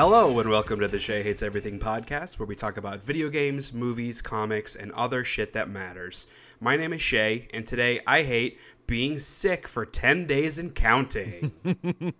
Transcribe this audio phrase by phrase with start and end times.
[0.00, 3.74] Hello, and welcome to the Shea Hates Everything podcast, where we talk about video games,
[3.74, 6.26] movies, comics, and other shit that matters.
[6.58, 11.52] My name is Shea, and today I hate being sick for 10 days and counting.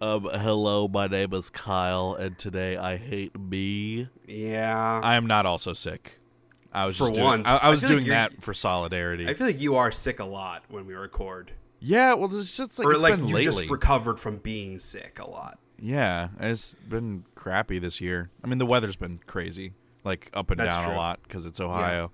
[0.00, 4.08] Um, hello, my name is Kyle, and today I hate me.
[4.28, 5.00] yeah.
[5.02, 6.20] I am not also sick.
[6.72, 7.48] I was For just doing, once.
[7.48, 9.26] I, I I was like doing you're- that for solidarity.
[9.26, 11.50] I feel like you are sick a lot when we record.
[11.80, 13.42] yeah, well, it's just like or it's like been you lately.
[13.50, 15.58] just recovered from being sick a lot.
[15.78, 18.30] Yeah, it's been crappy this year.
[18.42, 19.72] I mean, the weather's been crazy,
[20.04, 20.94] like up and That's down true.
[20.94, 22.10] a lot because it's Ohio.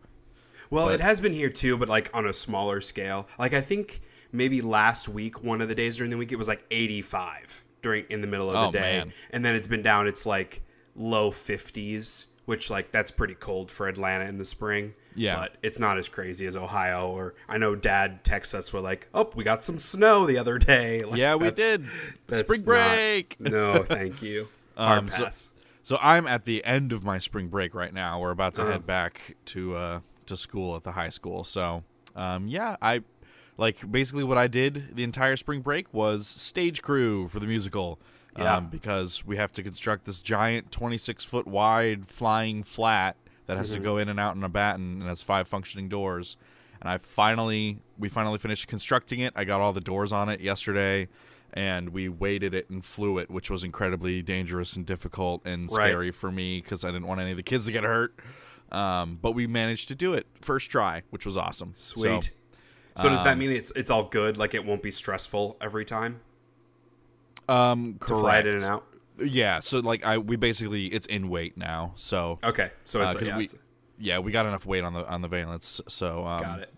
[0.70, 3.28] Well, But- it has been here too, but like on a smaller scale.
[3.38, 4.00] Like I think
[4.32, 8.04] maybe last week, one of the days during the week, it was like 85 during
[8.08, 9.12] in the middle of Oh, the day, man.
[9.30, 10.06] and then it's been down.
[10.06, 10.62] It's like
[10.96, 14.94] low 50s, which like that's pretty cold for Atlanta in the spring.
[15.14, 15.36] Yeah.
[15.40, 17.10] but it's not as crazy as Ohio.
[17.10, 20.58] Or I know Dad texts us with like, "Oh, we got some snow the other
[20.58, 21.84] day." Like, Yeah, we did.
[22.30, 23.36] Spring not- break.
[23.40, 24.48] no, thank you.
[24.76, 25.28] Hard Um, so-.
[25.84, 28.20] So I'm at the end of my spring break right now.
[28.20, 28.72] We're about to Uh-huh.
[28.72, 31.44] head back to uh, to school at the high school.
[31.44, 31.82] So
[32.16, 33.02] um, yeah, I
[33.58, 37.98] like basically what I did the entire spring break was stage crew for the musical.
[38.38, 38.56] Yeah.
[38.56, 43.16] Um, because we have to construct this giant 26 foot wide flying flat
[43.46, 43.76] that has Mm-hmm.
[43.82, 46.36] to go in and out in a batten and has five functioning doors.
[46.80, 49.32] And I finally, we finally finished constructing it.
[49.36, 51.08] I got all the doors on it yesterday,
[51.52, 55.88] and we weighted it and flew it, which was incredibly dangerous and difficult and Right.
[55.90, 58.14] scary for me because I didn't want any of the kids to get hurt.
[58.72, 61.72] Um, but we managed to do it first try, which was awesome.
[61.76, 62.32] Sweet.
[62.96, 64.38] So, So, does that um, mean it's it's all good?
[64.38, 66.20] Like it won't be stressful every time
[67.52, 68.86] um, to fly it in and out.
[69.22, 69.60] Yeah.
[69.60, 71.92] So like I, we basically it's in weight now.
[71.96, 73.58] So Okay, so it's, Uh, yeah, we- it's-
[73.98, 75.80] yeah, we got enough weight on the on the valence.
[75.88, 76.72] So um, got it.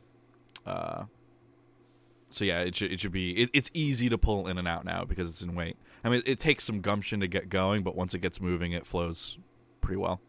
[2.30, 4.84] So yeah, it should it should be it, it's easy to pull in and out
[4.84, 5.76] now because it's in weight.
[6.02, 8.86] I mean, it takes some gumption to get going, but once it gets moving, it
[8.86, 9.38] flows
[9.80, 10.20] pretty well.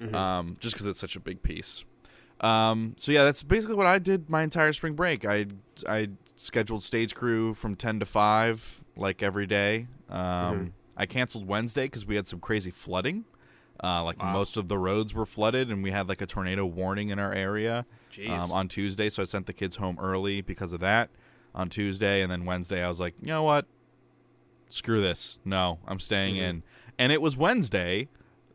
[0.00, 0.14] Mm-hmm.
[0.14, 1.84] Um, just because it's such a big piece.
[2.40, 5.24] Um, so yeah, that's basically what I did my entire spring break.
[5.24, 5.46] I
[5.88, 9.88] I scheduled stage crew from ten to five like every day.
[10.08, 10.66] Um, Mm-hmm.
[10.96, 13.24] I canceled Wednesday because we had some crazy flooding.
[13.82, 14.32] Uh, like Wow.
[14.32, 17.32] most of the roads were flooded, and we had like a tornado warning in our
[17.32, 18.28] area Jeez.
[18.30, 19.08] um, on Tuesday.
[19.08, 21.10] So I sent the kids home early because of that
[21.54, 23.66] on Tuesday, and then Wednesday I was like, you know what?
[24.70, 25.38] Screw this.
[25.44, 26.42] No, I'm staying Mhm.
[26.48, 26.62] in.
[26.98, 28.08] And it was Wednesday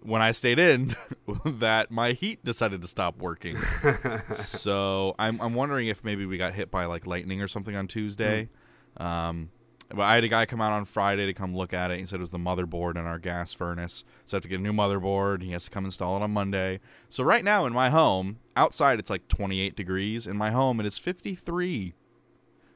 [0.04, 0.96] when I stayed in
[1.46, 3.58] that my heat decided to stop working.
[4.32, 7.88] so I'm I'm wondering if maybe we got hit by like lightning or something on
[7.88, 8.50] Tuesday.
[8.98, 9.50] Um,
[9.90, 12.00] but I had a guy come out on Friday to come look at it.
[12.00, 14.04] He said it was the motherboard in our gas furnace.
[14.26, 15.44] So I have to get a new motherboard.
[15.44, 16.80] He has to come install it on Monday.
[17.10, 20.26] So right now in my home, outside it's like 28 degrees.
[20.26, 21.94] In my home it is 53.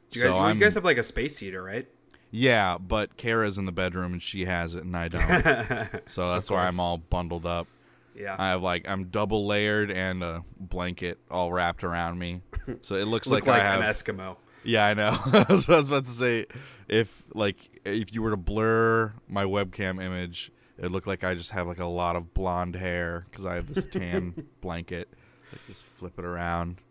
[0.09, 1.87] Do you, so guys, well, you guys have like a space heater, right?
[2.37, 6.01] Yeah, but Kara's in the bedroom and she has it and I don't.
[6.09, 7.67] so that's why I'm all bundled up.
[8.15, 8.35] yeah.
[8.37, 12.41] I have like I'm double layered and a blanket all wrapped around me.
[12.81, 14.37] So it looks Look like, like, I have an Eskimo.
[14.63, 15.17] Yeah, I know.
[15.31, 16.45] That's what I was about to say.
[16.87, 21.51] If like if you were to blur my webcam image, it looked like I just
[21.51, 25.09] have like a lot of blonde hair because I have this tan blanket.
[25.51, 26.81] Like, just flip it around.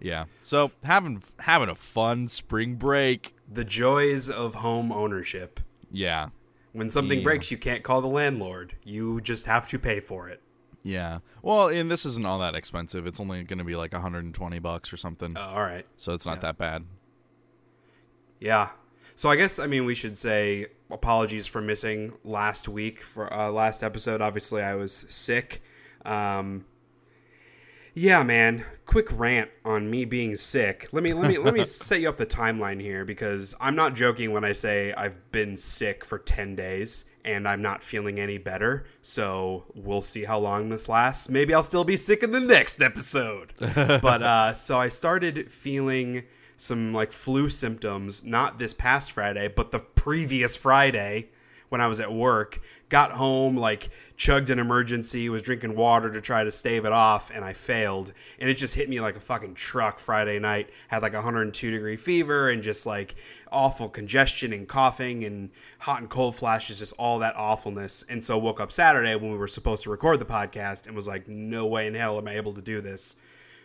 [0.00, 0.24] Yeah.
[0.42, 3.35] So having having a fun spring break.
[3.50, 5.60] The joys of home ownership.
[5.90, 6.30] Yeah.
[6.72, 7.24] When something Yeah.
[7.24, 8.74] breaks, you can't call the landlord.
[8.84, 10.42] You just have to pay for it.
[10.82, 11.20] Yeah.
[11.42, 13.06] Well, and this isn't all that expensive.
[13.06, 15.36] It's only going to be like 120 bucks or something.
[15.36, 15.86] Uh, all right.
[15.96, 16.40] so it's not yeah.
[16.42, 16.84] that bad.
[18.40, 18.70] Yeah.
[19.14, 23.50] So I guess I mean we should say apologies for missing last week for uh,
[23.50, 24.20] last episode.
[24.20, 25.62] Obviously, I was sick.
[26.04, 26.66] Um,
[27.96, 28.66] yeah, man.
[28.84, 30.86] Quick rant on me being sick.
[30.92, 33.94] Let me let me let me set you up the timeline here because I'm not
[33.94, 38.36] joking when I say I've been sick for 10 days and I'm not feeling any
[38.36, 38.84] better.
[39.00, 41.30] So we'll see how long this lasts.
[41.30, 43.54] Maybe I'll still be sick in the next episode.
[43.58, 46.24] but uh so I started feeling
[46.58, 51.30] some like flu symptoms not this past Friday, but the previous Friday
[51.68, 52.60] when I was at work.
[52.88, 57.30] Got home, like chugged an emergency, was drinking water to try to stave it off,
[57.34, 58.12] and I failed.
[58.38, 60.70] And it just hit me like a fucking truck Friday night.
[60.88, 63.16] Had like 102 degree fever and just like
[63.50, 68.04] awful congestion and coughing and hot and cold flashes, just all that awfulness.
[68.08, 71.08] And so woke up Saturday when we were supposed to record the podcast and was
[71.08, 73.16] like, no way in hell am I able to do this.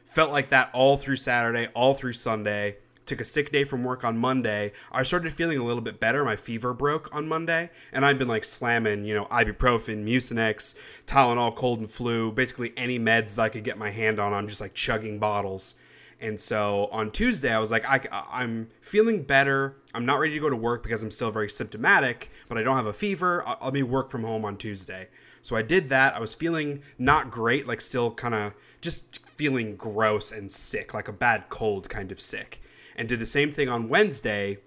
[0.06, 2.78] Felt like that all through Saturday, all through Sunday.
[3.06, 4.72] Took a sick day from work on Monday.
[4.92, 6.24] I started feeling a little bit better.
[6.24, 10.76] My fever broke on Monday, and I've been like slamming, you know, ibuprofen, Mucinex,
[11.08, 14.34] Tylenol, cold and flu, basically any meds that I could get my hand on.
[14.34, 15.76] I'm just like chugging bottles.
[16.22, 18.00] And so on Tuesday, I was like, I,
[18.32, 19.78] I'm feeling better.
[19.96, 22.76] I'm not ready to go to work because I'm still very symptomatic, but I don't
[22.76, 23.44] have a fever.
[23.46, 25.08] I'll, I'll be work from home on Tuesday.
[25.42, 26.16] So I did that.
[26.16, 31.08] I was feeling not great, like still kind of just feeling gross and sick, like
[31.08, 32.61] a bad cold kind of sick.
[33.02, 34.60] And did the same thing on Wednesday.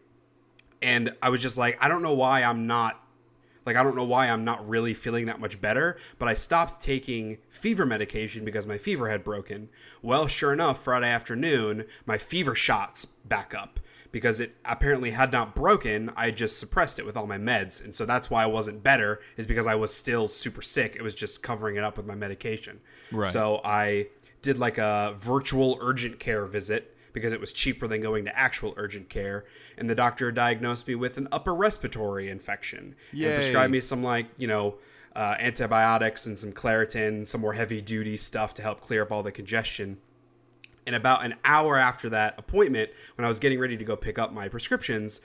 [0.83, 3.01] And I was just like, I don't know why I'm not
[3.65, 6.81] like I don't know why I'm not really feeling that much better, but I stopped
[6.81, 9.69] taking fever medication because my fever had broken.
[10.03, 13.79] Well, sure enough, Friday afternoon, my fever shots back up
[14.11, 16.11] because it apparently had not broken.
[16.17, 17.85] I just suppressed it with all my meds.
[17.85, 20.97] And so that's why I wasn't better is because I was still super sick.
[20.97, 22.81] It was just covering it up with my medication.
[23.13, 23.33] Right.
[23.33, 24.09] So I
[24.43, 28.75] did like a virtual urgent care visit because it was cheaper than going to actual
[28.77, 29.47] urgent care.
[29.79, 33.27] And the doctor diagnosed me with an upper respiratory infection Yay.
[33.29, 34.75] and prescribed me some like you know
[35.17, 39.23] uh, antibiotics and some Claritin, some more heavy duty stuff to help clear up all
[39.23, 39.97] the congestion.
[40.87, 44.19] And about an hour after that appointment, when I was getting ready to go pick
[44.19, 45.21] up my prescriptions,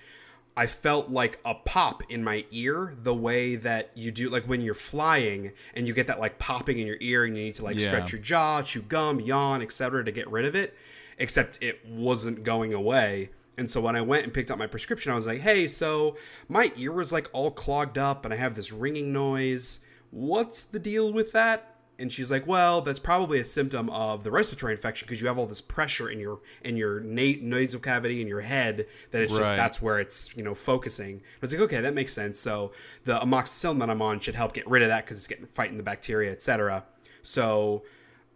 [0.55, 4.61] I felt like a pop in my ear the way that you do like when
[4.61, 7.63] you're flying and you get that like popping in your ear and you need to
[7.63, 7.87] like Yeah.
[7.87, 10.03] stretch your jaw, chew gum, yawn, etc.
[10.05, 10.77] to get rid of it.
[11.19, 13.29] Except it wasn't going away.
[13.57, 16.15] And so when I went and picked up my prescription, I was like, "Hey, so
[16.47, 19.81] my ear was like all clogged up and I have this ringing noise.
[20.11, 24.31] What's the deal with that?" And she's like, "Well, that's probably a symptom of the
[24.31, 28.21] respiratory infection because you have all this pressure in your in your na- nasal cavity
[28.21, 29.57] in your head that it's just Right.
[29.57, 32.71] that's where it's you know focusing." I was like, "Okay, that makes sense." So
[33.03, 35.75] the amoxicillin that I'm on should help get rid of that because it's getting fighting
[35.75, 36.85] the bacteria, etc.
[37.23, 37.83] So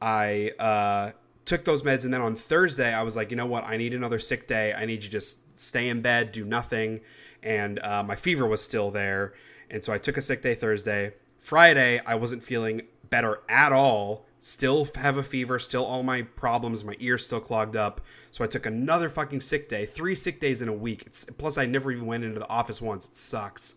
[0.02, 1.12] I uh,
[1.46, 3.66] took those meds, and then on Thursday, I was like, you know what?
[3.66, 4.74] I need another sick day.
[4.74, 7.02] I need to just stay in bed, do nothing.
[7.42, 9.34] And uh, my fever was still there.
[9.70, 11.14] And so I took a sick day Thursday.
[11.40, 14.26] Friday, I wasn't feeling better at all.
[14.40, 18.02] Still have a fever, still all my problems, my ears still clogged up.
[18.32, 21.04] So I took another fucking sick day, three sick days in a week.
[21.06, 23.08] It's, plus, I never even went into the office once.
[23.08, 23.76] It sucks.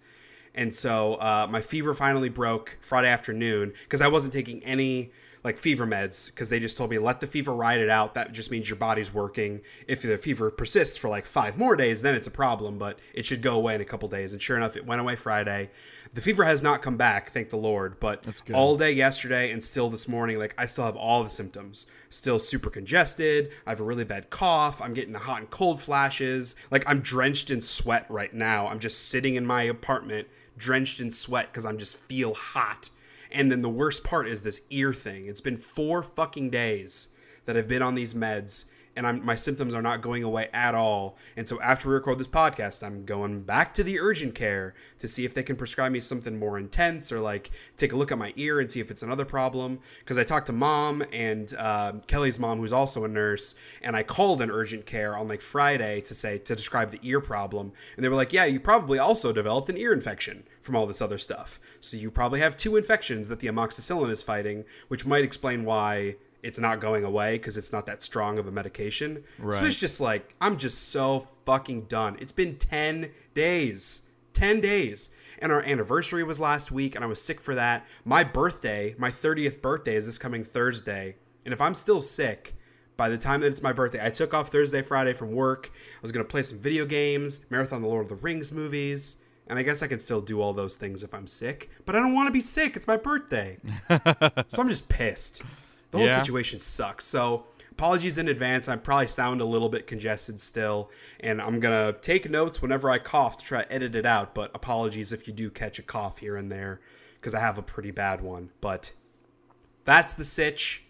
[0.55, 5.13] And so uh, my fever finally broke Friday afternoon because I wasn't taking any
[5.47, 8.15] like fever meds because they just told me let the fever ride it out.
[8.15, 9.61] That just means your body's working.
[9.87, 13.27] If the fever persists for like five more days, then it's a problem, but it
[13.27, 14.33] should go away in a couple days.
[14.33, 15.71] And sure enough, it went away Friday.
[16.15, 18.01] The fever has not come back, thank the Lord.
[18.01, 21.87] But all day yesterday and still this morning, like I still have all the symptoms.
[22.11, 23.53] Still super congested.
[23.69, 24.83] I have a really bad cough.
[24.83, 26.57] I'm getting the hot and cold flashes.
[26.73, 28.67] Like I'm drenched in sweat right now.
[28.67, 30.27] I'm just sitting in my apartment
[30.59, 32.91] drenched in sweat because I'm just feel hot.
[33.37, 35.27] And then the worst part is this ear thing.
[35.27, 37.11] It's been four fucking days
[37.45, 38.65] that I've been on these meds,
[38.97, 41.19] and I'm, my symptoms are not going away at all.
[41.37, 45.07] And so after we record this podcast, I'm going back to the urgent care to
[45.07, 48.17] see if they can prescribe me something more intense or like take a look at
[48.17, 49.81] my ear and see if it's another problem.
[49.99, 54.03] Because I talked to mom and uh, Kelly's mom, who's also a nurse, and I
[54.03, 58.03] called an urgent care on like Friday to say to describe the ear problem, and
[58.03, 61.17] they were like, "Yeah, you probably also developed an ear infection from all this other
[61.19, 61.59] stuff.
[61.81, 66.17] So you probably have two infections that the amoxicillin is fighting, which might explain why."
[66.43, 69.25] It's not going away because it's not that strong of a medication.
[69.39, 69.65] So Right.
[69.65, 72.17] it's just like I'm just so fucking done.
[72.21, 74.03] It's been 10 days.
[74.33, 75.11] 10 days.
[75.41, 77.85] And our anniversary was last week and I was sick for that.
[78.05, 81.17] My birthday, my 30th birthday is this coming Thursday.
[81.45, 82.55] And if I'm still sick
[82.97, 85.71] by the time that it's my birthday, I took off Thursday, Friday from work.
[85.75, 89.17] I was going to play some video games, marathon the Lord of the Rings movies.
[89.49, 92.01] And I guess I can still do all those things if I'm sick, but I
[92.01, 92.77] don't want to be sick.
[92.77, 93.59] It's my birthday.
[94.49, 95.43] so I'm just pissed.
[95.93, 96.19] The whole Yeah.
[96.19, 97.05] situation sucks.
[97.05, 98.69] So apologies in advance.
[98.69, 102.99] I probably sound a little bit congested still, and I'm gonna take notes whenever I
[102.99, 104.35] cough to try to edit it out.
[104.35, 106.81] But apologies if you do catch a cough here and there,
[107.21, 108.51] because I have a pretty bad one.
[108.61, 108.93] But
[109.85, 110.83] that's the sitch.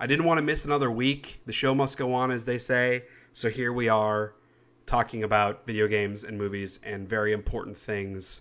[0.00, 1.40] I didn't want to miss another week.
[1.46, 3.04] The show must go on, as they say.
[3.32, 4.34] So here we are,
[4.90, 8.40] talking about video games and movies and very important things,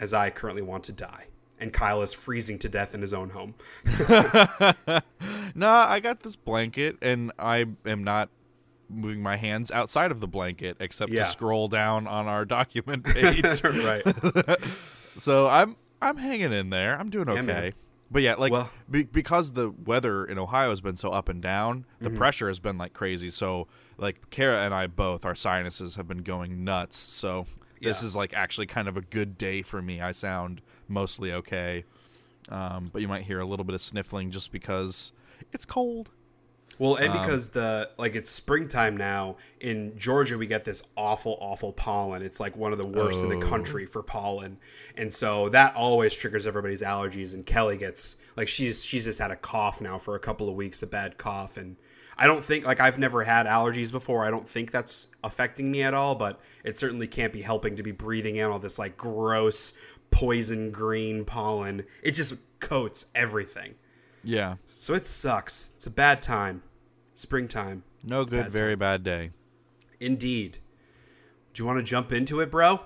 [0.00, 1.26] as I currently want to die.
[1.60, 3.54] And Kyle is freezing to death in his own home.
[5.54, 8.30] Nah, I got this blanket, and I am not
[8.88, 11.24] moving my hands outside of the blanket except Yeah.
[11.24, 13.44] to scroll down on our document page.
[13.64, 14.02] right.
[15.18, 16.98] so I'm I'm hanging in there.
[16.98, 17.42] I'm doing okay.
[17.42, 17.72] man.
[18.12, 21.40] But yeah, like Well- be, because the weather in Ohio has been so up and
[21.42, 22.18] down, the Mm-hmm.
[22.18, 23.30] pressure has been like crazy.
[23.30, 23.66] So
[23.98, 26.96] like Kara and I both, our sinuses have been going nuts.
[26.98, 27.46] So
[27.80, 28.06] this Yeah.
[28.06, 30.00] is like actually kind of a good day for me.
[30.00, 31.84] I sound mostly okay.
[32.48, 35.12] Um, but you might hear a little bit of sniffling just because
[35.52, 36.10] it's cold.
[36.82, 41.38] Well, Um, and because the like it's springtime now in Georgia, we get this awful,
[41.40, 42.22] awful pollen.
[42.22, 43.48] It's like one of the worst in the Oh.
[43.48, 44.58] country for pollen,
[44.96, 47.34] and so that always triggers everybody's allergies.
[47.34, 50.56] And Kelly gets like she's she's just had a cough now for a couple of
[50.56, 51.76] weeks, a bad cough, and
[52.18, 54.24] I don't think like I've never had allergies before.
[54.24, 57.84] I don't think that's affecting me at all, but it certainly can't be helping to
[57.84, 59.72] be breathing in all this like gross
[60.10, 61.84] poison green pollen.
[62.02, 63.76] It just coats everything.
[64.24, 64.56] Yeah.
[64.76, 65.72] So it sucks.
[65.76, 66.62] It's a bad time.
[67.22, 67.84] Springtime.
[68.02, 69.30] No good, bad very bad day.
[70.00, 70.58] Indeed.
[71.54, 72.80] Do you want to jump into it, bro?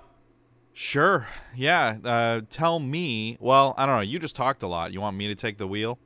[0.74, 1.26] Sure.
[1.54, 1.96] Yeah.
[2.04, 3.38] Uh, tell me.
[3.40, 4.02] Well, I don't know.
[4.02, 4.92] You just talked a lot.
[4.92, 5.98] You want me to take the wheel?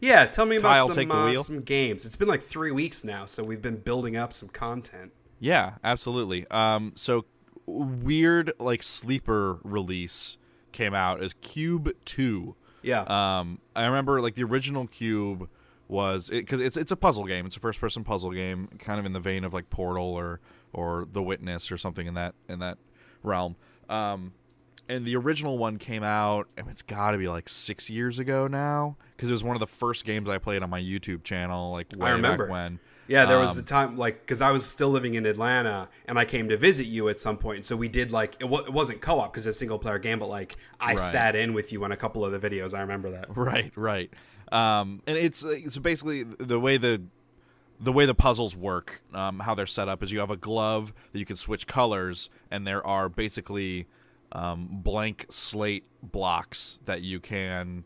[0.00, 2.04] Yeah, tell me about some, uh, some games.
[2.04, 5.12] It's been like three weeks now, so we've been building up some content.
[5.38, 6.46] Yeah, absolutely.
[6.50, 7.26] Um, so
[7.66, 10.38] weird like sleeper release
[10.72, 12.56] came out as Cube Two.
[12.82, 13.02] Yeah.
[13.02, 15.48] Um, I remember like the original Cube
[15.88, 17.46] was because it's it's a puzzle game.
[17.46, 20.40] It's a first person puzzle game, kind of in the vein of like Portal or
[20.72, 22.78] or The Witness or something in that in that
[23.22, 23.56] realm.
[23.88, 24.32] Um,
[24.88, 28.46] and the original one came out, and it's got to be like six years ago
[28.46, 31.72] now, because it was one of the first games I played on my YouTube channel.
[31.72, 32.48] Like I remember.
[32.48, 32.78] when.
[33.08, 36.18] Yeah, there was Um, a time like because I was still living in Atlanta and
[36.18, 37.64] I came to visit you at some point.
[37.64, 40.18] So we did like it, w- it wasn't co-op because it's a single player game,
[40.18, 40.98] but like I Right.
[40.98, 42.74] sat in with you on a couple of the videos.
[42.74, 43.26] I remember that.
[43.36, 44.12] Right, right.
[44.52, 47.02] Um, and it's it's basically the way the
[47.80, 50.94] the way the puzzles work, um, how they're set up is you have a glove
[51.12, 53.86] that you can switch colors, and there are basically
[54.32, 57.84] um, blank slate blocks that you can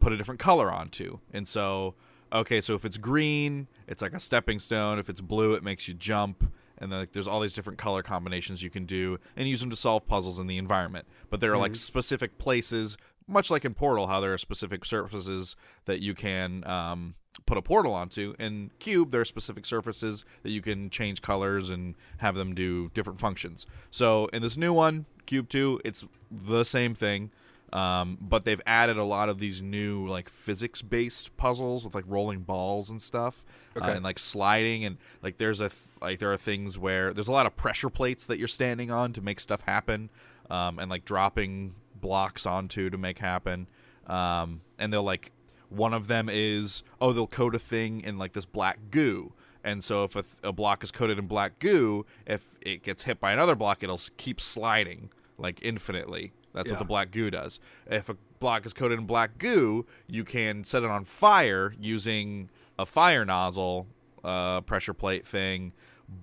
[0.00, 1.18] put a different color onto.
[1.32, 1.94] And so,
[2.32, 4.98] okay, so if it's green, it's like a stepping stone.
[4.98, 6.52] If it's blue, it makes you jump.
[6.80, 9.70] And then like, there's all these different color combinations you can do and use them
[9.70, 11.06] to solve puzzles in the environment.
[11.28, 12.96] But there are like specific places,
[13.28, 15.54] much like in Portal, how there are specific surfaces
[15.84, 17.14] that you can um,
[17.46, 18.34] put a portal onto.
[18.38, 22.90] In Cube, there are specific surfaces that you can change colors and have them do
[22.94, 23.66] different functions.
[23.90, 27.30] So in this new one, Cube 2, it's the same thing.
[27.70, 32.04] Um, but they've added a lot of these new like physics based puzzles with like
[32.06, 33.44] rolling balls and stuff
[33.78, 37.28] uh, and like sliding and like there's a th- like there are things where there's
[37.28, 40.08] a lot of pressure plates that you're standing on to make stuff happen
[40.48, 43.68] um, and like dropping blocks onto to make happen.
[44.06, 45.32] Um, and they'll like
[45.68, 49.32] one of them is oh they'll coat a thing in like this black goo.
[49.64, 53.02] And so if a, th- a block is coated in black goo if it gets
[53.02, 56.32] hit by another block it'll keep sliding like infinitely.
[56.54, 57.60] That's what the black goo does.
[57.86, 62.48] If a block is coated in black goo, you can set it on fire using
[62.78, 63.86] a fire nozzle
[64.24, 65.72] uh, pressure plate thing,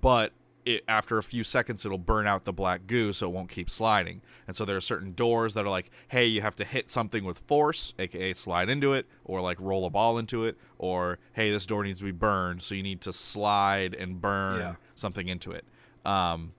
[0.02, 0.34] but
[0.66, 3.70] it, after a few seconds, it'll burn out the black goo, so it won't keep
[3.70, 4.22] sliding.
[4.48, 7.24] And so there are certain doors that are like, hey, you have to hit something
[7.24, 11.52] with force, aka slide into it, or like roll a ball into it, or hey,
[11.52, 14.76] this door needs to be burned, so you need to slide and burn Yeah.
[14.96, 15.66] something into it.
[16.06, 16.54] Um,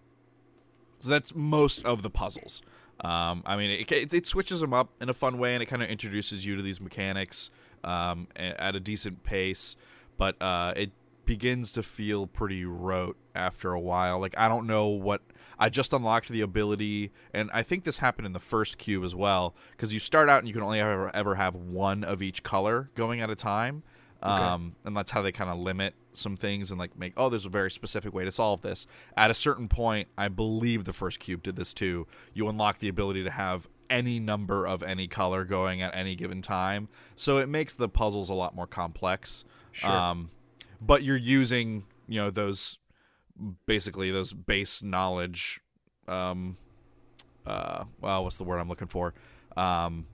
[1.00, 2.62] so that's most of the puzzles.
[3.00, 5.66] Um, I mean, it, it, it switches them up in a fun way, and it
[5.66, 7.50] kind of introduces you to these mechanics
[7.84, 9.76] um, at a decent pace.
[10.16, 10.92] But uh, it
[11.26, 14.18] begins to feel pretty rote after a while.
[14.18, 15.23] Like I don't know what
[15.59, 19.14] I just unlocked the ability, and I think this happened in the first cube as
[19.14, 22.42] well, because you start out and you can only ever ever have one of each
[22.42, 23.83] color going at a time.
[24.23, 27.45] Um, and that's how they kind of limit some things and like make oh there's
[27.45, 28.87] a very specific way to solve this
[29.18, 32.88] at a certain point i believe the first cube did this too you unlock the
[32.88, 37.49] ability to have any number of any color going at any given time so it
[37.50, 39.90] makes the puzzles a lot more complex Sure.
[39.90, 40.30] um,
[40.80, 42.78] but you're using you know those
[43.66, 45.61] basically those base knowledge
[46.09, 46.56] um
[47.47, 49.14] uh well what's the word i'm looking for?
[49.56, 50.06] Um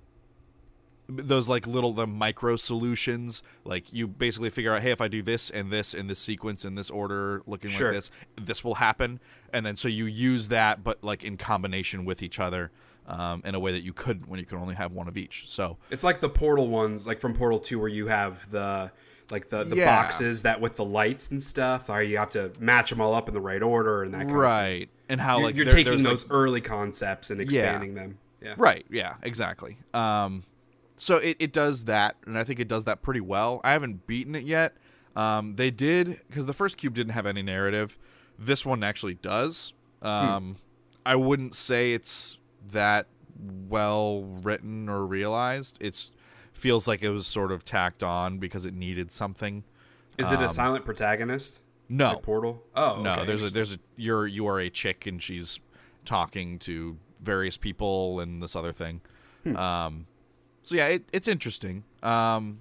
[1.08, 5.20] those like little the micro solutions like you basically figure out hey if i do
[5.20, 7.88] this and this in this sequence in this order looking Sure.
[7.88, 9.20] like this this will happen.
[9.52, 12.70] And then so you use that but like in combination with each other
[13.06, 15.48] um, in a way that you couldn't when you could only have one of each.
[15.50, 18.92] So It's like the Portal ones, like from Portal Two, where you have the
[19.32, 19.86] like the, the Yeah.
[19.86, 23.26] boxes that with the lights and stuff, or you have to match them all up
[23.28, 24.36] in the right order and that kind of thing.
[24.38, 27.94] right and how You're, like you're there- taking there's, like, those early concepts and expanding
[27.94, 28.18] them.
[28.40, 28.54] Yeah.
[28.56, 28.86] Right.
[28.90, 29.14] Yeah.
[29.22, 29.78] Exactly.
[29.94, 30.42] Um,
[30.96, 33.60] so it, it does that, and I think it does that pretty well.
[33.64, 34.76] I haven't beaten it yet.
[35.16, 37.96] Um, they did because the first cube didn't have any narrative.
[38.38, 39.72] This one actually does.
[40.00, 40.56] Um,
[41.04, 42.38] I wouldn't say it's
[42.70, 43.06] that
[43.68, 45.78] well written or realized.
[45.80, 46.10] It's
[46.62, 49.64] feels like it was sort of tacked on because it needed something.
[50.16, 51.58] Is it a silent protagonist?
[51.90, 52.62] Um, No, Like Portal?
[52.76, 53.12] Oh, no.
[53.14, 55.58] okay, there's a there's a you're you are a chick and she's
[56.04, 59.00] talking to various people and this other thing.
[59.42, 59.56] Hmm.
[59.56, 60.06] Um,
[60.62, 61.82] so yeah, it, it's interesting.
[62.02, 62.60] Um,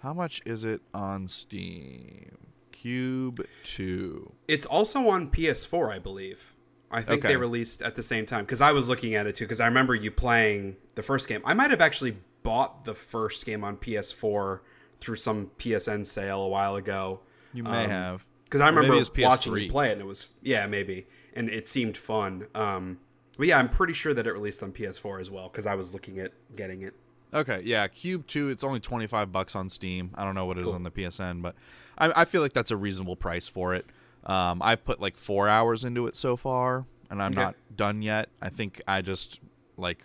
[0.00, 2.38] how much is it on Steam?
[2.72, 4.32] Cube two.
[4.48, 6.54] It's also on PS4, I believe.
[6.90, 7.28] I think Okay.
[7.28, 9.44] they released at the same time because I was looking at it too.
[9.44, 11.40] Because I remember you playing the first game.
[11.44, 14.60] I might have actually bought the first game on PS4
[14.98, 17.20] through some PSN sale a while ago.
[17.52, 18.26] You may Um, have.
[18.44, 19.64] because I remember watching PS3.
[19.64, 22.46] you play it, and it was yeah maybe, and it seemed fun.
[22.54, 22.98] Um,
[23.36, 25.92] but yeah, I'm pretty sure that it released on PS4 as well because I was
[25.94, 26.94] looking at getting it.
[27.34, 28.50] Okay, yeah, Cube Two.
[28.50, 30.10] It's only twenty five bucks on Steam.
[30.14, 30.74] I don't know what it is Cool.
[30.74, 31.54] on the PSN, but
[31.96, 33.86] I, I feel like that's a reasonable price for it.
[34.24, 37.40] Um, I've put like four hours into it so far, and I'm Okay.
[37.40, 38.28] not done yet.
[38.42, 39.40] I think I just
[39.78, 40.04] like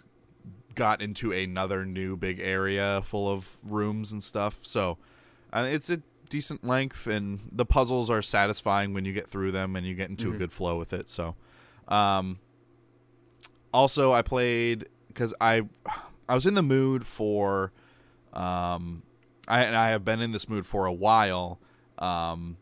[0.77, 4.59] got into another new big area full of rooms and stuff.
[4.61, 4.97] So
[5.51, 9.75] uh, it's a decent length, and the puzzles are satisfying when you get through them
[9.75, 10.37] and you get into a Mhm.
[10.37, 11.09] good flow with it.
[11.09, 11.35] So,
[11.89, 12.39] um,
[13.73, 15.63] also I played because I
[16.29, 17.71] I was in the mood for
[18.33, 19.03] um
[19.47, 21.59] I and I have been in this mood for a while
[21.97, 22.57] um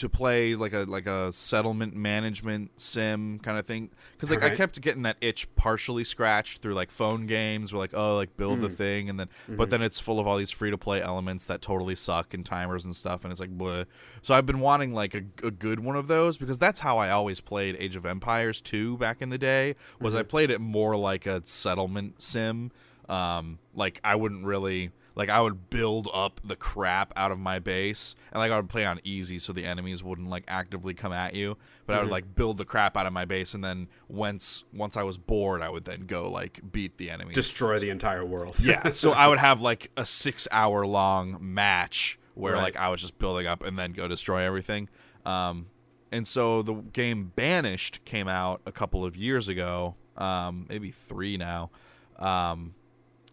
[0.00, 3.88] to play like a like a settlement management sim kind of thing?
[4.12, 7.94] Because like I kept getting that itch partially scratched through like phone games where like
[7.94, 8.74] oh like build the Mm.
[8.74, 11.62] thing and then but then it's full of all these free to play elements that
[11.62, 13.86] totally suck and timers and stuff and it's like bleh.
[14.22, 17.10] so I've been wanting like a, a good one of those because that's how I
[17.10, 20.96] always played Age of Empires 2 back in the day was I played it more
[20.96, 22.70] like a settlement sim.
[23.08, 27.58] Um like I wouldn't really like I would build up the crap out of my
[27.58, 31.12] base and like I would play on easy so the enemies wouldn't like actively come
[31.12, 33.88] at you but I would like build the crap out of my base and then
[34.08, 37.90] once once I was bored I would then go like beat the enemies Destroy the
[37.90, 38.60] entire world.
[38.60, 42.62] yeah so I would have like a 6 hour long match where Right.
[42.62, 44.88] like I was just building up and then go destroy everything
[45.26, 45.66] um
[46.12, 51.36] and so the game Banished came out a couple of years ago um maybe 3
[51.36, 51.70] now
[52.18, 52.74] um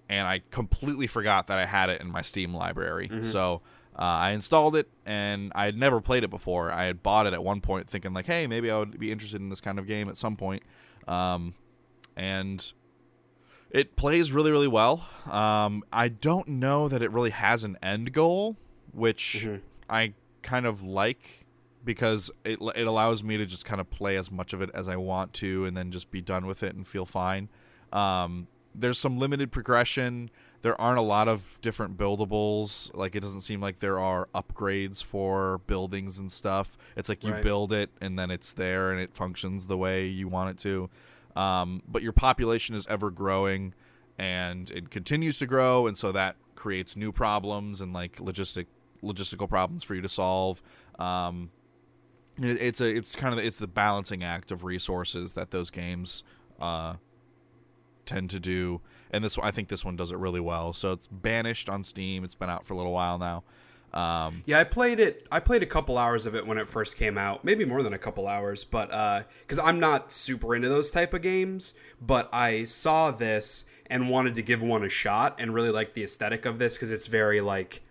[0.09, 3.09] and I completely forgot that I had it in my Steam library.
[3.23, 3.61] So
[3.97, 6.71] uh, I installed it, and I had never played it before.
[6.71, 9.41] I had bought it at one point, thinking like, "Hey, maybe I would be interested
[9.41, 10.63] in this kind of game at some point."
[11.07, 11.55] Um,
[12.15, 12.71] and
[13.71, 15.07] it plays really, really well.
[15.29, 18.55] Um, I don't know that it really has an end goal,
[18.93, 19.61] which Mhm.
[19.89, 21.45] I kind of like
[21.83, 24.87] because it it allows me to just kind of play as much of it as
[24.87, 27.49] I want to, and then just be done with it and feel fine.
[27.91, 28.47] Um,
[28.79, 30.29] there's some limited progression.
[30.61, 32.95] There aren't a lot of different buildables.
[32.95, 36.77] Like it doesn't seem like there are upgrades for buildings and stuff.
[36.95, 37.43] It's like you Right.
[37.43, 40.89] build it and then it's there and it functions the way you want it to.
[41.35, 43.73] Um, but your population is ever growing
[44.17, 48.65] and it continues to grow, and so that creates new problems and like logistic
[49.03, 50.59] logistical problems for you to solve.
[50.97, 51.51] Um,
[52.37, 56.23] it, it's a it's kind of it's the balancing act of resources that those games
[56.59, 56.95] uh,
[58.07, 60.73] tend to do, and this I think this one does it really well.
[60.73, 62.23] So it's banished on Steam.
[62.23, 63.43] It's been out for a little while now.
[63.93, 65.25] Um, Yeah, I played it.
[65.31, 67.93] I played a couple hours of it when it first came out, maybe more than
[67.93, 68.89] a couple hours, but
[69.41, 74.35] because I'm not super into those type of games, but I saw this and wanted
[74.35, 77.39] to give one a shot and really like the aesthetic of this because it's very
[77.39, 77.81] like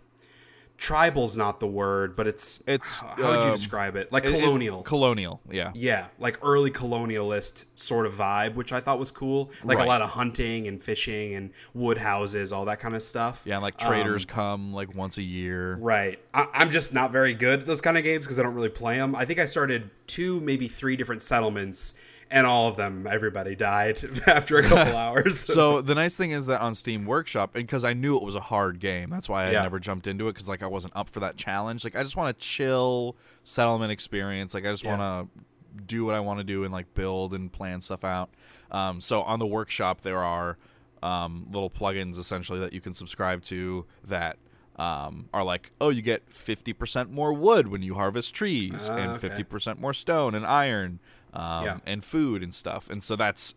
[0.78, 4.12] tribal's not the word, but it's It's, how would you um, describe it?
[4.12, 4.82] Like it- it- colonial.
[4.82, 5.72] colonial, yeah.
[5.74, 9.50] yeah, like early colonialist sort of vibe, which I thought was cool.
[9.64, 9.84] Like Right.
[9.84, 13.42] a lot of hunting and fishing and wood houses, all that kind of stuff.
[13.44, 15.76] Yeah, and like Um, traders come like once a year.
[15.76, 16.18] Right.
[16.34, 18.68] I, I'm just not very good at those kind of games because I don't really
[18.68, 19.14] play them.
[19.14, 21.94] I think I started two, maybe three different settlements,
[22.30, 25.40] and all of them, everybody died after a couple hours.
[25.40, 28.40] so the nice thing is that on Steam Workshop, because I knew it was a
[28.40, 29.62] hard game, that's why I Yeah.
[29.62, 31.84] never jumped into it because like I wasn't up for that challenge.
[31.84, 34.54] Like I just want a chill settlement experience.
[34.54, 34.96] Like I just Yeah.
[34.96, 35.44] want to
[35.84, 38.30] do what I want to do and like build and plan stuff out.
[38.70, 40.56] Um, so on the Workshop, there are
[41.02, 44.38] um, little plugins essentially that you can subscribe to that.
[44.78, 49.12] Um, are like, oh, you get 50% more wood when you harvest trees, Ah, and
[49.24, 49.42] okay.
[49.42, 51.00] 50% more stone and iron,
[51.36, 51.78] um, Yeah.
[51.86, 52.90] and food and stuff.
[52.90, 53.54] And so that's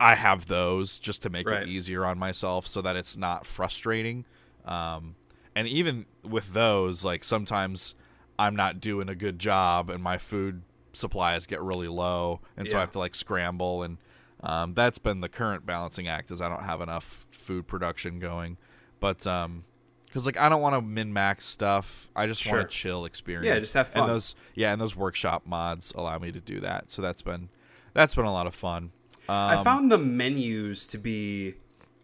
[0.00, 1.62] I have those just to make Right.
[1.62, 4.24] it easier on myself so that it's not frustrating.
[4.64, 5.14] Um,
[5.54, 7.94] and even with those, like sometimes
[8.38, 12.76] I'm not doing a good job and my food supplies get really low, and so
[12.76, 13.82] I have to like scramble.
[13.84, 13.98] And
[14.42, 18.56] um, that's been the current balancing act is I don't have enough food production going.
[19.00, 19.64] But um,
[20.14, 22.08] because like I don't want to min max stuff.
[22.14, 22.58] I just Sure.
[22.58, 23.46] want a chill experience.
[23.46, 24.04] Yeah, just have fun.
[24.04, 26.88] And those yeah, and those workshop mods allow me to do that.
[26.88, 27.48] So that's been
[27.94, 28.92] that's been a lot of fun.
[29.28, 31.54] Um, I found the menus to be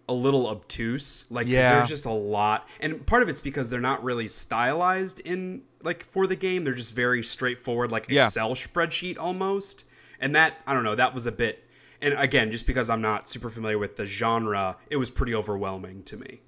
[0.09, 1.25] a little obtuse.
[1.31, 1.77] Like Yeah.
[1.77, 6.03] there's just a lot, and part of it's because they're not really stylized in like
[6.03, 6.64] for the game.
[6.64, 8.27] They're just very straightforward, like Yeah.
[8.27, 9.85] Excel spreadsheet almost.
[10.18, 10.96] And that I don't know.
[10.96, 11.64] That was a bit.
[12.03, 16.03] And again, just because I'm not super familiar with the genre, it was pretty overwhelming
[16.05, 16.40] to me.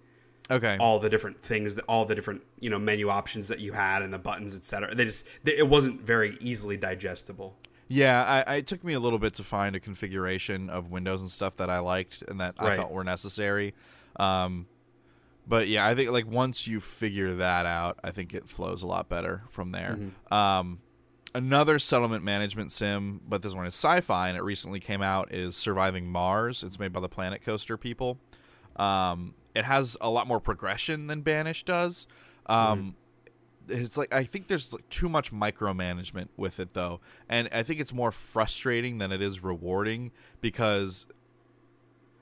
[0.53, 0.77] Okay.
[0.79, 4.03] all the different things that all the different you know menu options that you had
[4.03, 7.57] and the buttons etc they just they, it wasn't very easily digestible
[7.93, 11.21] Yeah, I, I, it took me a little bit to find a configuration of Windows
[11.21, 13.75] and stuff that I liked and that I felt were necessary.
[14.17, 14.67] Um,
[15.47, 18.87] but yeah, I think like once you figure that out, I think it flows a
[18.87, 19.99] lot better from there.
[19.99, 20.35] Mm-hmm.
[20.35, 20.81] Um,
[21.35, 25.33] another settlement management sim, but this one is sci-fi, and it recently came out.
[25.33, 26.63] Is Surviving Mars?
[26.63, 28.19] It's made by the Planet Coaster people.
[28.77, 32.07] Um, it has a lot more progression than Banish does.
[32.47, 32.97] Um,
[33.69, 37.81] It's like I think there's like too much micromanagement with it though, and I think
[37.81, 40.11] it's more frustrating than it is rewarding
[40.41, 41.07] because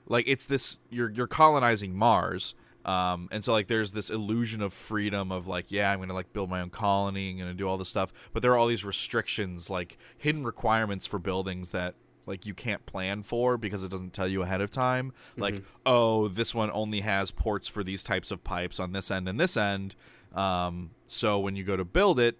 [0.07, 2.53] like it's this you're you're colonizing Mars.
[2.83, 6.33] Um, and so like there's this illusion of freedom of like yeah I'm gonna like
[6.33, 8.83] build my own colony I'm gonna do all this stuff but there are all these
[8.83, 11.93] restrictions like hidden requirements for buildings that
[12.25, 15.13] like you can't plan for because it doesn't tell you ahead of time.
[15.37, 19.27] Like oh this one only has ports for these types of pipes on this end
[19.27, 19.95] and this end.
[20.33, 22.37] Um, so when you go to build it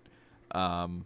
[0.52, 1.06] um,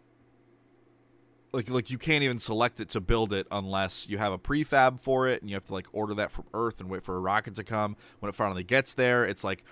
[1.52, 5.00] like like you can't even select it to build it unless you have a prefab
[5.00, 7.20] for it and you have to like order that from earth and wait for a
[7.20, 7.96] rocket to come.
[8.20, 9.64] When it finally gets there it's like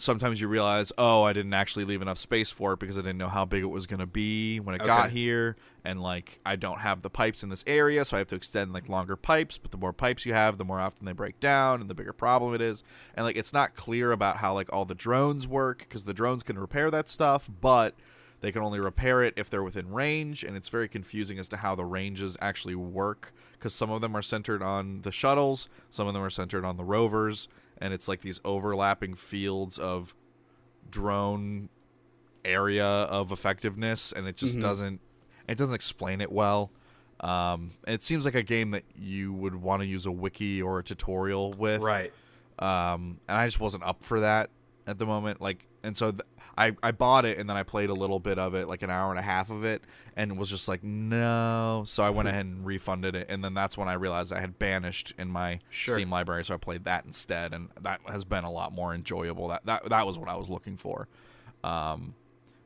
[0.00, 3.18] sometimes you realize oh i didn't actually leave enough space for it because i didn't
[3.18, 5.56] know how big it was going to be when it got here.
[5.84, 8.72] And like i don't have the pipes in this area so i have to extend
[8.72, 9.58] like longer pipes.
[9.58, 12.12] But the more pipes you have the more often they break down and the bigger
[12.12, 12.82] problem it is.
[13.14, 16.42] And like it's not clear about how like all the drones work because the drones
[16.42, 17.94] can repair that stuff but
[18.40, 21.58] they can only repair it if they're within range, and it's very confusing as to
[21.58, 26.06] how the ranges actually work because some of them are centered on the shuttles, some
[26.06, 27.48] of them are centered on the rovers,
[27.80, 30.14] and it's like these overlapping fields of
[30.90, 31.68] drone
[32.44, 34.62] area of effectiveness, and it just Mhm.
[34.62, 35.00] doesn't
[35.48, 36.70] it doesn't explain it well.
[37.18, 40.78] Um, it seems like a game that you would want to use a wiki or
[40.78, 42.12] a tutorial with, Right.
[42.60, 44.50] um, and I just wasn't up for that
[44.86, 45.40] at the moment.
[45.40, 46.22] Like, and so th-
[46.58, 48.90] I I bought it and then I played a little bit of it, like an
[48.90, 49.82] hour and a half of it,
[50.16, 51.84] and was just like, no.
[51.86, 54.58] So I went ahead and refunded it, and then that's when I realized I had
[54.58, 55.94] banished in my Sure.
[55.94, 59.48] Steam library, so I played that instead, and that has been a lot more enjoyable.
[59.48, 61.08] That that that was what I was looking for.
[61.64, 62.14] Um,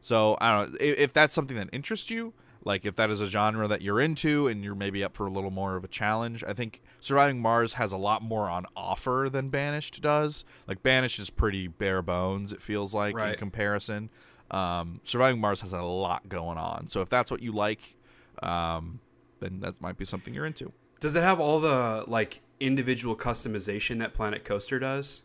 [0.00, 2.33] so I don't know if, if that's something that interests you.
[2.64, 5.31] Like if that is a genre that you're into and you're maybe up for a
[5.31, 9.29] little more of a challenge, I think Surviving Mars has a lot more on offer
[9.31, 10.44] than Banished does.
[10.66, 14.09] Like Banished is pretty bare bones, it feels like in comparison.
[14.50, 16.88] Um, Surviving Mars has a lot going on.
[16.88, 17.96] So if that's what you like,
[18.42, 19.00] um,
[19.40, 20.72] then that might be something you're into.
[21.00, 25.23] Does it have all the like individual customization that Planet Coaster does?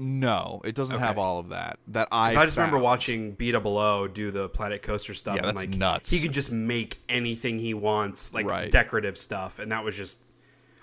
[0.00, 1.78] No, it doesn't have all of that.
[1.88, 2.84] That I I just remember found.
[2.84, 5.34] watching Beta Below do the Planet Coaster stuff.
[5.36, 6.08] Yeah, and that's like nuts.
[6.10, 8.70] He could just make anything he wants, like Right.
[8.70, 10.20] decorative stuff, and that was just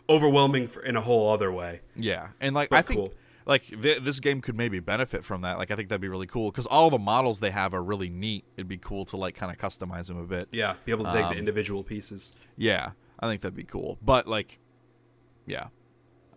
[0.09, 1.79] overwhelming for, in a whole other way.
[1.95, 3.13] Yeah, and like But I think
[3.45, 5.57] like th- this game could maybe benefit from that.
[5.59, 8.09] Like I think that'd be really cool because all the models they have are really
[8.09, 8.43] neat.
[8.57, 10.49] It'd be cool to like kind of customize them a bit.
[10.51, 12.33] Yeah, be able to take Um, the individual pieces.
[12.57, 13.97] Yeah, I think that'd be cool.
[14.03, 14.59] But like,
[15.45, 15.67] yeah,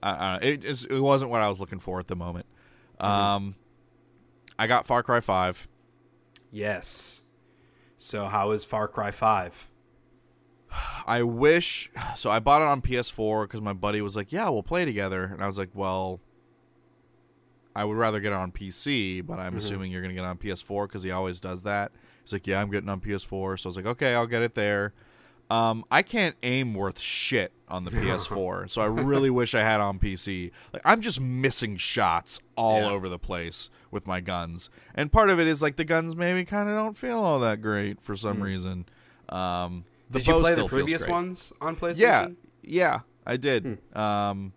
[0.01, 2.47] I, I, it it wasn't what I was looking for at the moment.
[3.01, 3.55] Um,
[4.59, 5.69] I got Far Cry Five.
[6.51, 7.21] Yes.
[7.97, 9.69] So how is Far Cry Five?
[11.07, 12.31] I wish so.
[12.31, 15.43] I bought it on PS4 because my buddy was like, "Yeah, we'll play together," and
[15.43, 16.21] I was like, "Well."
[17.77, 20.37] I would rather get it on PC, but I'm assuming you're gonna get it on
[20.39, 21.93] PS4 because he always does that.
[22.25, 24.57] He's like, "Yeah, I'm getting on PS4," so I was like, "Okay, I'll get it
[24.57, 24.95] there."
[25.51, 29.81] Um, I can't aim worth shit on the PS4, so I really wish I had
[29.81, 30.51] on PC.
[30.73, 32.91] Like, I'm just missing shots all Yeah.
[32.91, 36.45] over the place with my guns, and part of it is like the guns maybe
[36.45, 38.85] kind of don't feel all that great for some reason.
[39.31, 41.99] Um, the Did you play the previous ones on PlayStation?
[41.99, 42.29] Yeah,
[42.63, 43.79] yeah, I did.
[43.95, 43.99] Hmm.
[43.99, 44.53] Um,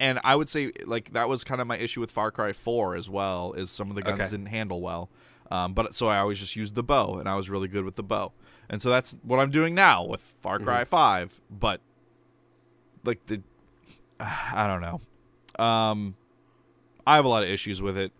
[0.00, 2.96] and I would say like that was kind of my issue with Far Cry Four
[2.96, 3.52] as well.
[3.52, 4.30] Is some of the guns Okay.
[4.30, 5.10] didn't handle well.
[5.50, 7.96] Um, but so I always just used the bow, and I was really good with
[7.96, 8.32] the bow.
[8.70, 10.64] And so that's what I'm doing now with Far Mm-hmm.
[10.66, 11.40] Cry Five.
[11.50, 11.80] But
[13.04, 13.42] like the,
[14.20, 15.64] I don't know.
[15.64, 16.16] Um,
[17.06, 18.12] I have a lot of issues with it.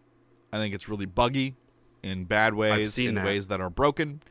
[0.53, 1.57] I think it's really buggy
[2.03, 3.25] in bad ways, seen in that.
[3.25, 4.23] ways that are broken.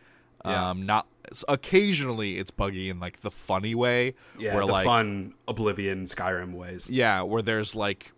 [0.45, 0.69] Yeah.
[0.69, 1.07] Um, not
[1.47, 6.53] occasionally it's buggy in like the funny way, Yeah, where the like fun Oblivion Skyrim
[6.53, 6.89] ways.
[6.89, 8.11] yeah, where there's like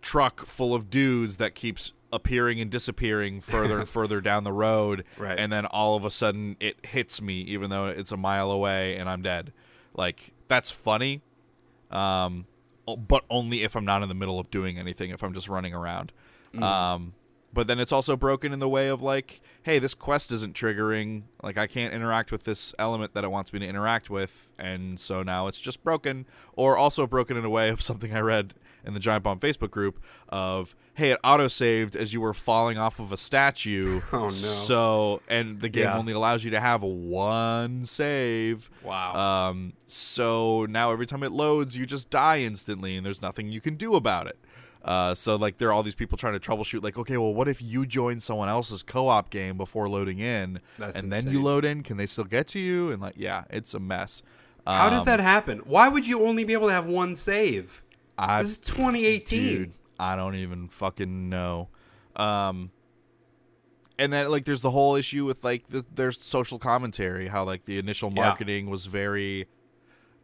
[0.00, 5.04] truck full of dudes that keeps appearing and disappearing further and further down the road,
[5.16, 5.38] Right.
[5.38, 8.96] and then all of a sudden it hits me, even though it's a mile away
[8.96, 9.52] and I'm dead.
[9.94, 11.22] Like that's funny,
[11.90, 12.46] um,
[13.08, 15.10] but only if I'm not in the middle of doing anything.
[15.10, 16.12] If I'm just running around.
[16.60, 17.14] Um,
[17.52, 21.22] but then it's also broken in the way of like, hey, this quest isn't triggering.
[21.42, 24.98] Like I can't interact with this element that it wants me to interact with, and
[24.98, 26.26] so now it's just broken.
[26.54, 28.54] Or also broken in a way of something I read
[28.84, 32.78] in the Giant Bomb Facebook group of, hey, it auto saved as you were falling
[32.78, 34.00] off of a statue.
[34.12, 34.28] Oh, no.
[34.30, 35.98] So and the game Yeah.
[35.98, 38.70] only allows you to have one save.
[38.82, 39.14] Wow.
[39.50, 43.60] Um, so now every time it loads, you just die instantly, and there's nothing you
[43.60, 44.38] can do about it.
[44.82, 46.82] Uh, so like there are all these people trying to troubleshoot.
[46.82, 50.98] Like, okay, well, what if you join someone else's co-op game before loading in, That's
[50.98, 51.82] and then you load in?
[51.82, 52.90] Can they still get to you?
[52.90, 54.22] And like, yeah, it's a mess.
[54.66, 55.58] How does Um, that happen?
[55.66, 57.82] Why would you only be able to have one save?
[58.20, 59.40] I, This is 2018.
[59.56, 61.68] dude, I don't even fucking know.
[62.16, 62.70] Um,
[63.98, 67.64] and then like there's the whole issue with like the, there's social commentary, how like
[67.64, 68.22] the initial Yeah.
[68.22, 69.46] marketing was very,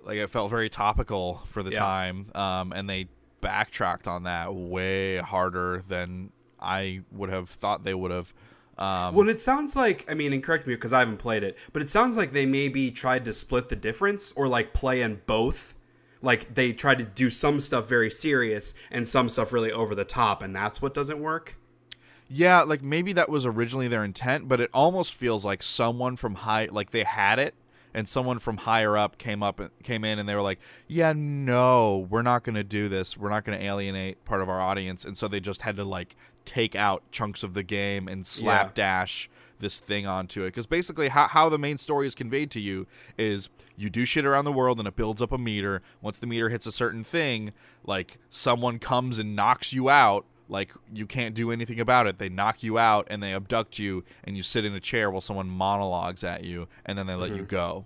[0.02, 1.78] like it felt very topical for the Yeah.
[1.78, 3.09] time, um, and they
[3.40, 8.32] backtracked on that way harder than I would have thought they would have.
[8.78, 11.56] Um, Well, it sounds like I mean, and correct me because I haven't played it,
[11.72, 15.20] but it sounds like they maybe tried to split the difference or like play in
[15.26, 15.74] both.
[16.22, 20.05] Like they tried to do some stuff very serious and some stuff really over the
[20.05, 21.57] top, and that's what doesn't work.
[22.29, 26.37] Yeah, like maybe that was originally their intent, but it almost feels like someone from
[26.37, 27.55] high, like they had it,
[27.94, 32.07] and someone from higher up came up, came in, and they were like, "Yeah, no,
[32.11, 33.16] we're not going to do this.
[33.16, 35.85] We're not going to alienate part of our audience," and so they just had to
[35.85, 40.49] like take out chunks of the game and slapdash this thing onto it.
[40.49, 42.87] Because basically, how how the main story is conveyed to you
[43.19, 45.83] is you do shit around the world, and it builds up a meter.
[46.01, 47.53] Once the meter hits a certain thing,
[47.85, 52.19] like someone comes and knocks you out like you can't do anything about it.
[52.19, 55.21] They knock you out and they abduct you and you sit in a chair while
[55.21, 57.47] someone monologues at you and then they let you mm-hmm.
[57.47, 57.85] go.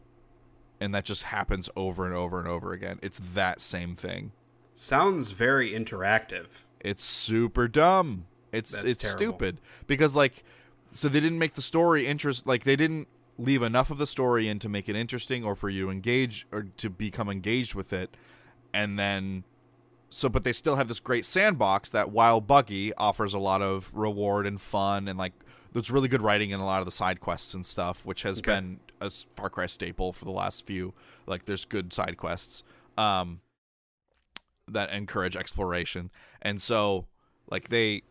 [0.81, 2.99] And that just happens over and over and over again.
[3.03, 4.33] It's that same thing.
[4.75, 6.65] Sounds very interactive.
[6.81, 8.27] It's super dumb.
[8.53, 9.19] It's That's it's terrible.
[9.19, 10.43] stupid because like
[10.92, 14.48] so they didn't make the story interest like they didn't leave enough of the story
[14.48, 17.92] in to make it interesting or for you to engage or to become engaged with
[17.92, 18.16] it
[18.74, 19.44] and then
[20.11, 23.94] so but they still have this great sandbox that while buggy offers a lot of
[23.94, 25.33] reward and fun and like
[25.72, 28.38] there's really good writing in a lot of the side quests and stuff which has
[28.40, 28.53] Okay.
[28.57, 30.92] been a far cry staple for the last few
[31.26, 32.62] like there's good side quests
[32.98, 33.40] um
[34.68, 36.11] that encourage exploration
[36.42, 37.07] and so
[37.50, 38.03] like they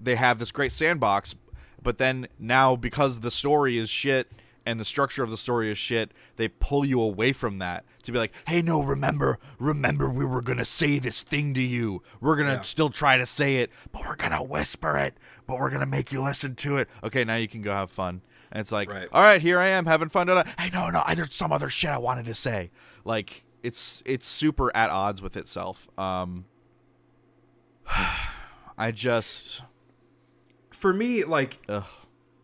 [0.00, 1.34] they have this great sandbox
[1.82, 4.30] but then now because the story is shit
[4.64, 8.12] and the structure of the story is shit they pull you away from that to
[8.12, 12.00] be like hey no remember remember we were gonna say this thing to you.
[12.20, 12.60] We're gonna Yeah.
[12.60, 15.16] still try to say it but we're gonna whisper it
[15.46, 16.88] but we're gonna make you listen to it.
[17.02, 18.22] Okay now you can go have fun.
[18.52, 19.08] And it's like Right.
[19.12, 21.98] all right here i am having fun hey no no there's some other shit i
[21.98, 22.70] wanted to say.
[23.04, 25.88] Like it's it's super at odds with itself.
[25.98, 26.44] Um
[28.78, 29.62] i just
[30.82, 31.84] For me, like ugh.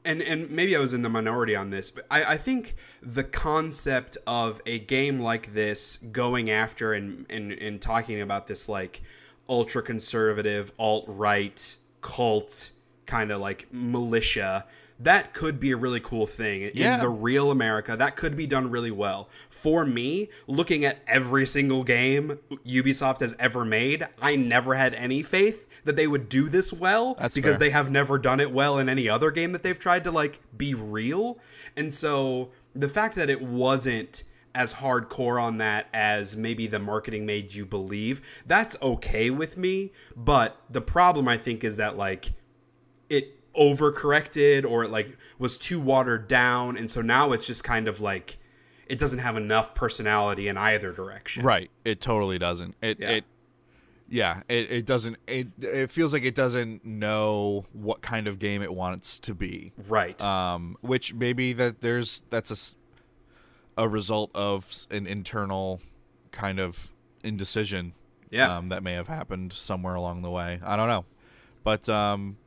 [0.05, 3.25] and and maybe I was in the minority on this, but I, I think the
[3.25, 9.03] concept of a game like this going after and and, and talking about this like
[9.49, 12.71] ultra conservative, alt right, cult
[13.07, 14.67] kind of like militia,
[15.01, 16.95] that could be a really cool thing Yeah.
[16.95, 17.97] in the real America.
[17.97, 19.29] That could be done really well.
[19.49, 25.23] For me, looking at every single game Ubisoft has ever made, I never had any
[25.23, 27.59] faith that they would do this well That's because fair.
[27.61, 30.41] they have never done it well in any other game that they've tried to like
[30.57, 31.39] be real.
[31.77, 34.23] And so the fact that it wasn't
[34.55, 39.93] as hardcore on that as maybe the marketing made you believe, that's okay with me.
[40.17, 42.33] But the problem I think is that like
[43.09, 47.89] it overcorrected or it like was too watered down and so now it's just kind
[47.89, 48.39] of like
[48.87, 51.45] it doesn't have enough personality in either direction.
[51.45, 51.71] Right.
[51.85, 52.75] It totally doesn't.
[52.81, 53.09] It Yeah.
[53.11, 53.25] it
[54.11, 58.63] yeah, it, it doesn't it it feels like it doesn't know what kind of game
[58.63, 59.73] it wants to be.
[59.89, 60.21] Right.
[60.23, 62.51] Um which maybe that there's that's
[63.77, 65.81] a a result of an internal
[66.33, 66.91] kind of
[67.23, 67.93] indecision
[68.31, 68.57] Yeah.
[68.59, 70.61] um that may have happened somewhere along the way.
[70.65, 71.05] I don't know.
[71.65, 72.39] But um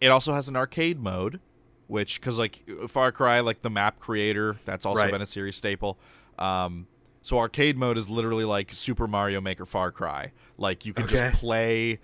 [0.00, 1.40] it also has an arcade mode
[1.88, 5.12] which cuz like Far Cry like the map creator that's also Right.
[5.12, 5.98] been a series staple.
[6.38, 6.86] Um
[7.22, 10.32] so arcade mode is literally like Super Mario Maker Far Cry.
[10.58, 11.16] Like you can Okay.
[11.16, 11.98] just play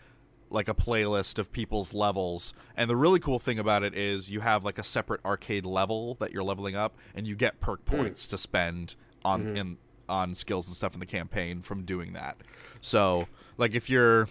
[0.50, 2.54] like a playlist of people's levels.
[2.76, 6.14] And the really cool thing about it is you have like a separate arcade level
[6.20, 7.96] that you're leveling up and you get perk Hmm.
[7.96, 9.56] points to spend on Mm-hmm.
[9.56, 12.36] in on skills and stuff in the campaign from doing that.
[12.80, 13.26] So,
[13.58, 14.28] like if you're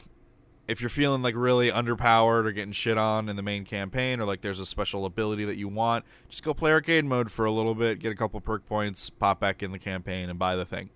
[0.68, 4.26] if you're feeling like really underpowered or getting shit on in the main campaign or
[4.26, 7.52] like there's a special ability that you want, just go play arcade mode for a
[7.52, 10.66] little bit, get a couple perk points, pop back in the campaign and buy the
[10.66, 10.90] thing.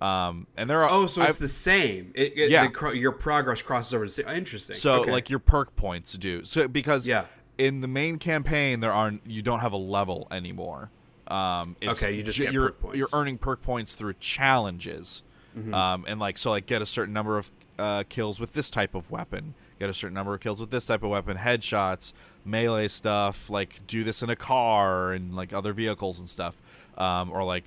[0.00, 2.12] Um, and there are Oh, so it's I've- the same.
[2.14, 2.64] It, it, Yeah.
[2.66, 4.06] the cro- your progress crosses over.
[4.06, 4.76] To the, interesting.
[4.76, 5.10] So Okay.
[5.10, 6.44] like your perk points do.
[6.44, 7.24] So because Yeah.
[7.56, 10.90] in the main campaign there aren't you don't have a level anymore.
[11.28, 12.98] Um, it's Okay, you just you're, perk points.
[12.98, 15.22] You're earning perk points through challenges,
[15.58, 15.72] Mm-hmm.
[15.72, 18.94] um, and like so like get a certain number of uh, kills with this type
[18.94, 22.12] of weapon, get a certain number of kills with this type of weapon, headshots,
[22.44, 26.60] melee stuff, like do this in a car and like other vehicles and stuff,
[26.96, 27.66] um, or like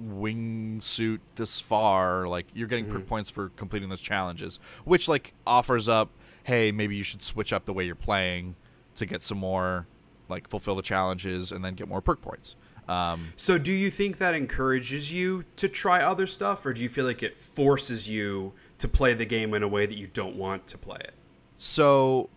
[0.00, 2.94] wingsuit this far, like you're getting Mm-hmm.
[2.94, 6.10] perk points for completing those challenges, which like offers up,
[6.44, 8.56] hey, maybe you should switch up the way you're playing
[8.96, 9.86] to get some more,
[10.28, 12.56] like fulfill the challenges and then get more perk points.
[12.88, 16.88] Um, So, do you think that encourages you to try other stuff, or do you
[16.88, 20.36] feel like it forces you to play the game in a way that you don't
[20.36, 21.14] want to play it?
[21.56, 22.28] So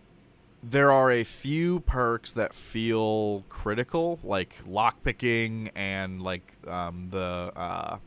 [0.62, 7.98] there are a few perks that feel critical, like lockpicking and like um, the uh,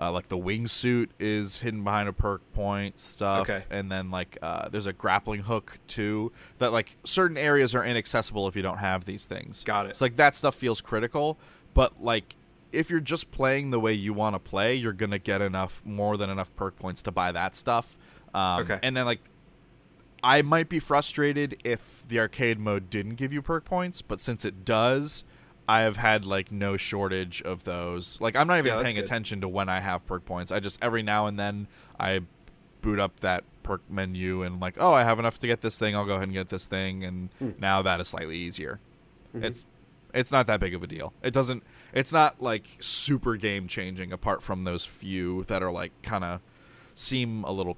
[0.00, 3.64] uh, like the wingsuit is hidden behind a perk point stuff, Okay.
[3.70, 6.32] and then like uh, there's a grappling hook too.
[6.58, 9.62] That like certain areas are inaccessible if you don't have these things.
[9.64, 9.90] Got it.
[9.90, 11.38] It's like that stuff feels critical,
[11.74, 12.36] but like
[12.72, 16.16] if you're just playing the way you want to play, you're gonna get enough more
[16.16, 17.96] than enough perk points to buy that stuff.
[18.34, 18.78] Um, Okay.
[18.82, 19.20] And then like
[20.22, 24.44] I might be frustrated if the arcade mode didn't give you perk points, but since
[24.44, 25.24] it does,
[25.68, 28.20] I have had like no shortage of those.
[28.20, 30.52] Like I'm not even Yeah, paying attention to when I have perk points.
[30.52, 32.20] I just every now and then I
[32.82, 35.94] boot up that perk menu and like, oh, I have enough to get this thing.
[35.96, 37.50] I'll go ahead and get this thing, and Hmm.
[37.58, 38.80] now that is slightly easier.
[39.34, 39.44] Mm-hmm.
[39.44, 39.64] It's
[40.14, 41.12] it's not that big of a deal.
[41.22, 41.62] It doesn't.
[41.92, 44.12] It's not like super game changing.
[44.12, 46.40] Apart from those few that are like kind of
[46.94, 47.76] seem a little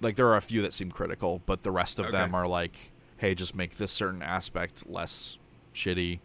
[0.00, 2.12] like there are a few that seem critical, but the rest of Okay.
[2.12, 5.38] them are like, hey, just make this certain aspect less
[5.74, 6.20] shitty.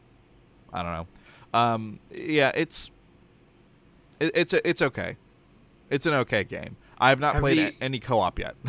[0.73, 1.07] I don't know.
[1.59, 2.91] Um, yeah, it's
[4.19, 5.17] it, it's it's okay.
[5.89, 6.77] It's an okay game.
[6.97, 8.55] I have not Have played the- any co-op yet.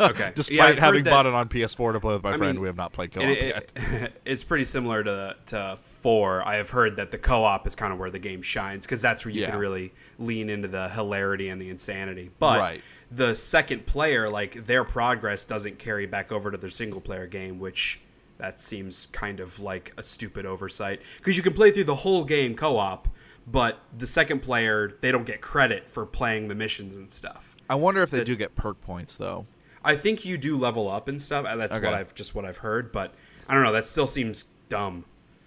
[0.00, 0.32] Okay.
[0.34, 2.68] Despite Yeah, having bought it on PS4 to play with my I friend, mean, we
[2.68, 4.12] have not played co-op It- yet.
[4.24, 6.46] it's pretty similar to to four.
[6.46, 9.24] I have heard that the co-op is kind of where the game shines because that's
[9.24, 9.50] where you Yeah.
[9.50, 12.30] can really lean into the hilarity and the insanity.
[12.38, 12.82] But Right.
[13.10, 17.58] the second player, like their progress, doesn't carry back over to their single player game,
[17.58, 18.00] which
[18.38, 22.24] that seems kind of like a stupid oversight because you can play through the whole
[22.24, 23.08] game co-op,
[23.46, 27.51] but the second player they don't get credit for playing the missions and stuff.
[27.68, 29.46] I wonder if they do get perk points though.
[29.84, 31.44] I think you do level up and stuff.
[31.44, 31.84] Uh, that's Okay.
[31.84, 33.14] what I've just what I've heard, but
[33.48, 33.72] I don't know.
[33.72, 35.04] That still seems dumb.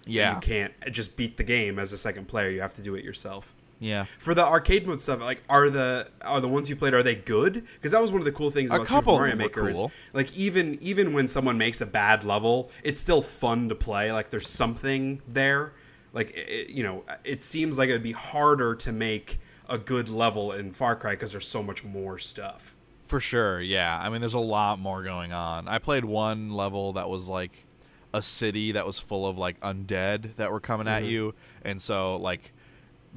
[0.08, 0.34] Yeah.
[0.36, 2.48] you can't uh, just beat the game as a second player.
[2.50, 3.52] You have to do it yourself.
[3.80, 4.04] Yeah.
[4.18, 7.14] For the arcade mode stuff, like are the are the ones you played are they
[7.16, 7.64] good?
[7.74, 9.50] Because that was one of the cool things A about couple Super Mario of them
[9.52, 9.92] were Maker cool.
[10.12, 14.12] like even even when someone makes a bad level, it's still fun to play.
[14.12, 15.72] Like there's something there.
[16.12, 19.78] Like it, you know, uh, it seems like it would be harder to make a
[19.78, 22.74] good level in Far Cry because there's so much more stuff.
[23.06, 23.98] For sure, yeah.
[24.00, 25.68] I mean, there's a lot more going on.
[25.68, 27.66] I played one level that was like
[28.14, 31.04] a city that was full of like undead that were coming Mm-hmm.
[31.04, 32.52] at you, and so like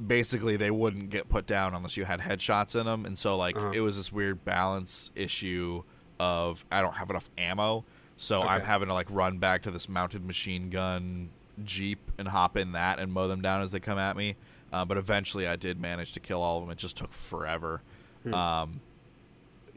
[0.06, 3.56] basically they wouldn't get put down unless you had headshots in them, and so like
[3.56, 3.70] Uh-huh.
[3.74, 5.82] it was this weird balance issue
[6.18, 7.84] of I don't have enough ammo,
[8.16, 11.30] so I'm having to like run back to this mounted machine gun
[11.64, 14.36] jeep and hop in that and mow them down as they come at me.
[14.72, 16.70] Uh, but eventually, I did manage to kill all of them.
[16.70, 17.82] It just took forever.
[18.22, 18.34] Hmm.
[18.34, 18.80] Um,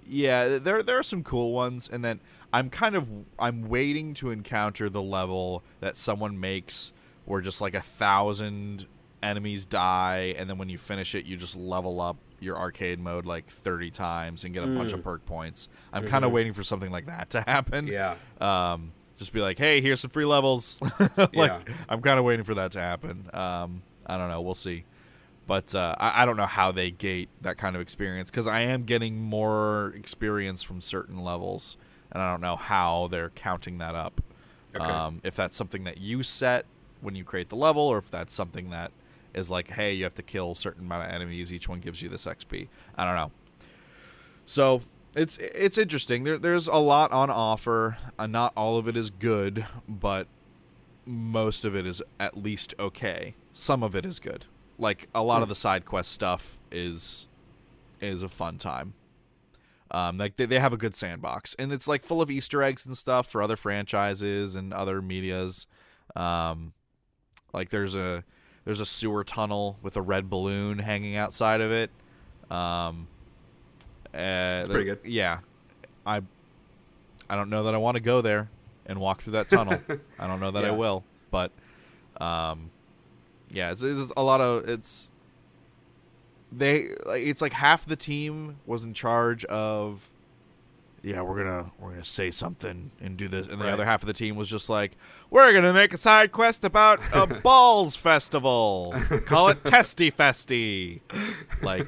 [0.08, 2.20] yeah, there there are some cool ones, and then
[2.52, 3.08] I'm kind of
[3.40, 6.92] I'm waiting to encounter the level that someone makes
[7.26, 8.86] where just like a thousand
[9.22, 13.26] enemies die, and then when you finish it, you just level up your arcade mode
[13.26, 15.70] like 30 times and get a bunch of perk points.
[15.94, 17.88] I'm kind of waiting for something like that to happen.
[17.88, 18.16] Yeah.
[18.42, 20.82] Um, just be like, hey, here's some free levels.
[21.18, 21.60] like, Yeah.
[21.88, 23.30] I'm kind of waiting for that to happen.
[23.34, 24.42] Um, I don't know.
[24.42, 24.86] We'll see.
[25.46, 28.62] But uh, I, I don't know how they gate that kind of experience because I
[28.62, 31.78] am getting more experience from certain levels,
[32.12, 34.22] and I don't know how they're counting that up.
[34.76, 34.86] Okay.
[34.86, 36.66] Um, if that's something that you set
[37.02, 38.92] when you create the level, or if that's something that
[39.34, 41.52] is like, hey, you have to kill a certain amount of enemies.
[41.52, 42.68] Each one gives you this XP.
[42.98, 43.32] I don't know.
[44.46, 44.82] So
[45.16, 46.24] it's it's interesting.
[46.24, 47.98] There, there's a lot on offer.
[48.18, 50.28] Uh, not all of it is good, but
[51.06, 53.36] most of it is at least okay.
[53.54, 54.46] Some of it is good.
[54.78, 57.28] Like a lot of the side quest stuff is
[58.02, 58.96] is a fun time.
[59.92, 62.86] Um, like they, they have a good sandbox, and it's like full of Easter eggs
[62.86, 65.68] and stuff for other franchises and other medias.
[66.16, 66.74] Um,
[67.54, 68.24] like there's a
[68.66, 71.92] there's a sewer tunnel with a red balloon hanging outside of it.
[72.50, 73.08] Um,
[74.12, 75.00] That's pretty good.
[75.04, 75.40] Yeah,
[76.06, 76.22] I
[77.30, 78.50] I don't know that I want to go there
[78.88, 79.80] and walk through that tunnel.
[80.20, 81.52] I don't know that I will, but
[82.20, 82.72] um,
[83.54, 85.08] yeah, it's, it's a lot of it's
[86.52, 90.10] they like it's like half the team was in charge of
[91.02, 93.74] yeah we're gonna we're gonna say something and do this and the Right.
[93.74, 94.92] other half of the team was just like
[95.32, 98.94] we're gonna make a side quest about a balls festival
[99.26, 101.02] call it testy festy
[101.64, 101.88] like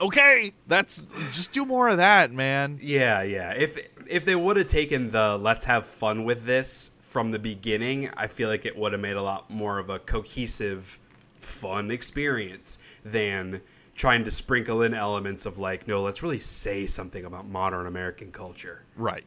[0.00, 3.52] okay that's just do more of that man Yeah, yeah.
[3.52, 8.08] If if they would have taken the let's have fun with this from the beginning,
[8.16, 10.98] I feel like it would have made a lot more of a cohesive
[11.38, 13.60] fun experience than
[13.94, 18.32] trying to sprinkle in elements of like, no, let's really say something about modern American
[18.32, 19.24] culture Right.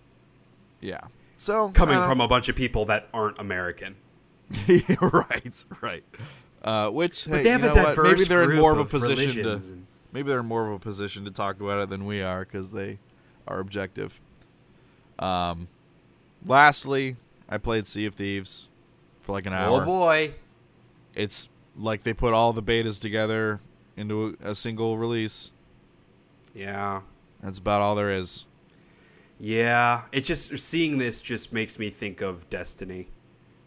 [0.82, 1.02] Yeah.
[1.38, 3.96] So coming uh, from a bunch of people that aren't American.
[5.00, 6.04] right, right.
[6.64, 7.76] Uh, which But hey, they have a what?
[7.76, 9.52] diverse Maybe they're in more of a position to.
[9.54, 12.46] and- Maybe they're in more of a position to talk about it than we are
[12.46, 12.98] because they
[13.48, 14.20] are objective.
[15.20, 15.68] Um,
[16.46, 17.18] lastly,
[17.48, 18.68] I played Sea of Thieves
[19.22, 19.82] for like an oh, hour.
[19.84, 20.34] Oh boy.
[21.14, 23.62] It's like they put all the betas together
[23.98, 25.52] into a, a single release.
[26.54, 27.02] Yeah.
[27.42, 28.46] That's about all there is.
[29.40, 33.10] Yeah, it just seeing this just makes me think of Destiny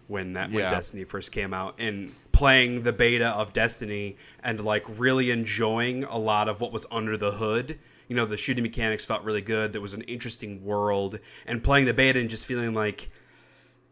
[0.06, 0.70] when that when Yeah.
[0.70, 6.16] Destiny first came out and playing the beta of Destiny and like really enjoying a
[6.18, 7.78] lot of what was under the hood.
[8.08, 9.74] You know, the shooting mechanics felt really good.
[9.74, 13.10] There was an interesting world and playing the beta and just feeling like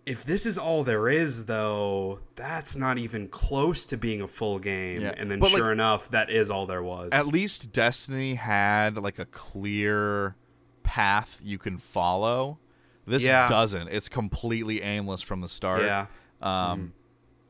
[0.07, 4.59] if this is all there is though, that's not even close to being a full
[4.61, 5.03] game.
[5.03, 7.11] Yeah, And then but, like- sure enough, that is all there was.
[7.13, 10.37] At least Destiny had like a clear
[10.85, 12.59] path you can follow.
[13.05, 13.47] This Yeah.
[13.49, 13.89] doesn't.
[13.89, 15.83] It's completely aimless from the start.
[15.83, 16.07] yeah.
[16.41, 16.93] Um,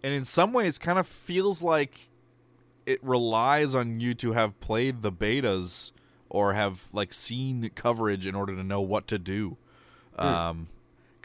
[0.03, 2.09] and in some ways, kind of feels like
[2.87, 5.91] it relies on you to have played the betas
[6.31, 9.57] or have like seen coverage in order to know what to do.
[10.17, 10.69] Um,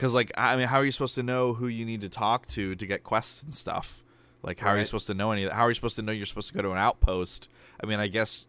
[0.02, 2.48] because like I mean, how are you supposed to know who you need to talk
[2.48, 4.04] to to get quests and stuff?
[4.42, 5.56] Like, how are you supposed to know any of that?
[5.56, 7.48] How are you supposed to know you're supposed to go to an outpost?
[7.82, 8.48] I mean, I guess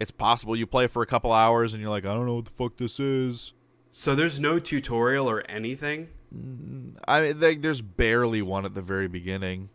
[0.00, 2.46] it's possible you play for a couple hours and you're like, I don't know what
[2.46, 3.52] the fuck this is.
[3.92, 6.08] So there's no tutorial or anything.
[6.34, 9.68] Mm, I mean, like, there's barely one at the very beginning.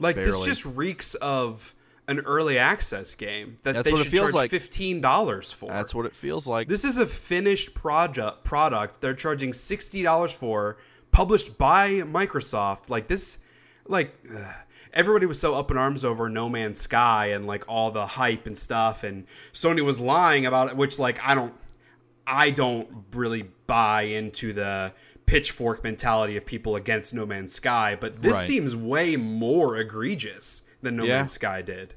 [0.00, 1.76] Like this just reeks of
[2.08, 4.50] an early access game that That's they what it should feels charge like.
[4.50, 5.68] fifteen dollars for.
[5.68, 6.66] That's what it feels like.
[6.66, 9.00] this is a finished project product.
[9.00, 10.78] They're charging sixty dollars for,
[11.12, 12.88] published by Microsoft.
[12.88, 13.38] Like this,
[13.86, 14.54] like ugh.
[14.92, 18.46] everybody was so up in arms over No Man's Sky and like all the hype
[18.46, 20.76] and stuff, and Sony was lying about it.
[20.76, 21.52] Which like I don't,
[22.26, 24.92] I don't really buy into the
[25.26, 28.46] pitchfork mentality of people against No Man's Sky, but this Right.
[28.46, 31.18] seems way more egregious than No Yeah.
[31.18, 31.92] Man's Sky did.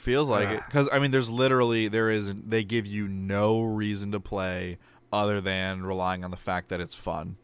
[0.00, 4.12] Feels like it because I mean, there's literally there is they give you no reason
[4.12, 4.78] to play
[5.12, 7.36] other than relying on the fact that it's fun,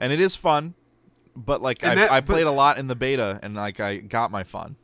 [0.00, 0.74] and it is fun.
[1.36, 3.98] But like I, that- I but- played a lot in the beta, and like I
[3.98, 4.74] got my fun.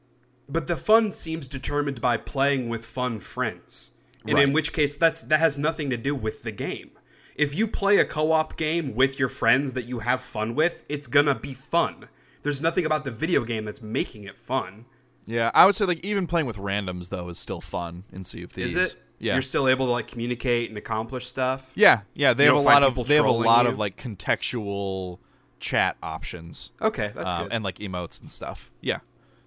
[0.48, 3.92] But the fun seems determined by playing with fun friends.
[4.24, 4.44] And Right.
[4.44, 6.90] in which case that's that has nothing to do with the game.
[7.34, 11.06] If you play a co-op game with your friends that you have fun with, it's
[11.06, 12.08] gonna be fun.
[12.42, 14.84] There's nothing about the video game that's making it fun.
[15.30, 18.42] Yeah, I would say like even playing with randoms though is still fun in Sea
[18.42, 18.74] of Thieves.
[18.74, 19.02] Is it?
[19.20, 19.34] Yeah.
[19.34, 21.70] You're still able to like communicate and accomplish stuff.
[21.76, 22.32] yeah, yeah.
[22.32, 23.70] They You have a lot of they have a lot you?
[23.72, 25.18] of like contextual
[25.60, 26.70] chat options.
[26.82, 27.52] Okay, that's uh, good.
[27.52, 28.70] and like emotes and stuff.
[28.80, 29.00] Yeah,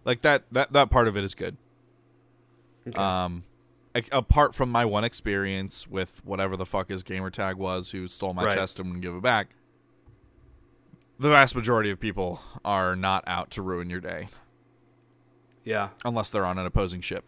[0.05, 1.57] like that that that part of it is good.
[2.87, 2.97] Okay.
[3.01, 3.43] Um,
[3.95, 8.07] a- apart from my one experience with whatever the fuck his gamer tag was, who
[8.07, 8.55] stole my Right.
[8.57, 9.49] chest and wouldn't give it back.
[11.19, 14.27] The vast majority of people are not out to ruin your day
[15.63, 15.89] yeah.
[16.05, 17.25] unless they're on an opposing ship.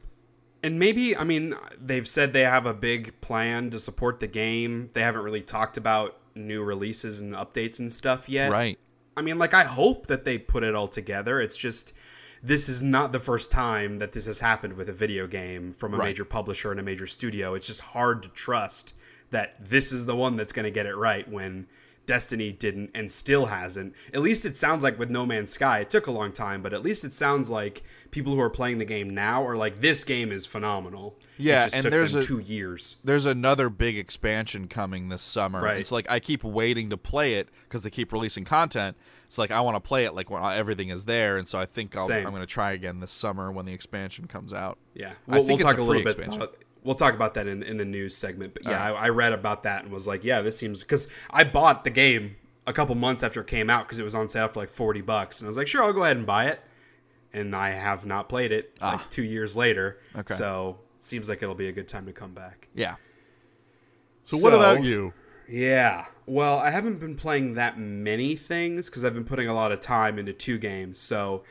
[0.63, 4.89] And maybe, I mean, they've said they have a big plan to support the game.
[4.93, 8.51] They haven't really talked about new releases and updates and stuff yet.
[8.51, 8.79] Right.
[9.15, 11.39] I mean, like, I hope that they put it all together.
[11.39, 11.93] It's just,
[12.41, 15.93] this is not the first time that this has happened with a video game from
[15.93, 16.07] a Right.
[16.07, 17.53] major publisher and a major studio.
[17.53, 18.95] It's just hard to trust
[19.29, 21.67] that this is the one that's going to get it right when
[22.05, 23.93] Destiny didn't and still hasn't.
[24.13, 26.73] At least it sounds like with No Man's Sky, it took a long time, but
[26.73, 30.03] at least it sounds like people who are playing the game now are like, this
[30.03, 31.17] game is phenomenal.
[31.37, 32.97] Yeah, and there's a- two years.
[33.03, 35.61] There's another big expansion coming this summer.
[35.61, 35.77] Right.
[35.77, 38.95] It's like I keep waiting to play it because they keep releasing content.
[39.25, 41.65] It's like I want to play it like when everything is there, and so I
[41.65, 44.77] think I'll, I'm going to try again this summer when the expansion comes out.
[44.93, 46.11] Yeah, I we'll, think we'll it's talk a a, free little bit.
[46.27, 46.41] expansion.
[46.43, 48.53] About, we'll talk about that in in the news segment.
[48.53, 49.03] But yeah, Alright.
[49.03, 51.89] I, I read about that and was like, yeah, this seems because I bought the
[51.89, 54.69] game a couple months after it came out because it was on sale for like
[54.69, 56.61] forty bucks, and I was like, sure, I'll go ahead and buy it.
[57.33, 58.93] And I have not played it Ah.
[58.93, 59.99] like two years later.
[60.15, 60.33] Okay.
[60.35, 62.69] So seems like it'll be a good time to come back.
[62.73, 62.95] Yeah.
[64.25, 65.13] So, what about you?
[65.47, 66.05] Yeah.
[66.25, 69.79] Well, I haven't been playing that many things because I've been putting a lot of
[69.79, 70.97] time into two games.
[70.97, 71.43] So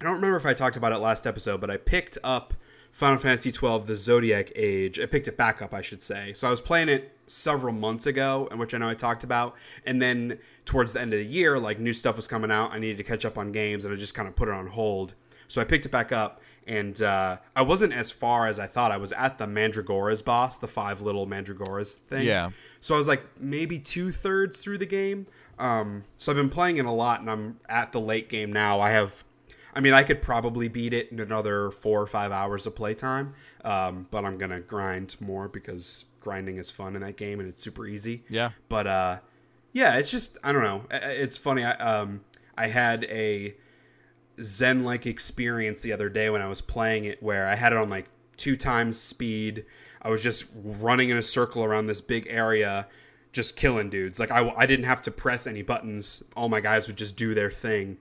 [0.00, 2.52] I don't remember if I talked about it last episode, but I picked up
[2.96, 4.98] Final Fantasy XII: The Zodiac Age.
[4.98, 6.32] I picked it back up, I should say.
[6.32, 9.54] So I was playing it several months ago, and which I know I talked about,
[9.84, 12.72] and then towards the end of the year, like new stuff was coming out.
[12.72, 14.68] I needed to catch up on games, and I just kind of put it on
[14.68, 15.12] hold.
[15.46, 18.90] So I picked it back up, and uh, I wasn't as far as I thought.
[18.90, 22.26] I was at the Mandragoras boss, the five little Mandragoras thing.
[22.26, 22.48] Yeah.
[22.80, 25.26] So I was like maybe two thirds through the game.
[25.58, 28.80] Um, so I've been playing it a lot, and I'm at the late game now.
[28.80, 29.22] I have,
[29.76, 33.34] I mean, I could probably beat it in another four or five hours of playtime,
[33.62, 37.62] um, but I'm gonna grind more because grinding is fun in that game and it's
[37.62, 38.24] super easy.
[38.30, 38.52] Yeah.
[38.70, 39.18] But uh,
[39.74, 40.84] yeah, it's just I don't know.
[40.90, 41.62] It's funny.
[41.62, 42.22] I um
[42.56, 43.54] I had a
[44.42, 47.78] zen like experience the other day when I was playing it where I had it
[47.78, 48.06] on like
[48.38, 49.66] two times speed.
[50.00, 52.88] I was just running in a circle around this big area,
[53.32, 54.18] just killing dudes.
[54.18, 56.24] Like I, I didn't have to press any buttons.
[56.34, 57.98] All my guys would just do their thing.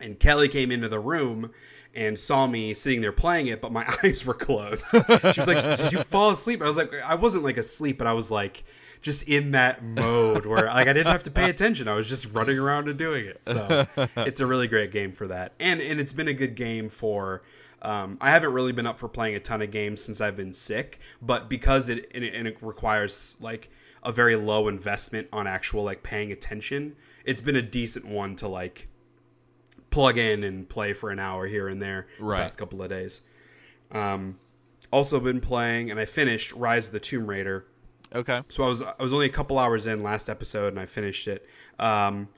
[0.00, 1.52] And Kelly came into the room
[1.94, 4.90] and saw me sitting there playing it, but my eyes were closed.
[4.90, 8.06] She was like, "Did you fall asleep?" I was like, "I wasn't like asleep, but
[8.06, 8.64] I was like."
[9.02, 11.86] just in that mode where like I didn't have to pay attention.
[11.86, 13.44] I was just running around and doing it.
[13.44, 13.86] So
[14.16, 15.52] it's a really great game for that.
[15.60, 17.42] And and it's been a good game for
[17.82, 20.52] um, I haven't really been up for playing a ton of games since I've been
[20.52, 23.70] sick, but because it and it, and it requires like
[24.02, 28.48] a very low investment on actual like paying attention, it's been a decent one to
[28.48, 28.88] like
[29.96, 32.38] plug in and play for an hour here and there Right.
[32.38, 33.22] the past couple of days.
[33.90, 34.38] Um,
[34.92, 37.66] also been playing and I finished Rise of the Tomb Raider.
[38.14, 38.42] Okay.
[38.48, 41.26] So I was I was only a couple hours in last episode and I finished
[41.28, 41.46] it.
[41.78, 42.28] Um,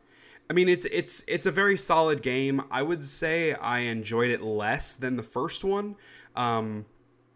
[0.48, 2.62] I mean it's it's it's a very solid game.
[2.70, 5.96] I would say I enjoyed it less than the first one
[6.36, 6.86] um,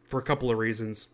[0.05, 1.09] for a couple of reasons.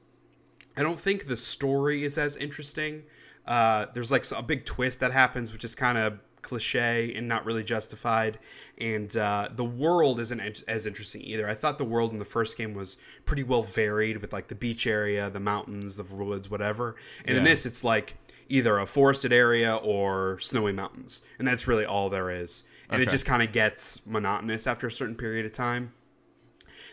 [0.76, 3.04] I don't think the story is as interesting.
[3.46, 7.44] Uh, there's like a big twist that happens, which is kind of cliche and not
[7.44, 8.38] really justified.
[8.78, 11.48] And uh, the world isn't as- as interesting either.
[11.48, 14.54] I thought the world in the first game was pretty well varied with like the
[14.54, 16.96] beach area, the mountains, the woods, whatever.
[17.24, 18.16] And in this, it's like
[18.48, 22.64] either a forested area or snowy mountains, and that's really all there is.
[22.90, 25.92] And it just kind of gets monotonous after a certain period of time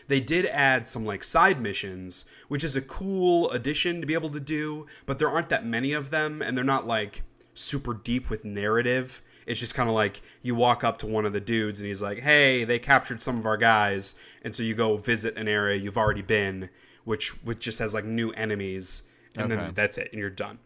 [0.08, 4.30] they did add some like side missions, which is a cool addition to be able
[4.30, 7.22] to do, but there aren't that many of them and they're not like
[7.54, 9.20] super deep with narrative.
[9.46, 12.02] It's just kind of like you walk up to one of the dudes and he's
[12.02, 15.76] like, "Hey, they captured some of our guys." And so you go visit an area
[15.76, 16.68] you've already been,
[17.04, 19.04] which which just has like new enemies
[19.36, 19.56] and Okay.
[19.62, 20.58] then that's it and you're done.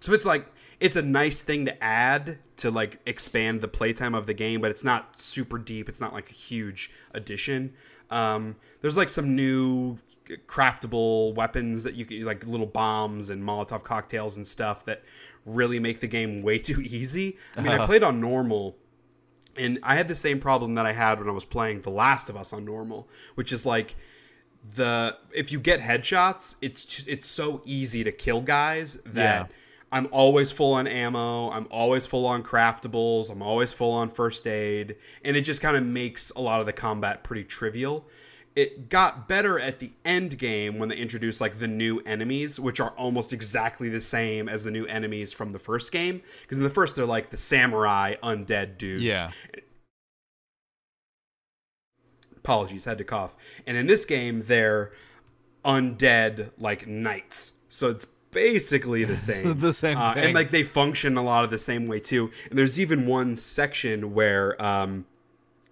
[0.00, 0.46] So it's like
[0.80, 4.70] it's a nice thing to add to like expand the playtime of the game, but
[4.70, 5.88] it's not super deep.
[5.88, 7.72] It's not like a huge addition.
[8.10, 9.98] Um, there's like some new
[10.46, 15.02] craftable weapons that you can like little bombs and Molotov cocktails and stuff that
[15.44, 17.38] really make the game way too easy.
[17.56, 17.86] I mean, I uh-huh.
[17.86, 18.76] played on normal
[19.56, 22.28] and I had the same problem that I had when I was playing The Last
[22.28, 23.94] of Us on normal, which is like
[24.74, 29.56] the if you get headshots, it's it's so easy to kill guys that Yeah.
[29.92, 34.46] I'm always full on ammo, I'm always full on craftables, I'm always full on first
[34.46, 38.08] aid, and it just kind of makes a lot of the combat pretty trivial.
[38.56, 42.78] It got better at the end game when they introduced like the new enemies, which
[42.78, 46.22] are almost exactly the same as the new enemies from the first game.
[46.42, 49.02] Because in the first, they're like the samurai undead dudes.
[49.02, 49.30] Yeah.
[52.44, 53.34] apologies had to cough.
[53.66, 54.92] And in this game they're
[55.64, 57.52] undead like knights.
[57.68, 59.58] So it's basically the same.
[59.58, 62.30] the same Uh, and like they function a lot of the same way too.
[62.50, 65.06] And there's even one section where um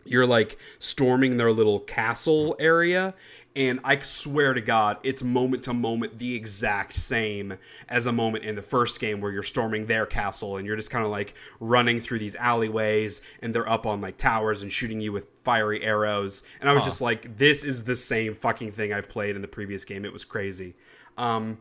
[0.05, 3.14] you're like storming their little castle area
[3.55, 7.55] and i swear to god it's moment to moment the exact same
[7.88, 10.90] as a moment in the first game where you're storming their castle and you're just
[10.90, 15.00] kind of like running through these alleyways and they're up on like towers and shooting
[15.00, 18.92] you with fiery arrows and i was just like this is the same fucking thing
[18.92, 20.74] i've played in the previous game it was crazy
[21.18, 21.59] um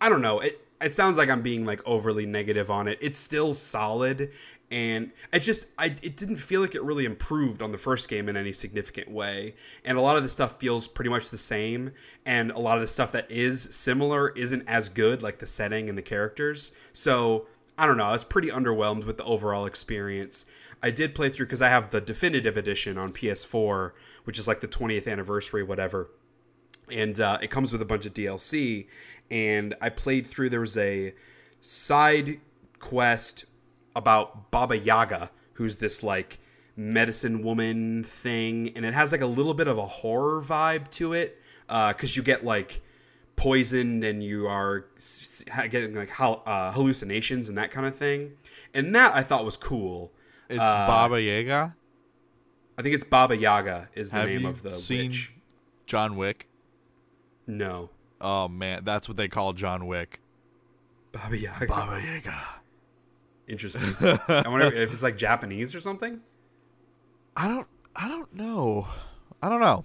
[0.00, 0.40] I don't know.
[0.40, 2.98] It it sounds like I'm being like overly negative on it.
[3.00, 4.30] It's still solid
[4.70, 8.28] and it just I it didn't feel like it really improved on the first game
[8.28, 9.54] in any significant way.
[9.84, 11.92] And a lot of the stuff feels pretty much the same
[12.24, 15.88] and a lot of the stuff that is similar isn't as good like the setting
[15.88, 16.72] and the characters.
[16.92, 17.46] So,
[17.78, 18.04] I don't know.
[18.04, 20.46] I was pretty underwhelmed with the overall experience.
[20.82, 23.92] I did play through cuz I have the definitive edition on PS4,
[24.24, 26.10] which is like the 20th anniversary whatever
[26.90, 28.86] and uh, it comes with a bunch of DLC.
[29.30, 30.50] And I played through.
[30.50, 31.14] There was a
[31.60, 32.40] side
[32.78, 33.44] quest
[33.96, 36.38] about Baba Yaga, who's this like
[36.76, 41.12] medicine woman thing, and it has like a little bit of a horror vibe to
[41.12, 42.82] it because you get like
[43.34, 44.86] poisoned and you are
[45.70, 48.32] getting like uh, hallucinations and that kind of thing.
[48.72, 50.12] And that I thought was cool.
[50.48, 51.74] it's uh, Baba Yaga.
[52.78, 55.32] I think it's Baba Yaga is the Have name of the seen witch.
[55.86, 56.46] John Wick?
[57.46, 57.90] No,
[58.20, 60.20] Oh man, that's what they call John Wick.
[61.12, 61.66] Baba Yaga.
[61.66, 62.42] Baba Yaga.
[63.48, 63.94] Interesting.
[64.28, 66.20] I wonder if it's like Japanese or something.
[67.36, 67.66] I don't.
[67.94, 68.88] I don't know.
[69.42, 69.84] I don't know.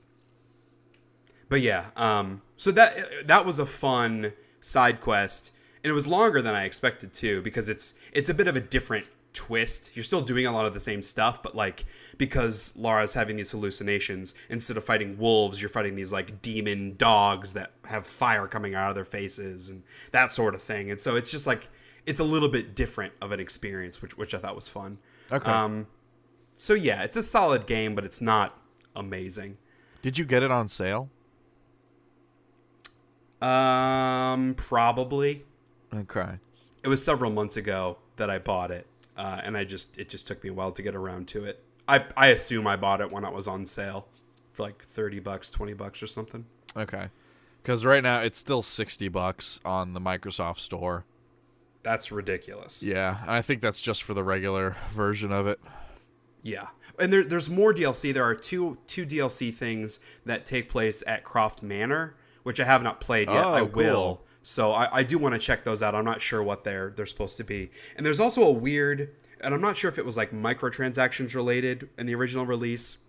[1.49, 5.51] but yeah, um, so that that was a fun side quest,
[5.83, 8.61] and it was longer than I expected too because it's it's a bit of a
[8.61, 9.91] different twist.
[9.95, 11.85] You're still doing a lot of the same stuff, but like
[12.17, 17.53] because Lara's having these hallucinations, instead of fighting wolves, you're fighting these like demon dogs
[17.53, 20.91] that have fire coming out of their faces and that sort of thing.
[20.91, 21.69] And so it's just like
[22.05, 24.97] it's a little bit different of an experience, which which I thought was fun.
[25.31, 25.49] Okay.
[25.49, 25.87] Um,
[26.57, 28.59] so yeah, it's a solid game, but it's not
[28.95, 29.57] amazing.
[30.01, 31.09] Did you get it on sale?
[33.41, 35.45] Um, probably.
[35.93, 36.39] Okay.
[36.83, 38.87] It was several months ago that I bought it,
[39.17, 41.63] uh, and I just it just took me a while to get around to it.
[41.87, 44.07] I I assume I bought it when it was on sale
[44.51, 46.45] for like thirty bucks, twenty bucks, or something.
[46.75, 47.05] Okay.
[47.61, 51.05] Because right now it's still sixty bucks on the Microsoft Store.
[51.83, 52.83] That's ridiculous.
[52.83, 55.59] Yeah, I think that's just for the regular version of it.
[56.43, 56.67] Yeah,
[56.99, 58.13] and there, there's more DLC.
[58.13, 62.83] There are two two DLC things that take place at Croft Manor, which I have
[62.83, 63.45] not played yet.
[63.45, 63.69] Oh, I cool.
[63.69, 64.21] will.
[64.43, 65.93] So I, I do want to check those out.
[65.93, 67.71] I'm not sure what they're they're supposed to be.
[67.95, 71.89] And there's also a weird, and I'm not sure if it was like microtransactions related
[71.97, 72.99] in the original release,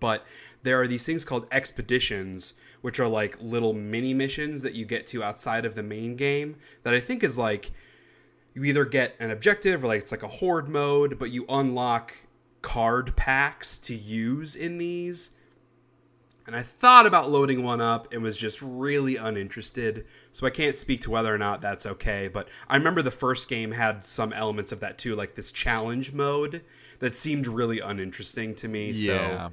[0.00, 0.24] but
[0.62, 2.54] there are these things called expeditions,
[2.84, 6.54] which are like little mini missions that you get to outside of the main game.
[6.82, 7.72] That I think is like
[8.52, 12.12] you either get an objective or like it's like a horde mode, but you unlock
[12.60, 15.30] card packs to use in these.
[16.46, 20.04] And I thought about loading one up and was just really uninterested.
[20.32, 22.28] So I can't speak to whether or not that's okay.
[22.28, 26.12] But I remember the first game had some elements of that too, like this challenge
[26.12, 26.62] mode
[26.98, 28.90] that seemed really uninteresting to me.
[28.90, 29.46] Yeah.
[29.46, 29.52] So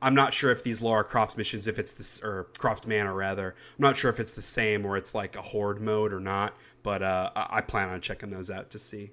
[0.00, 3.48] I'm not sure if these Lara Croft missions, if it's this, or Croft Manor rather,
[3.78, 6.56] I'm not sure if it's the same or it's like a horde mode or not.
[6.82, 9.10] But uh, I plan on checking those out to see.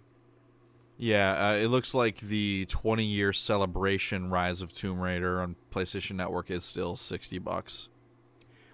[0.98, 6.14] Yeah, uh, it looks like the 20 year celebration Rise of Tomb Raider on PlayStation
[6.14, 7.90] Network is still 60 bucks.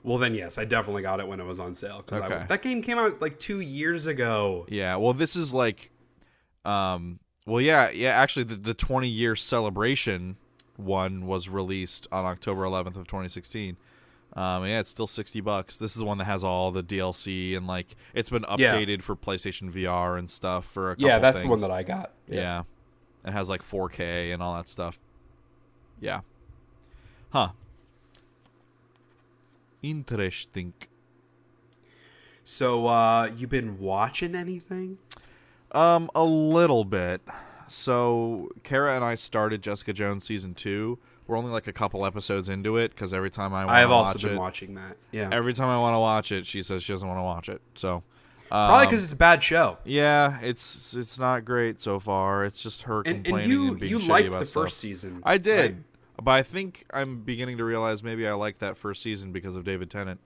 [0.03, 2.45] Well, then yes, I definitely got it when it was on sale because Okay.
[2.47, 4.65] that game came out like two years ago.
[4.69, 5.91] Yeah, well, this is like,
[6.65, 8.09] um, well, yeah, yeah.
[8.09, 10.37] Actually, the the 20 year celebration
[10.81, 13.77] one was released on October 11th of 2016.
[14.33, 15.77] Um, yeah, it's still 60 bucks.
[15.77, 18.73] This is the one that has all the DLC and like it's been Yeah.
[18.75, 21.83] updated for PlayStation VR and stuff for a couple Yeah, that's the one that I
[21.83, 22.11] got.
[22.27, 22.63] Yeah.
[23.25, 24.97] It has like 4K and all that stuff.
[25.99, 26.21] Yeah.
[27.31, 27.49] Huh.
[29.81, 30.73] Interesting.
[32.43, 34.97] So, uh, you been watching anything?
[35.71, 37.21] Um, a little bit.
[37.71, 40.99] So, Kara and I started Jessica Jones season two.
[41.27, 43.89] We're only like a couple episodes into it because every time I want I have
[43.89, 44.97] to also watch been it, watching that.
[45.11, 47.47] Yeah, every time I want to watch it, she says she doesn't want to watch
[47.49, 47.61] it.
[47.75, 48.03] So,
[48.49, 49.77] probably um, because it's a bad show.
[49.85, 52.43] yeah, it's it's not great so far.
[52.43, 54.63] It's just her And, complaining and you being you shitty liked about the stuff.
[54.63, 55.21] first season.
[55.23, 55.83] I did, right?
[56.25, 59.63] but I think I'm beginning to realize maybe I liked that first season because of
[59.63, 60.19] David Tennant.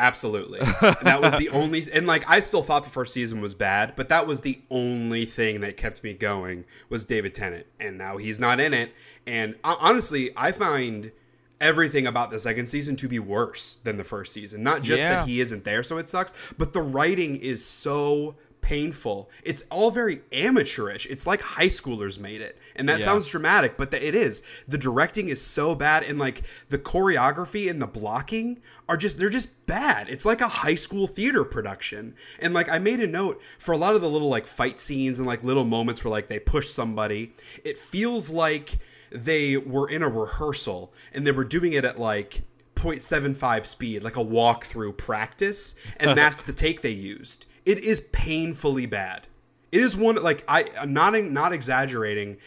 [0.00, 0.60] Absolutely.
[0.60, 0.68] And
[1.02, 4.08] that was the only and like I still thought the first season was bad, but
[4.08, 7.66] that was the only thing that kept me going was David Tennant.
[7.78, 8.92] And now he's not in it.
[9.26, 11.12] And honestly, I find
[11.60, 14.62] everything about the second season to be worse than the first season.
[14.62, 15.16] Not just Yeah.
[15.16, 19.30] that he isn't there so it sucks, but the writing is so painful.
[19.42, 21.06] It's all very amateurish.
[21.06, 22.58] It's like high schoolers made it.
[22.76, 23.06] And that Yeah.
[23.06, 24.42] sounds dramatic, but the, it is.
[24.68, 29.28] The directing is so bad and like the choreography and the blocking are just they're
[29.30, 30.08] just bad.
[30.08, 32.14] It's like a high school theater production.
[32.38, 35.18] And like I made a note for a lot of the little like fight scenes
[35.18, 37.32] and like little moments where like they push somebody,
[37.64, 38.78] it feels like
[39.10, 42.42] they were in a rehearsal and they were doing it at like
[42.76, 47.46] 0.75 speed, like a walkthrough practice, and that's the take they used.
[47.70, 49.26] It is painfully bad.
[49.70, 52.38] It is one like I I'm not not exaggerating,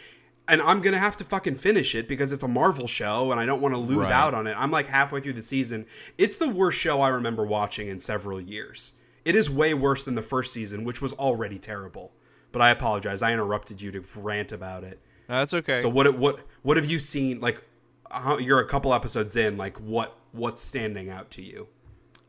[0.50, 3.46] and I'm gonna have to fucking finish it because it's a Marvel show and I
[3.46, 4.12] don't want to lose Right.
[4.12, 4.56] out on it.
[4.58, 5.86] I'm like halfway through the season.
[6.18, 8.94] It's the worst show I remember watching in several years.
[9.24, 12.12] It is way worse than the first season, which was already terrible.
[12.52, 13.22] But I apologize.
[13.22, 15.00] I interrupted you to rant about it.
[15.30, 15.82] No, That's okay.
[15.82, 17.40] So what what what have you seen?
[17.40, 17.64] Like,
[18.12, 19.56] how, you're a couple episodes in.
[19.58, 21.68] Like, what what's standing out to you?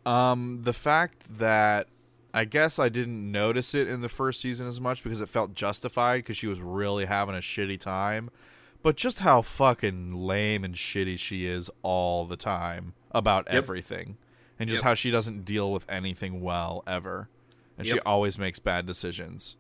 [0.07, 1.89] Um, the fact that
[2.35, 5.55] I guess I didn't notice it in the first season as much because it felt
[5.55, 8.29] justified because she was really having a shitty time.
[8.83, 14.17] But just how fucking lame and shitty she is all the time about everything.
[14.59, 14.85] And just Yep.
[14.85, 17.29] how she doesn't deal with anything well ever.
[17.79, 19.57] And she always makes bad decisions.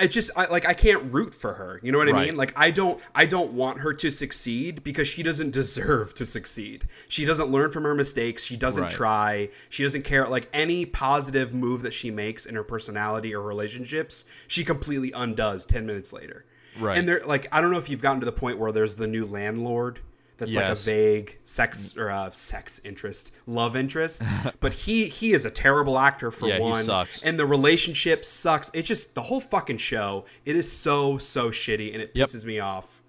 [0.00, 1.80] It's just I, like I can't root for her.
[1.82, 2.26] You know what I Right.
[2.28, 2.36] mean?
[2.36, 6.86] Like I don't I don't want her to succeed because she doesn't deserve to succeed.
[7.08, 8.42] She doesn't learn from her mistakes.
[8.44, 8.92] She doesn't Right.
[8.92, 9.48] try.
[9.68, 10.26] She doesn't care.
[10.28, 15.64] Like any positive move that she makes in her personality or relationships, she completely undoes
[15.66, 16.44] ten minutes later.
[16.78, 16.98] Right.
[16.98, 19.06] And they're like I don't know if you've gotten to the point where there's the
[19.06, 20.00] new landlord
[20.38, 24.22] that's like a vague sex or uh, sex interest, love interest.
[24.60, 27.22] but he he is a terrible actor for Yeah, he one, sucks.
[27.22, 28.70] and the relationship sucks.
[28.74, 30.24] It's just the whole fucking show.
[30.44, 32.28] It is so so shitty, and it Yep.
[32.28, 33.02] pisses me off.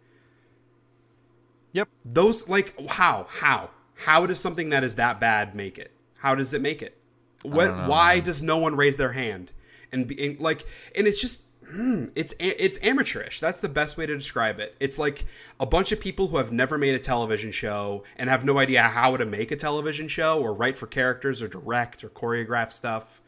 [1.73, 1.89] Yep.
[2.05, 5.91] Those like how how how does something that is that bad make it?
[6.19, 6.97] How does it make it?
[7.43, 7.67] What?
[7.75, 8.23] know, why man.
[8.23, 9.51] does no one raise their hand
[9.91, 10.65] and be and, like?
[10.95, 13.39] And it's just hmm, it's it's amateurish.
[13.39, 14.75] That's the best way to describe it.
[14.79, 15.25] It's like
[15.59, 18.81] a bunch of people who have never made a television show and have no idea
[18.83, 23.21] how to make a television show or write for characters or direct or choreograph stuff.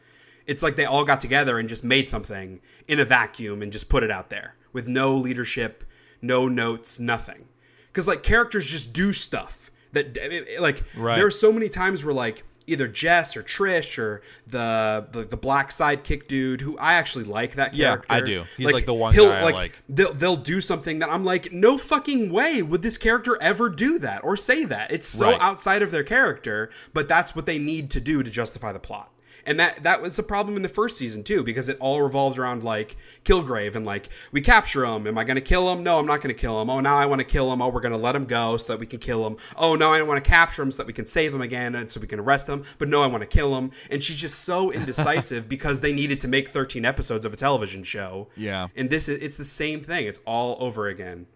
[0.46, 3.88] It's like they all got together and just made something in a vacuum and just
[3.88, 5.84] put it out there with no leadership,
[6.22, 7.46] no notes, nothing.
[7.88, 10.16] Because like characters just do stuff that
[10.60, 11.16] like Right.
[11.16, 15.36] there are so many times where like either Jess or Trish or the the, the
[15.36, 18.06] black sidekick dude who I actually like that character.
[18.08, 18.16] Yeah.
[18.16, 18.44] I do.
[18.56, 19.82] He's, like, the one he'll, guy I like.
[19.88, 23.98] They'll they'll do something that I'm like, no fucking way would this character ever do
[23.98, 24.90] that or say that.
[24.92, 25.40] It's so Right.
[25.40, 29.10] outside of their character, but that's what they need to do to justify the plot.
[29.46, 32.38] And that that was a problem in the first season too, because it all revolves
[32.38, 35.06] around like Kilgrave and like we capture him.
[35.06, 35.82] Am I going to kill him?
[35.82, 36.70] No, I'm not going to kill him.
[36.70, 37.62] Oh, now I want to kill him.
[37.62, 39.36] Oh, we're going to let him go so that we can kill him.
[39.56, 41.90] Oh, no, I want to capture him so that we can save him again and
[41.90, 42.64] so we can arrest him.
[42.78, 43.70] But no, I want to kill him.
[43.90, 47.84] And she's just so indecisive because they needed to make 13 episodes of a television
[47.84, 48.28] show.
[48.36, 48.68] Yeah.
[48.76, 50.06] And this is it's the same thing.
[50.06, 51.26] It's all over again.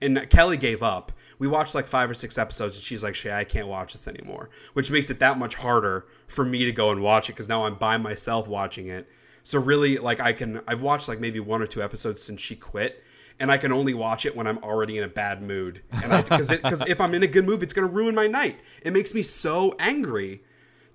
[0.00, 1.12] And Kelly gave up.
[1.38, 4.08] We watched like five or six episodes, and she's like, "Shea, I can't watch this
[4.08, 7.48] anymore," which makes it that much harder for me to go and watch it because
[7.48, 9.08] now I'm by myself watching it.
[9.42, 12.54] So really, like, I can I've watched like maybe one or two episodes since she
[12.54, 13.02] quit,
[13.40, 16.48] and I can only watch it when I'm already in a bad mood, and because
[16.48, 18.60] because if I'm in a good mood, it's gonna ruin my night.
[18.82, 20.42] It makes me so angry.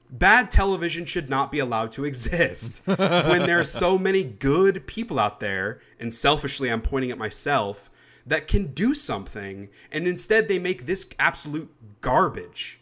[0.10, 2.84] Bad television should not be allowed to exist.
[2.86, 7.90] When there are so many good people out there and selfishly i'm pointing at myself
[8.24, 12.80] that can do something and instead they make this absolute garbage.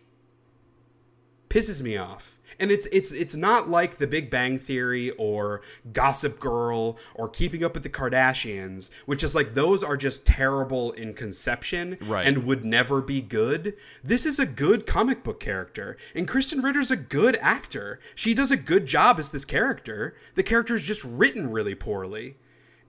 [1.50, 2.31] Pisses me off
[2.62, 7.64] and it's it's it's not like the Big Bang Theory or Gossip Girl or Keeping
[7.64, 12.26] Up with the Kardashians, which is like those are just terrible in conception Right.
[12.26, 13.76] and would never be good.
[14.04, 18.00] This is a good comic book character, and Krysten Ritter's a good actor.
[18.16, 20.16] She does a good job as this character.
[20.36, 22.38] The character is just written really poorly,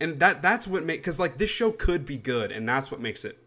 [0.00, 3.00] and that that's what make because like this show could be good, and that's what
[3.00, 3.38] makes it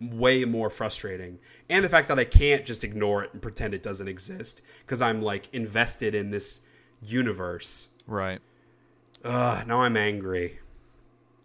[0.00, 1.38] way more frustrating.
[1.68, 5.02] And the fact that I can't just ignore it and pretend it doesn't exist because
[5.02, 6.60] I'm like invested in this
[7.02, 7.88] universe.
[8.06, 8.40] Right.
[9.24, 10.60] Ugh, now I'm angry.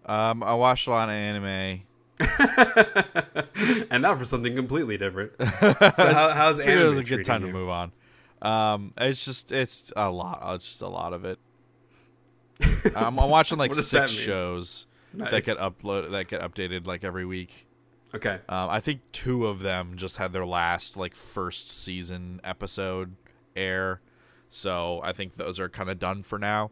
[0.05, 1.81] Um, I watched a lot of anime.
[3.89, 5.33] and now for something completely different.
[5.39, 7.91] So how, how's anime it was a good time to move on.
[8.41, 10.41] Um, it's just it's a lot.
[10.55, 11.39] It's just a lot of it.
[12.95, 17.65] Um, I'm watching like six shows that get upload that get updated like every week.
[18.15, 18.39] Okay.
[18.47, 23.15] Um, I think two of them just had their last like first season episode
[23.55, 24.01] air,
[24.49, 26.71] so I think those are kind of done for now.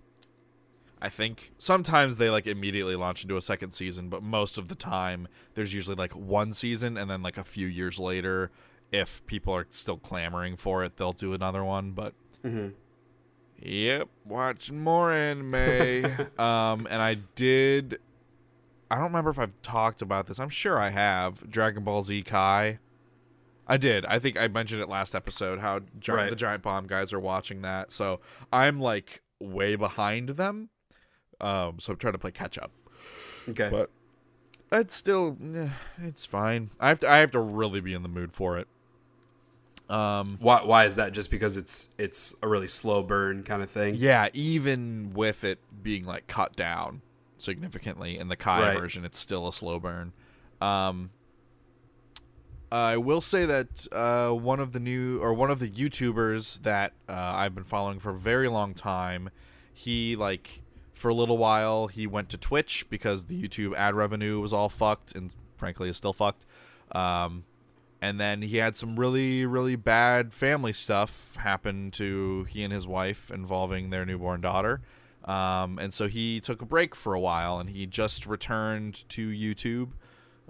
[1.02, 4.76] I think sometimes they like immediately launch into a second season, but most of the
[4.76, 8.52] time there's usually like one season and then like a few years later,
[8.92, 11.92] if people are still clamoring for it, they'll do another one.
[11.94, 12.14] But
[12.44, 12.74] Mhm.
[13.60, 15.56] yep, watch more anime.
[16.40, 18.00] um, and I did.
[18.92, 20.40] I don't remember if I've talked about this.
[20.40, 21.50] I'm sure I have.
[21.50, 22.80] Dragon Ball Z Kai.
[23.68, 24.06] I did.
[24.06, 26.30] I think I mentioned it last episode how gi- Right.
[26.30, 27.92] the Giant Bomb guys are watching that.
[27.92, 28.20] So
[28.52, 30.70] I'm like way behind them.
[31.40, 32.72] Um, so I'm trying to play catch up.
[33.50, 33.70] Okay.
[33.72, 33.90] But
[34.74, 35.70] it's still, eh,
[36.00, 36.70] it's fine.
[36.80, 37.10] I have to.
[37.10, 38.68] I have to really be in the mood for it.
[39.90, 41.12] Um, why why is that?
[41.12, 43.96] Just because it's it's a really slow burn kind of thing.
[43.96, 44.28] yeah.
[44.34, 47.02] Even with it being like cut down
[47.42, 48.80] significantly in the Kai Right.
[48.80, 50.14] version, it's still a slow burn.
[50.62, 51.10] Um,
[52.72, 56.94] I will say that uh, one of the new or one of the YouTubers that
[57.10, 59.30] uh, I've been following for a very long time,
[59.74, 60.62] he like
[60.94, 64.70] for a little while he went to Twitch because the YouTube ad revenue was all
[64.70, 66.46] fucked and frankly is still fucked.
[66.94, 67.44] Um,
[68.02, 72.88] and then he had some really really bad family stuff happen to he and his
[72.88, 74.82] wife involving their newborn daughter.
[75.26, 79.30] Um, and so he took a break for a while and he just returned to
[79.30, 79.92] YouTube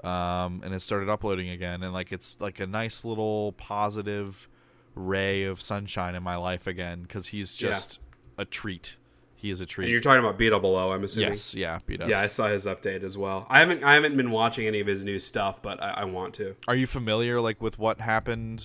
[0.06, 1.84] um, and has started uploading again.
[1.84, 4.48] And like it's like a nice little positive
[4.96, 7.70] ray of sunshine in my life again because he's Yeah.
[7.70, 8.00] just
[8.38, 8.96] a treat.
[9.36, 9.86] He is a treat.
[9.86, 11.30] And you're talking about Beat Below, I'm assuming.
[11.32, 12.00] yes, yeah, beat.
[12.08, 13.48] Yeah, I saw his update as well.
[13.50, 16.36] I haven't I haven't been watching any of his new stuff, but I, I want
[16.36, 16.56] to.
[16.68, 18.60] Are you familiar like with what happened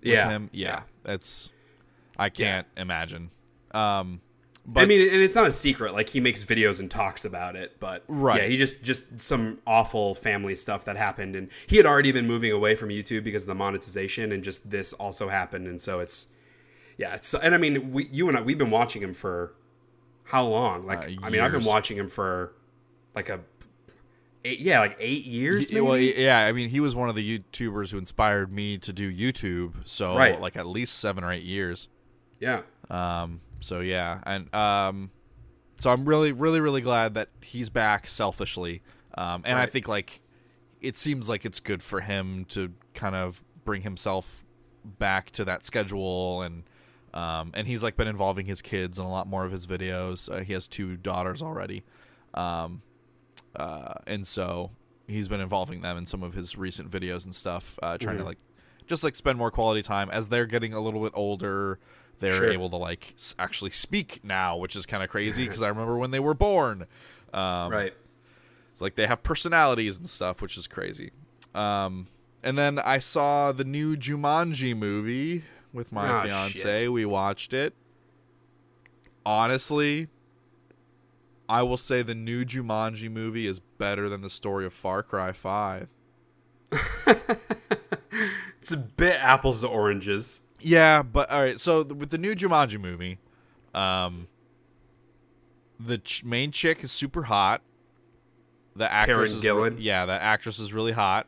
[0.00, 0.48] with Yeah, him?
[0.52, 0.82] Yeah, yeah.
[1.02, 1.50] that's
[2.16, 3.30] I can't imagine.
[3.72, 4.20] Um
[4.66, 5.94] But I mean, and it's not a secret.
[5.94, 8.42] Like he makes videos and talks about it, but Right.
[8.42, 12.26] yeah, he just just some awful family stuff that happened, and he had already been
[12.26, 16.00] moving away from YouTube because of the monetization, and just this also happened, and so
[16.00, 16.26] it's
[16.98, 19.54] yeah, it's and I mean, we you and I we've been watching him for
[20.24, 20.86] how long?
[20.86, 22.52] Like Uh, I mean, I've been watching him for
[23.14, 23.40] like a
[24.44, 25.72] eight, yeah, like eight years.
[25.72, 25.80] Maybe?
[25.80, 29.10] well, yeah, I mean, he was one of the YouTubers who inspired me to do
[29.12, 29.72] YouTube.
[29.84, 30.38] So Right.
[30.40, 31.88] like at least seven or eight years.
[32.38, 35.10] yeah, Um, so yeah, and um,
[35.76, 38.82] so I'm really, really, really glad that he's back selfishly.
[39.16, 40.20] Um, and I think like
[40.80, 44.44] it seems like it's good for him to kind of bring himself
[44.84, 46.64] back to that schedule and.
[47.12, 50.32] Um, and he's like been involving his kids in a lot more of his videos.
[50.32, 51.82] Uh, he has two daughters already,
[52.34, 52.82] um,
[53.56, 54.70] uh, and so
[55.08, 58.22] he's been involving them in some of his recent videos and stuff, uh, trying to
[58.22, 58.26] Mhm.
[58.26, 58.38] like
[58.86, 61.80] just like spend more quality time as they're getting a little bit older.
[62.20, 62.50] They're Sure.
[62.50, 66.10] able to like actually speak now, which is kind of crazy because I remember when
[66.12, 66.86] they were born.
[67.34, 67.94] Um, right.
[68.72, 71.10] It's like they have personalities and stuff, which is crazy.
[71.54, 72.06] Um,
[72.42, 76.60] and then I saw the new Jumanji movie with my Ah, fiance.
[76.78, 76.92] shit.
[76.92, 77.74] We watched it.
[79.26, 80.08] Honestly,
[81.48, 85.32] I will say the new Jumanji movie is better than the story of Far Cry
[85.32, 85.88] 5.
[88.60, 90.42] It's a bit apples to oranges.
[90.60, 91.58] Yeah, but all right.
[91.60, 93.18] So with the new Jumanji movie,
[93.74, 94.28] um,
[95.78, 97.62] the ch- main chick is super hot.
[98.76, 99.76] The actress is re- Gillan?
[99.80, 101.26] yeah, that actress is really hot.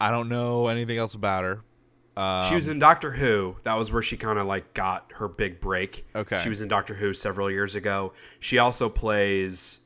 [0.00, 1.62] I don't know anything else about her.
[2.16, 3.56] Um, She was in Doctor Who.
[3.64, 6.06] That was where she kind of like got her big break.
[6.14, 6.40] Okay.
[6.42, 8.12] She was in Doctor Who several years ago.
[8.40, 9.80] She also plays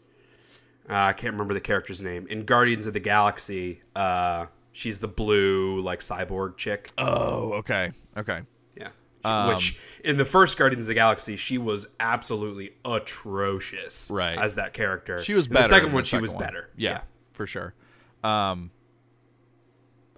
[0.89, 3.83] uh, I can't remember the character's name in Guardians of the Galaxy.
[3.95, 6.91] Uh, she's the blue like cyborg chick.
[6.99, 8.43] Oh, okay, okay.
[8.77, 8.89] Yeah.
[9.25, 14.11] Um, Which in the first Guardians of the Galaxy, she was absolutely atrocious.
[14.11, 14.39] Right.
[14.39, 15.23] As that character.
[15.23, 15.69] She was In better.
[15.69, 16.43] The second one, the she was one.
[16.43, 16.71] better.
[16.77, 17.03] Yeah,
[17.33, 17.75] for sure.
[18.25, 18.71] Um,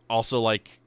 [0.08, 0.80] also like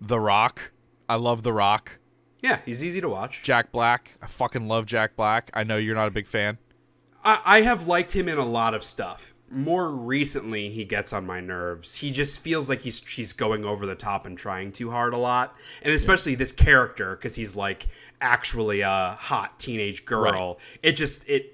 [0.00, 0.72] The Rock.
[1.08, 1.98] I love The Rock.
[2.42, 3.42] Yeah, he's easy to watch.
[3.42, 4.16] Jack Black.
[4.22, 5.50] I fucking love Jack Black.
[5.54, 6.58] I know you're not a big fan.
[7.24, 9.34] I, I have liked him in a lot of stuff.
[9.50, 11.94] More recently, he gets on my nerves.
[11.96, 15.18] He just feels like he's he's going over the top and trying too hard a
[15.18, 17.86] lot, and especially this character because he's like
[18.20, 20.58] actually a hot teenage girl.
[20.82, 21.52] It just it.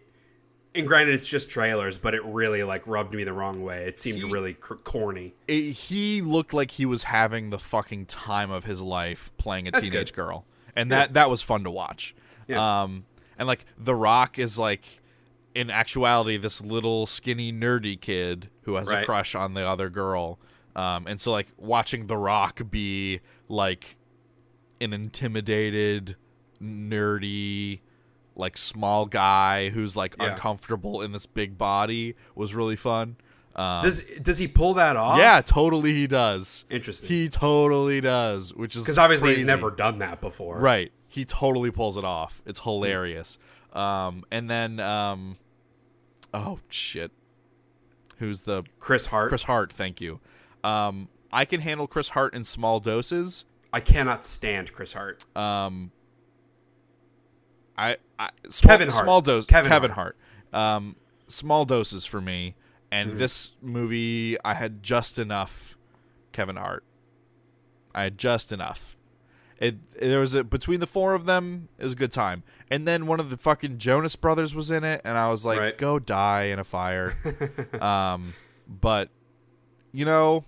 [0.74, 3.84] And granted, it's just trailers, but it really like rubbed me the wrong way.
[3.84, 5.34] It seemed He- really cr- corny.
[5.46, 9.70] it, he looked like he was having the fucking time of his life playing a
[9.70, 10.22] That's teenage good.
[10.22, 12.14] girl, and that that was fun to watch.
[12.48, 12.84] Yeah.
[12.84, 13.04] Um,
[13.38, 15.01] and like The Rock is like,
[15.54, 20.38] in actuality, this little skinny nerdy kid who has a crush on the other girl.
[20.74, 23.96] Um, and so like watching The Rock be like
[24.80, 26.16] an intimidated,
[26.62, 27.80] nerdy,
[28.34, 30.30] like small guy who's like Yeah.
[30.32, 33.16] uncomfortable in this big body was really fun.
[33.54, 35.18] Um, Does does he pull that off?
[35.18, 36.64] yeah, totally he does.
[36.70, 37.06] interesting.
[37.10, 39.40] He totally does, which is Because obviously crazy.
[39.42, 40.58] he's never done that before.
[40.58, 40.90] right.
[41.06, 42.40] He totally pulls it off.
[42.46, 43.36] It's hilarious.
[43.74, 45.36] Um, and then um,
[46.34, 47.12] oh shit,
[48.18, 49.28] who's the Chris Hart.
[49.28, 49.72] Chris Hart?
[49.72, 50.20] Thank you.
[50.64, 53.44] Um, I can handle Chris Hart in small doses.
[53.72, 55.24] I cannot stand Chris Hart.
[55.36, 55.92] Um,
[57.76, 59.04] I, I small, Kevin Hart.
[59.04, 59.46] small dose.
[59.46, 60.16] Kevin Kevin, Hart.
[60.52, 60.96] Um,
[61.28, 62.54] small doses for me.
[62.90, 63.18] And Mm-hmm.
[63.18, 65.78] this movie, I had just enough
[66.32, 66.84] Kevin Hart.
[67.94, 68.98] I had just enough.
[69.62, 72.42] It there was a between the four of them, it was a good time.
[72.68, 75.60] And then one of the fucking Jonas brothers was in it, and I was like,
[75.60, 75.78] Right.
[75.78, 77.14] "Go die in a fire."
[77.80, 78.34] um,
[78.68, 79.10] but
[79.92, 80.44] you know,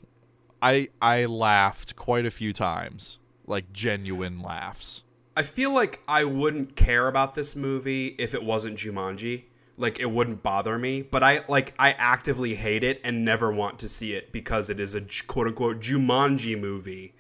[0.61, 5.05] I I laughed quite a few times, like genuine laughs.
[5.37, 9.45] I feel like I wouldn't care about this movie if it wasn't Jumanji.
[9.77, 13.79] Like it wouldn't bother me, but I like I actively hate it and never want
[13.79, 17.15] to see it because it is a quote unquote Jumanji movie,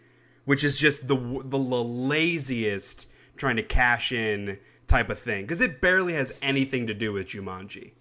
[0.44, 5.80] which is just the the laziest trying to cash in type of thing because it
[5.80, 7.92] barely has anything to do with Jumanji.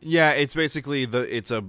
[0.00, 1.64] Yeah, it's basically the it's a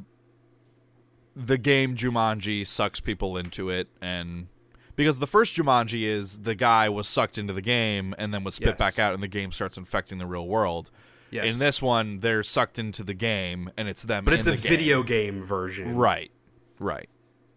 [1.35, 4.47] the game Jumanji sucks people into it and
[4.95, 8.55] because the first Jumanji is the guy was sucked into the game and then was
[8.55, 8.77] spit Yes.
[8.77, 10.91] back out and the game starts infecting the real world.
[11.31, 11.55] Yes.
[11.55, 14.23] In this one, they're sucked into the game and it's them.
[14.23, 14.59] but it's a game.
[14.69, 15.95] video game version.
[15.95, 16.29] Right.
[16.77, 17.09] Right.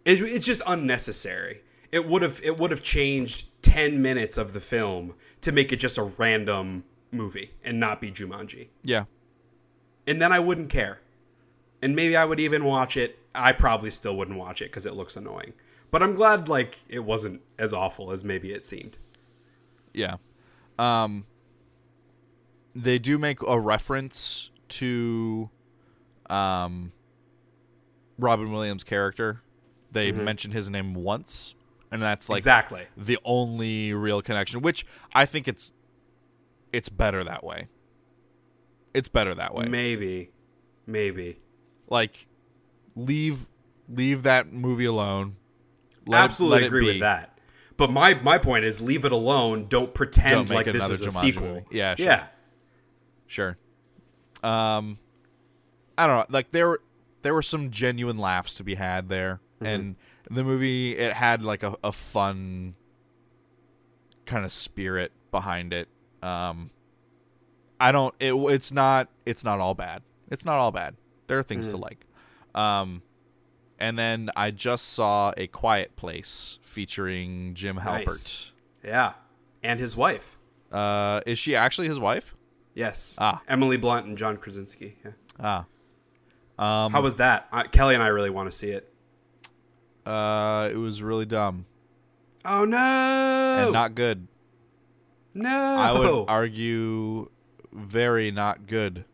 [0.06, 1.60] It, it's just unnecessary.
[1.96, 5.76] It would have it would have changed ten minutes of the film to make it
[5.76, 9.04] just a random movie and not be Jumanji, Yeah.
[10.06, 11.00] and then I wouldn't care,
[11.80, 13.18] and maybe I would even watch it.
[13.34, 15.54] I probably still wouldn't watch it because it looks annoying.
[15.90, 18.98] But I'm glad like it wasn't as awful as maybe it seemed.
[19.94, 20.16] Yeah.
[20.78, 21.24] Um
[22.74, 25.48] they do make a reference to
[26.28, 26.92] um
[28.18, 29.40] Robin Williams' character.
[29.92, 30.24] They Mhm.
[30.24, 31.54] mention his name once,
[31.90, 32.86] and that's like exactly.
[32.96, 35.72] the only real connection, which I think it's
[36.72, 37.68] it's better that way.
[38.94, 39.66] It's better that way.
[39.68, 40.30] Maybe,
[40.86, 41.40] maybe.
[41.88, 42.26] Like
[42.94, 43.48] leave
[43.88, 45.36] leave that movie alone.
[46.06, 47.38] Let Absolutely it agree with that.
[47.76, 49.66] But my my point is, leave it alone.
[49.68, 51.42] Don't pretend Don't like this is a Jumanji sequel.
[51.42, 51.66] movie.
[51.70, 52.06] Yeah, sure.
[52.06, 52.26] yeah.
[53.26, 53.58] Sure.
[54.42, 54.98] Um,
[55.98, 56.26] I don't know.
[56.30, 56.78] Like there,
[57.22, 59.66] there were some genuine laughs to be had there, Mm-hmm.
[59.66, 59.96] and
[60.30, 62.74] the movie it had like a, a fun
[64.26, 65.88] kind of spirit behind it.
[66.22, 66.70] Um,
[67.80, 68.14] I don't.
[68.20, 69.08] It it's not.
[69.24, 70.02] It's not all bad.
[70.30, 70.96] It's not all bad.
[71.26, 71.80] There are things to Mhm.
[71.82, 72.06] like.
[72.54, 73.02] Um,
[73.78, 78.06] and then I just saw a Quiet Place featuring Jim Halpert.
[78.06, 78.52] Nice.
[78.82, 79.12] Yeah,
[79.62, 80.38] and his wife.
[80.72, 82.34] Uh, is she actually his wife?
[82.74, 83.14] Yes.
[83.18, 83.42] Ah.
[83.48, 84.96] Emily Blunt and John Krasinski.
[85.04, 85.10] Yeah.
[85.38, 85.66] Ah.
[86.58, 87.46] Um, How was that?
[87.52, 88.90] Uh, Kelly and I really want to see it.
[90.06, 91.66] Uh, it was really dumb
[92.44, 92.76] Oh no!
[93.64, 94.28] and not good.
[95.34, 95.50] no.
[95.50, 97.28] I would argue
[97.72, 99.04] very not good.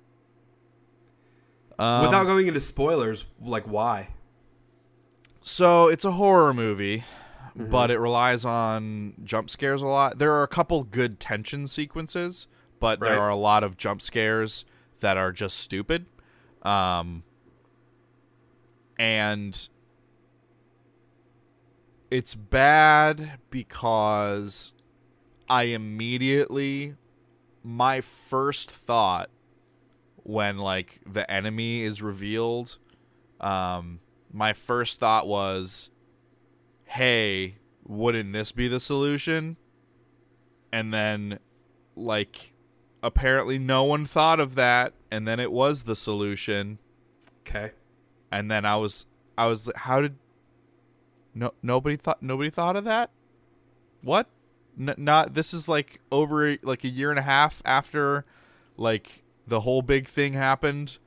[1.78, 4.08] Um, Without going into spoilers, like why?
[5.40, 7.04] so it's a horror movie,
[7.58, 7.70] Mm-hmm.
[7.70, 10.16] but it relies on jump scares a lot.
[10.18, 12.46] There are a couple good tension sequences,
[12.80, 14.64] but there are a lot of jump scares
[15.00, 16.06] that are just stupid.
[16.62, 17.24] Um,
[18.98, 19.68] and
[22.12, 24.74] it's bad because
[25.48, 26.94] I immediately
[27.64, 29.30] my first thought
[30.16, 32.76] when like the enemy is revealed
[33.40, 33.98] um
[34.30, 35.88] my first thought was
[36.84, 37.56] hey
[37.86, 39.56] wouldn't this be the solution
[40.70, 41.38] and then
[41.96, 42.52] like
[43.02, 46.78] apparently no one thought of that and then it was the solution
[47.40, 47.72] Okay.
[48.30, 49.06] and then I was
[49.38, 50.16] I was like, how did
[51.34, 53.10] no nobody thought nobody thought of that?
[54.02, 54.26] What?
[54.78, 58.24] N- not this is like over like a year and a half after
[58.76, 60.98] like the whole big thing happened.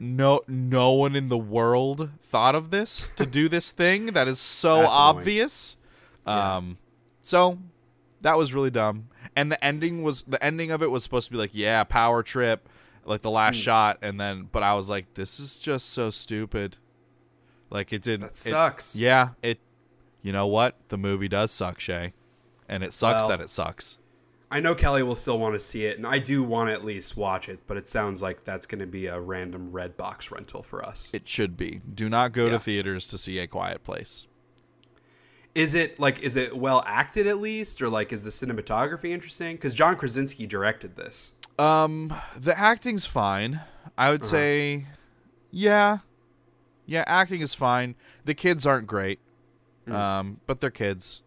[0.00, 4.38] No no one in the world thought of this to do this thing that is
[4.38, 5.76] so That's obvious.
[6.26, 6.56] Yeah.
[6.56, 6.78] Um
[7.22, 7.58] so
[8.20, 9.08] that was really dumb.
[9.36, 12.22] And the ending was the ending of it was supposed to be like, yeah, power
[12.22, 12.68] trip,
[13.04, 16.76] like the last shot, and then but I was like, this is just so stupid.
[17.70, 18.94] Like it didn't That it- sucks.
[18.96, 19.58] yeah, it
[20.22, 20.76] you know what?
[20.88, 22.12] The movie does suck, Shea.
[22.68, 23.98] And it sucks Well- that it sucks.
[24.50, 26.82] I know Kelly will still want to see it, and I do want to at
[26.82, 27.60] least watch it.
[27.66, 31.10] But it sounds like that's going to be a random Redbox rental for us.
[31.12, 31.82] It should be.
[31.94, 32.52] Do not go Yeah.
[32.52, 34.26] to theaters to see a quiet place.
[35.54, 39.56] Is it like is it well acted at least, or like is the cinematography interesting?
[39.56, 41.32] Because John Krasinski directed this.
[41.58, 43.60] Um, the acting's fine.
[43.98, 44.30] I would Uh-huh.
[44.30, 44.86] say,
[45.50, 45.98] yeah,
[46.86, 47.96] yeah, acting is fine.
[48.24, 49.18] The kids aren't great,
[49.90, 51.22] um, but they're kids.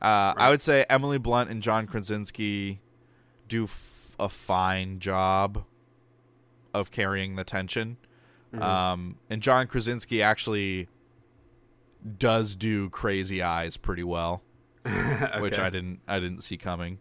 [0.00, 0.50] Uh, I Mm.
[0.50, 2.80] Would say Emily Blunt and John Krasinski
[3.48, 5.64] do f- a fine job
[6.72, 7.96] of carrying the tension.
[8.54, 8.62] Mm-hmm.
[8.62, 10.88] Um, and John Krasinski actually
[12.18, 14.42] does do Crazy Eyes pretty well
[15.40, 16.98] which I didn't I didn't see coming.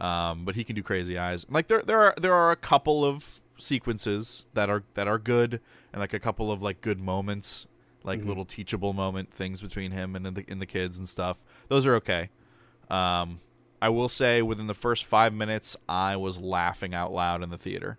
[0.00, 1.46] Um, but he can do crazy eyes.
[1.48, 5.60] Like there there are there are a couple of sequences that are that are good
[5.92, 7.66] and like a couple of like good moments,
[8.04, 8.26] like Mhm.
[8.28, 11.42] little teachable moment things between him and the in the kids and stuff.
[11.68, 12.30] Those are okay.
[12.90, 13.40] Um,
[13.82, 17.58] I will say within the first 5 minutes I was laughing out loud in the
[17.58, 17.98] theater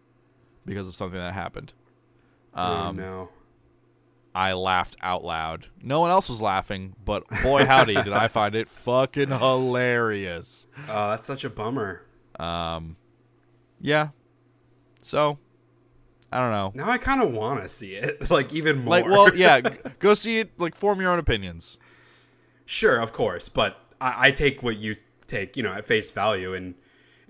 [0.66, 1.74] because of something that happened.
[2.54, 3.30] oh Um, no.
[4.34, 5.68] I laughed out loud.
[5.82, 10.68] No one else was laughing, but boy howdy did I find it fucking hilarious.
[10.90, 12.02] Oh, that's such a bummer.
[12.40, 12.98] Um
[13.80, 14.10] yeah.
[15.02, 15.38] So
[16.36, 16.72] I don't know.
[16.76, 18.92] Now I kind of want to see it, like even more.
[18.92, 19.62] Like well, yeah,
[20.00, 21.78] go see it like form your own opinions.
[22.66, 26.54] sure, of course, but I, I take what you take, you know, at face value,
[26.54, 26.76] and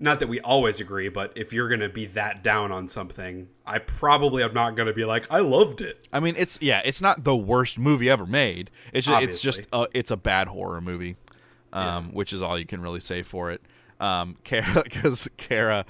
[0.00, 3.78] not that we always agree, but if you're gonna be that down on something, I
[3.78, 6.08] probably am not gonna be like, I loved it.
[6.12, 8.72] I mean, it's yeah, it's not the worst movie ever made.
[8.92, 11.16] It's just, it's just a, it's a bad horror movie.
[11.72, 13.60] Um, which is all you can really say for it.
[14.00, 15.84] Um, Kara, because Kara,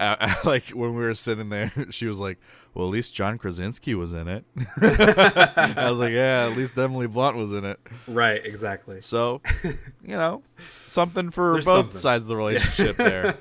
[0.00, 2.38] uh, like when we were sitting there, she was like,
[2.74, 4.44] "Well, at least John Krasinski was in it."
[4.80, 7.78] I was like, "Yeah, at least Emily Blunt was in it."
[8.08, 9.00] Right, exactly.
[9.00, 11.98] So, you know, something for There's both something.
[11.98, 13.36] sides of the relationship there.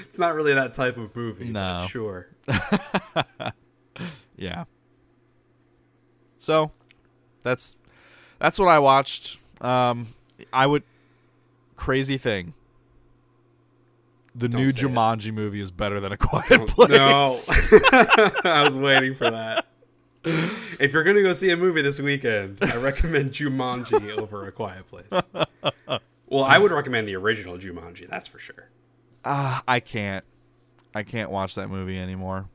[0.00, 1.48] It's not really that type of movie.
[1.48, 1.86] No.
[1.88, 2.28] sure.
[4.36, 4.64] Yeah.
[6.38, 6.72] So,
[7.42, 7.76] that's
[8.38, 9.38] that's what I watched.
[9.60, 10.08] Um,
[10.52, 10.82] I would
[11.76, 12.54] crazy thing.
[14.34, 14.88] The Don't new say it.
[14.90, 16.90] Jumanji movie is better than A Quiet Place.
[16.90, 17.38] No,
[18.44, 19.66] I was waiting for that.
[20.24, 24.84] If you're gonna go see a movie this weekend, I recommend Jumanji over A Quiet
[24.88, 25.10] Place.
[26.28, 28.08] Well, I would recommend the original Jumanji.
[28.08, 28.70] That's for sure.
[29.24, 30.24] Ah, I can't.
[30.94, 32.48] I can't watch that movie anymore.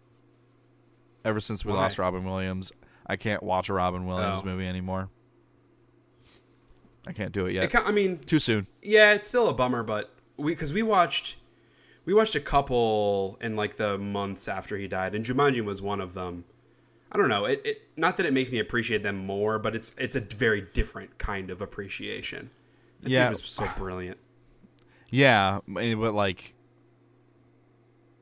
[1.25, 1.80] Ever since we Why?
[1.84, 2.71] lost Robin Williams,
[3.05, 4.45] I can't watch a Robin Williams Oh.
[4.47, 5.09] movie anymore.
[7.05, 7.71] I can't do it It yet.
[7.71, 8.67] ki- I mean, Too soon.
[8.82, 11.36] yeah, it's still a bummer, but we because we watched
[12.08, 15.99] we watched a couple in like the months after he died, and Jumanji was one
[15.99, 16.45] of them.
[17.12, 17.43] I don't know.
[17.43, 20.62] It, it not that it makes me appreciate them more, but it's it's a very
[20.62, 22.49] different kind of appreciation.
[23.01, 23.30] That Yeah.
[23.30, 24.18] was so brilliant.
[25.10, 26.53] Yeah, eh, but like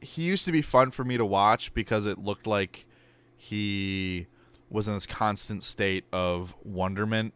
[0.01, 2.88] he used to be fun for me to watch because it looked like
[3.38, 4.25] he
[4.67, 7.36] was in this constant state of wonderment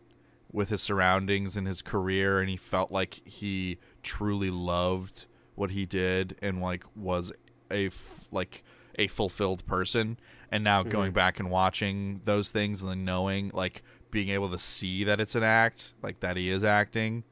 [0.52, 5.26] with his surroundings and his career and he felt like he truly loved
[5.60, 7.32] what he did and like was
[7.70, 8.64] a f- like
[8.96, 10.18] a fulfilled person
[10.52, 10.90] and now mm-hmm.
[10.90, 15.20] going back and watching those things and then knowing like being able to see that
[15.20, 17.24] it's an act like that he is acting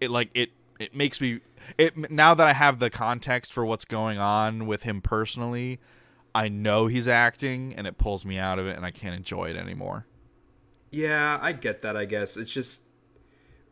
[0.00, 1.40] it like it it makes me
[1.76, 5.80] it now that I have the context for what's going on with him personally,
[6.34, 9.50] I know he's acting and it pulls me out of it and I can't enjoy
[9.50, 10.06] it anymore.
[10.90, 11.96] Yeah, I get that.
[11.96, 12.82] I guess it's just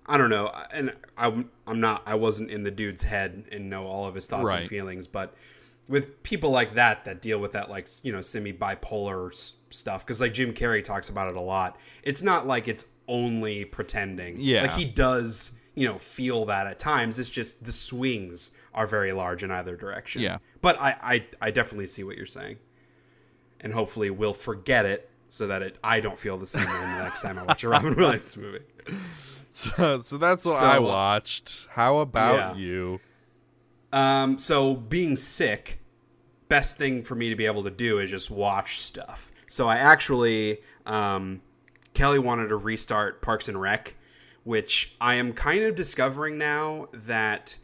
[0.08, 3.86] I don't know, and I'm I'm not I wasn't in the dude's head and know
[3.86, 4.60] all of his thoughts Right.
[4.62, 5.34] and feelings, but
[5.88, 10.04] with people like that that deal with that like you know semi bipolar s- stuff,
[10.06, 11.76] because like Jim Carrey talks about it a lot.
[12.02, 14.36] It's not like it's only pretending.
[14.40, 14.62] Yeah.
[14.62, 17.18] like he does you know feel that at times.
[17.18, 20.22] It's just the swings are very large in either direction.
[20.22, 20.38] Yeah.
[20.60, 22.58] but I I, I definitely see what you're saying,
[23.60, 25.10] and hopefully we'll forget it.
[25.28, 27.68] So that it, I don't feel the same way the next time I watch a
[27.68, 28.60] Robin Williams movie.
[29.56, 31.66] So, so that's what So, I uh, watched.
[31.70, 32.62] How about yeah.
[32.62, 33.00] you?
[33.90, 35.80] Um, so being sick,
[36.50, 39.32] best thing for me to be able to do is just watch stuff.
[39.48, 41.40] So I actually, um,
[41.94, 43.94] Kelly wanted to restart Parks and Rec,
[44.44, 47.56] which I am kind of discovering now that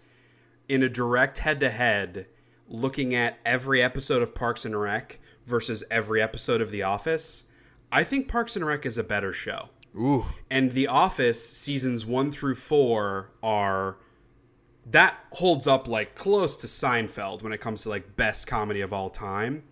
[0.70, 2.26] in a direct head to head,
[2.68, 7.44] looking at every episode of Parks and Rec versus every episode of The Office,
[7.90, 9.68] I think Parks and Rec is a better show.
[9.96, 13.96] Ooh, And The Office seasons one through four are
[14.86, 18.92] that holds up like close to Seinfeld when it comes to like best comedy of
[18.92, 19.62] all time.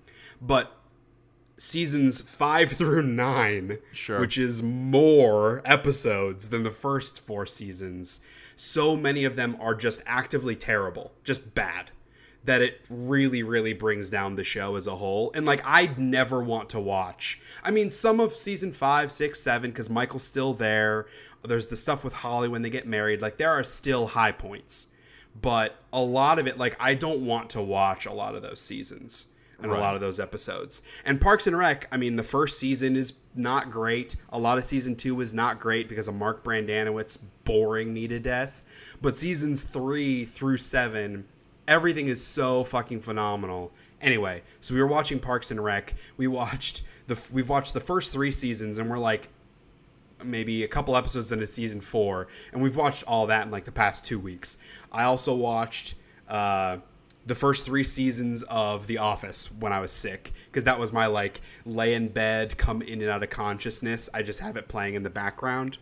[0.41, 0.77] But
[1.57, 4.21] seasons five through nine, Sure.
[4.21, 8.21] which is more episodes than the first four seasons,
[8.57, 11.91] so many of them are just actively terrible, just bad.
[12.45, 15.31] That it really, really brings down the show as a whole.
[15.35, 17.39] And like, I'd never want to watch.
[17.63, 21.07] I mean, some of season five, six, seven, because Michael's still there.
[21.45, 23.21] There's the stuff with Holly when they get married.
[23.21, 24.89] Like, there are still high points.
[25.41, 28.61] But a lot of it, like, I don't want to watch a lot of those
[28.61, 29.27] seasons
[29.63, 30.83] and a lot of those episodes.
[31.05, 34.17] And Parks and Rec, I mean, the first season is not great.
[34.31, 38.19] A lot of season two is not great because of Mark Brendanawicz boring me to
[38.19, 38.63] death.
[39.03, 41.27] But seasons three through seven,
[41.71, 43.73] everything is so fucking phenomenal.
[44.03, 45.95] Anyway, so we were watching Parks and Rec.
[46.19, 49.29] We watched the we've watched the first three seasons, and we're like
[50.23, 53.73] maybe a couple episodes into season four, and we've watched all that in like the
[53.73, 54.59] past two weeks.
[54.93, 55.95] I also watched
[56.29, 56.79] uh,
[57.25, 61.07] the first three seasons of The Office when I was sick because that was my
[61.07, 64.11] like lay in bed, come in and out of consciousness.
[64.13, 65.79] I just have it playing in the background.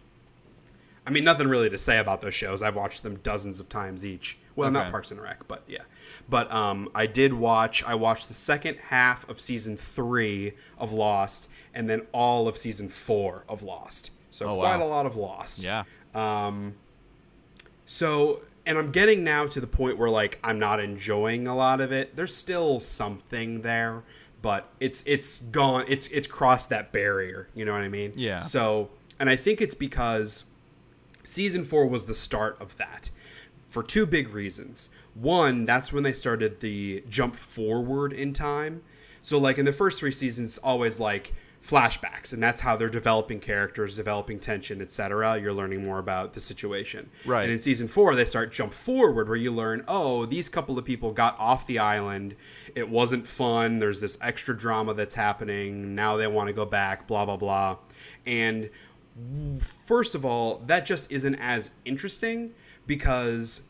[1.06, 2.62] I mean, nothing really to say about those shows.
[2.62, 4.36] I've watched them dozens of times each.
[4.58, 5.82] Well, not Parks and Rec, but yeah.
[6.28, 7.82] But um, I did watch.
[7.84, 12.88] I watched the second half of season three of Lost, and then all of season
[12.88, 14.10] four of Lost.
[14.30, 14.86] So Oh, quite wow.
[14.86, 15.62] a lot of Lost.
[15.62, 15.84] yeah.
[16.14, 16.74] Um.
[17.86, 21.80] So, and I'm getting now to the point where like I'm not enjoying a lot
[21.80, 22.16] of it.
[22.16, 24.02] There's still something there,
[24.42, 25.84] but it's it's gone.
[25.88, 27.48] It's it's crossed that barrier.
[27.54, 28.12] You know what I mean?
[28.16, 28.42] Yeah.
[28.42, 30.44] So, and I think it's because
[31.24, 33.10] season four was the start of that
[33.68, 34.88] for two big reasons.
[35.14, 38.82] One, that's when they started the jump forward in time.
[39.22, 43.40] So, like in the first three seasons, always like flashbacks, and that's how they're developing
[43.40, 45.38] characters, developing tension, etc.
[45.40, 47.10] You're learning more about the situation.
[47.26, 47.42] Right.
[47.42, 50.84] And in season four, they start jump forward, where you learn, oh, these couple of
[50.84, 52.36] people got off the island.
[52.74, 53.80] It wasn't fun.
[53.80, 55.94] There's this extra drama that's happening.
[55.94, 57.06] Now they want to go back.
[57.06, 57.78] Blah blah blah.
[58.24, 58.70] And
[59.84, 62.54] first of all, that just isn't as interesting
[62.88, 63.60] because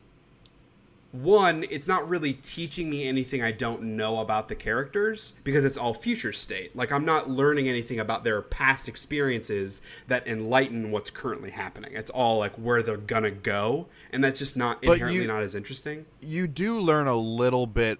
[1.10, 5.78] one, it's not really teaching me anything I don't know about the characters because it's
[5.78, 6.76] all future state.
[6.76, 11.92] Like I'm not learning anything about their past experiences that enlighten what's currently happening.
[11.94, 15.42] It's all like where they're gonna go, and that's just not But inherently you- not
[15.42, 16.04] as interesting.
[16.20, 17.98] you do learn a little bit.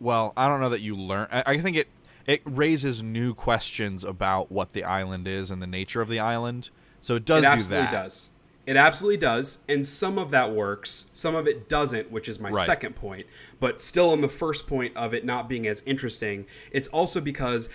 [0.00, 1.28] Well, I don't know that you learn.
[1.30, 1.88] I, I think it
[2.26, 6.70] it raises new questions about what the island is and the nature of the island.
[7.00, 7.90] So it does it do that.
[7.90, 8.28] does.
[8.70, 11.06] It absolutely does, and some of that works.
[11.12, 12.64] Some of it doesn't, which is my Right.
[12.64, 13.26] second point.
[13.58, 17.68] But still, on the first point of it not being as interesting, it's also because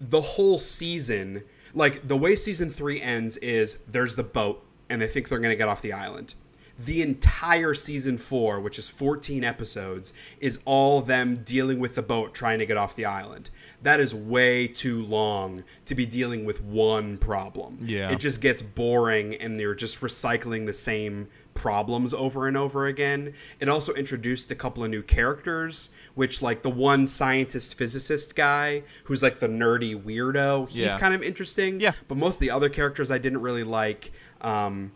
[0.00, 1.42] the whole season,
[1.74, 5.50] like the way season three ends, is there's the boat, and they think they're going
[5.50, 6.34] to get off the island.
[6.78, 12.34] The entire season four, which is 14 episodes, is all them dealing with the boat
[12.34, 13.48] trying to get off the island.
[13.82, 17.78] That is way too long to be dealing with one problem.
[17.82, 18.10] Yeah.
[18.10, 23.32] It just gets boring and they're just recycling the same problems over and over again.
[23.58, 28.82] It also introduced a couple of new characters, which like the one scientist physicist guy
[29.04, 30.98] who's like the nerdy weirdo, he's Yeah.
[30.98, 31.80] kind of interesting.
[31.80, 31.92] Yeah.
[32.08, 34.12] But most of the other characters I didn't really like.
[34.42, 34.92] Um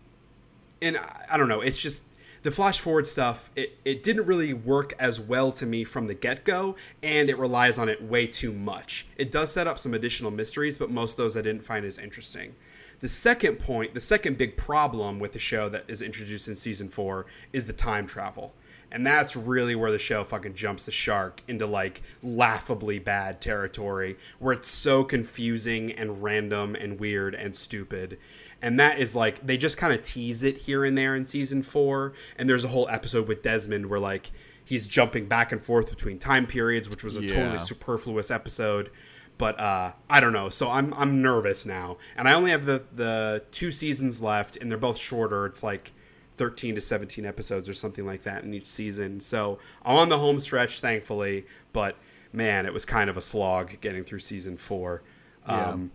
[0.82, 2.04] and I, I don't know, it's just
[2.42, 6.14] the flash forward stuff, it, it didn't really work as well to me from the
[6.14, 9.06] get go, and it relies on it way too much.
[9.16, 11.98] It does set up some additional mysteries, but most of those I didn't find as
[11.98, 12.54] interesting.
[13.00, 16.88] The second point, the second big problem with the show that is introduced in season
[16.88, 18.52] four is the time travel.
[18.92, 24.16] And that's really where the show fucking jumps the shark into like laughably bad territory
[24.38, 28.18] where it's so confusing and random and weird and stupid.
[28.62, 31.62] And that is like they just kind of tease it here and there in season
[31.62, 34.30] 4 and there's a whole episode with Desmond where like
[34.64, 37.34] he's jumping back and forth between time periods which was a Yeah.
[37.34, 38.90] totally superfluous episode
[39.38, 40.50] but uh, I don't know.
[40.50, 44.70] So I'm I'm nervous now, and I only have the the two seasons left, and
[44.70, 45.46] they're both shorter.
[45.46, 45.92] It's like
[46.36, 49.20] 13 to 17 episodes or something like that in each season.
[49.22, 51.46] So I'm on the home stretch, thankfully.
[51.72, 51.96] But
[52.34, 55.02] man, it was kind of a slog getting through season four.
[55.48, 55.70] Yeah.
[55.70, 55.90] Um,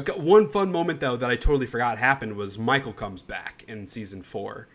[0.00, 4.22] one fun moment though that I totally forgot happened was Michael comes back in season
[4.22, 4.68] four,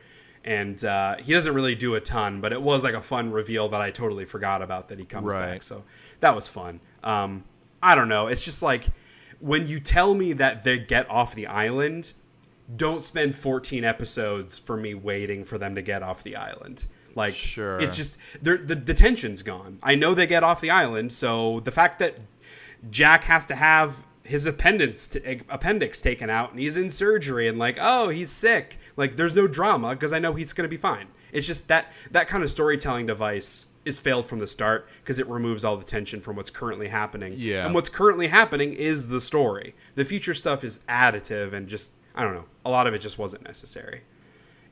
[0.44, 3.68] and uh, he doesn't really do a ton, but it was like a fun reveal
[3.70, 5.54] that I totally forgot about that he comes Right.
[5.54, 5.64] back.
[5.64, 5.84] So
[6.20, 6.80] that was fun.
[7.04, 7.44] Um,
[7.82, 8.28] I don't know.
[8.28, 8.86] It's just like
[9.40, 12.14] when you tell me that they get off the island,
[12.76, 16.86] don't spend 14 episodes for me waiting for them to get off the island.
[17.16, 17.78] Like, Sure.
[17.80, 19.80] it's just the the tension's gone.
[19.82, 22.16] I know they get off the island, so the fact that
[22.92, 25.16] Jack has to have his appendix
[25.50, 29.48] appendix taken out and he's in surgery and like oh he's sick like there's no
[29.48, 31.08] drama because I know he's gonna be fine.
[31.32, 35.28] It's just that that kind of storytelling device is failed from the start because it
[35.28, 37.36] removes all the tension from what's currently happening.
[37.38, 37.66] Yeah.
[37.66, 39.76] and what's currently happening is the story.
[39.96, 42.46] The future stuff is additive and just I don't know.
[42.66, 44.02] A lot of it just wasn't necessary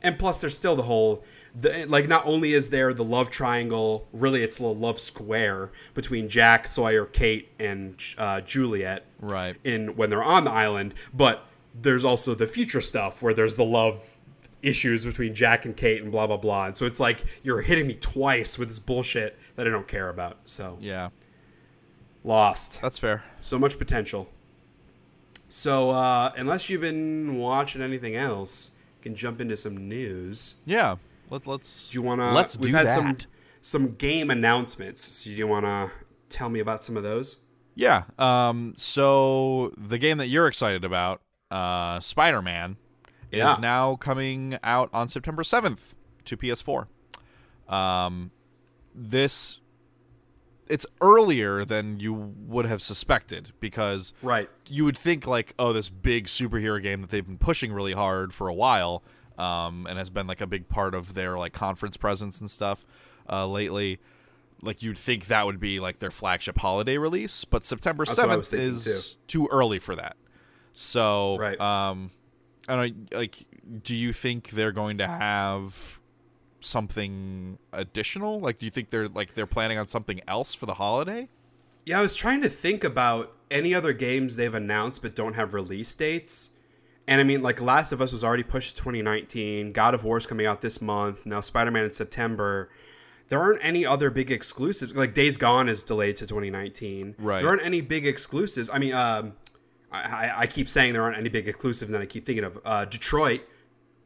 [0.06, 1.23] and plus there's still the whole
[1.60, 6.27] the, like not only is there the love triangle really it's the love square between
[6.27, 9.56] jack sawyer kate and uh, juliet Right.
[9.64, 13.64] in when they're on the island but there's also the future stuff where there's the
[13.65, 14.18] love
[14.61, 17.88] issues between jack and kate and blah blah blah and so it's like you're hitting
[17.88, 21.10] me twice with this bullshit that i don't care about so Yeah.
[22.23, 23.23] lost That's fair.
[23.40, 24.27] so much potential
[25.48, 28.72] so uh unless you've been watching anything else
[29.02, 30.95] can jump into some news Yeah.
[31.30, 31.89] Let, let's.
[31.89, 32.31] Do you want to?
[32.31, 32.93] Let's we've do had that.
[32.93, 33.18] some
[33.61, 35.02] some game announcements.
[35.03, 35.91] So do you want to
[36.30, 37.38] tell me about some of those?
[37.76, 38.03] Yeah.
[38.19, 38.73] Um.
[38.77, 41.22] So the game that you're excited about,
[41.52, 42.77] uh, Spider-Man,
[43.31, 43.53] Yeah.
[43.53, 45.95] is now coming out on September 7th
[46.26, 46.88] to PS4.
[47.68, 48.31] Um,
[48.93, 49.60] this
[50.68, 54.49] it's earlier than you would have suspected because Right.
[54.68, 58.34] you would think like, oh, this big superhero game that they've been pushing really hard
[58.34, 59.03] for a while,
[59.38, 62.86] um, and has been like a big part of their like conference presence and stuff
[63.30, 63.99] uh, lately.
[64.62, 68.30] Like you'd think that would be like their flagship holiday release, but September That's what
[68.30, 70.16] I was seventh is too early for that.
[70.74, 71.60] So, Right.
[71.60, 72.12] um,
[72.68, 73.45] I don't like.
[73.84, 75.99] Do you think they're going to have
[76.62, 78.40] something additional?
[78.40, 81.30] Like, do you think they're like they're planning on something else for the holiday?
[81.86, 85.53] Yeah, I was trying to think about any other games they've announced but don't have
[85.53, 86.49] release dates.
[87.07, 89.72] And I mean, like Last of Us was already pushed to 2019.
[89.73, 91.26] God of War is coming out this month.
[91.26, 92.69] Now Spider Man in September.
[93.27, 94.95] There aren't any other big exclusives.
[94.95, 97.15] Like Days Gone is delayed to 2019.
[97.18, 97.41] Right.
[97.41, 98.69] There aren't any big exclusives.
[98.69, 99.34] I mean, um,
[99.91, 102.44] I, I, I keep saying there aren't any big exclusives, and then I keep thinking
[102.44, 103.41] of uh, Detroit.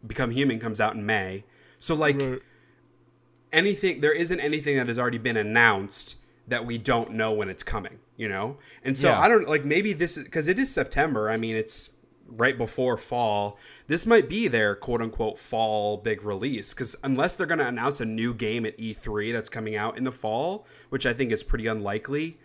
[0.06, 1.44] Become Human comes out in May.
[1.80, 2.18] So like
[3.52, 6.16] anything, there isn't anything that has already been announced
[6.48, 8.00] that we don't know when it's coming.
[8.18, 9.20] You know, and so Yeah.
[9.20, 11.30] I don't like maybe this is because it is September.
[11.30, 11.90] I mean, it's
[12.32, 13.58] right before fall.
[13.88, 18.00] This might be their quote unquote fall big release because unless they're going to announce
[18.00, 21.44] a new game at E3 that's coming out in the fall, which I think is
[21.44, 22.38] pretty unlikely,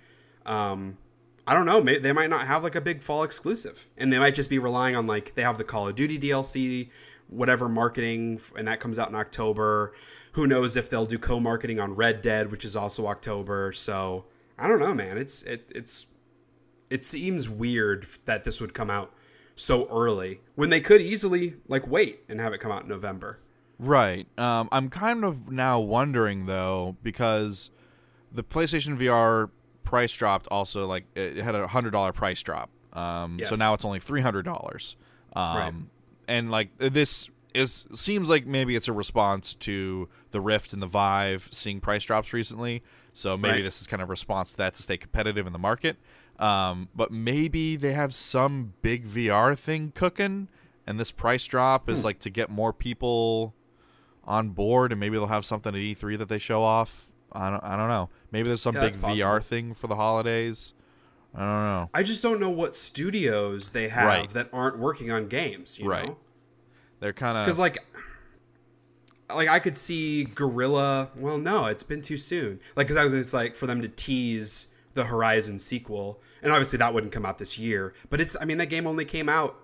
[0.47, 0.99] um,
[1.47, 1.83] I don't know.
[1.83, 4.59] Maybe they might not have like a big fall exclusive, and they might just be
[4.59, 6.89] relying on like they have the Call of Duty DLC,
[7.29, 9.95] whatever marketing, and that comes out in October.
[10.33, 13.73] Who knows if they'll do co-marketing on Red Dead, which is also October.
[13.73, 14.25] So
[14.59, 15.19] I don't know, man.
[15.19, 16.07] It's it it's
[16.91, 19.13] it seems weird that this would come out
[19.57, 23.39] so early when they could easily like wait and have it come out in November.
[23.79, 24.27] Right.
[24.39, 27.71] Um, I'm kind of now wondering though because
[28.33, 29.51] the PlayStation VR
[29.83, 30.47] price dropped.
[30.49, 32.71] Also, like it had a hundred dollar price drop.
[32.93, 33.49] Um, Yes.
[33.49, 34.97] So now it's only three hundred dollars.
[35.35, 35.75] Um, Right.
[36.29, 40.87] And like this is seems like maybe it's a response to the Rift and the
[40.87, 42.83] Vive seeing price drops recently.
[43.13, 43.63] So maybe Right.
[43.63, 45.97] this is kind of a response to that to stay competitive in the market.
[46.39, 50.49] Um, but maybe they have some big VR thing cooking,
[50.87, 51.93] and this price drop Hmm.
[51.93, 53.55] is like to get more people
[54.25, 57.09] on board, and maybe they'll have something at E3 that they show off.
[57.33, 58.11] I don't, I don't know.
[58.31, 58.95] Maybe there's some Yeah, big.
[58.95, 60.73] VR thing for the holidays.
[61.35, 61.91] I don't know.
[61.93, 64.31] I just don't know what studios they have Right.
[64.31, 65.79] that aren't working on games.
[65.79, 66.07] You Right.
[66.07, 66.17] know?
[67.01, 67.79] They're kind of because like
[69.35, 73.13] like i could see Guerrilla well no it's been too soon like because i was
[73.15, 77.39] it's like for them to tease the horizon sequel and obviously that wouldn't come out
[77.39, 79.57] this year but it's i mean that game only came out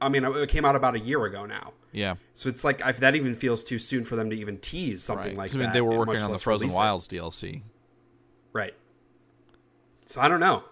[0.00, 2.14] i mean it came out about a year ago now yeah.
[2.34, 5.28] so it's like if that even feels too soon for them to even tease something
[5.28, 5.36] Right.
[5.36, 6.74] like 'Cause, I mean, that they were working on the Frozen it.
[6.74, 7.62] Wilds DLC.
[8.52, 8.74] Right.
[10.06, 10.64] So I don't know.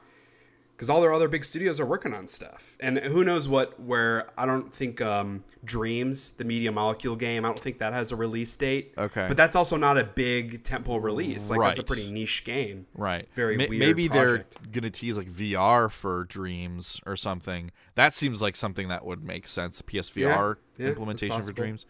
[0.77, 2.77] Because all their other big studios are working on stuff.
[2.81, 7.49] And who knows what, where I don't think um, Dreams, the Media Molecule game, I
[7.49, 8.93] don't think that has a release date.
[8.99, 9.25] Okay.
[9.27, 11.49] But that's also not a big temple release.
[11.49, 12.87] Like, that's a pretty niche game.
[12.95, 13.27] Right.
[13.35, 14.59] Very Ma- weird Maybe project.
[14.61, 17.71] they're gonna tease like VR for Dreams or something.
[17.95, 19.81] That seems like something that would make sense.
[19.81, 21.53] PSVR Yeah, yeah, implementation for.
[21.53, 21.87] Dreams.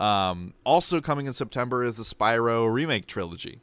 [0.00, 3.60] Um, also coming in September is the Spyro remake trilogy.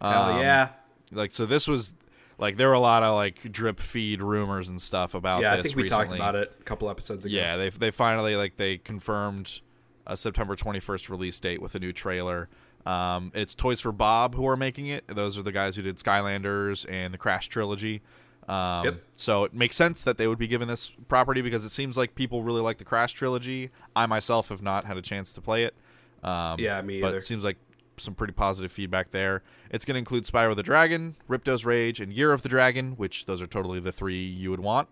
[0.00, 0.68] Hell Um, yeah.
[1.10, 1.94] Like so, this was
[2.38, 5.62] like there were a lot of like drip feed rumors and stuff about Yeah, I
[5.62, 6.04] think we recently.
[6.06, 7.34] talked about it a couple episodes ago.
[7.34, 9.60] Yeah, they they finally like they confirmed
[10.06, 12.48] a September 21st release date with a new trailer.
[12.86, 15.04] Um, it's Toys for Bob who are making it.
[15.08, 18.00] Those are the guys who did Skylanders and the Crash trilogy.
[18.48, 19.02] Um, Yep.
[19.12, 22.14] So it makes sense that they would be given this property because it seems like
[22.14, 23.70] people really like the Crash trilogy.
[23.94, 25.74] I myself have not had a chance to play it.
[26.22, 27.16] Um, Yeah, me But either.
[27.18, 27.58] it seems like
[27.98, 29.42] some pretty positive feedback there.
[29.70, 33.26] It's going to include Spyro the Dragon, Ripto's Rage, and Year of the Dragon, which
[33.26, 34.88] those are totally the three you would want.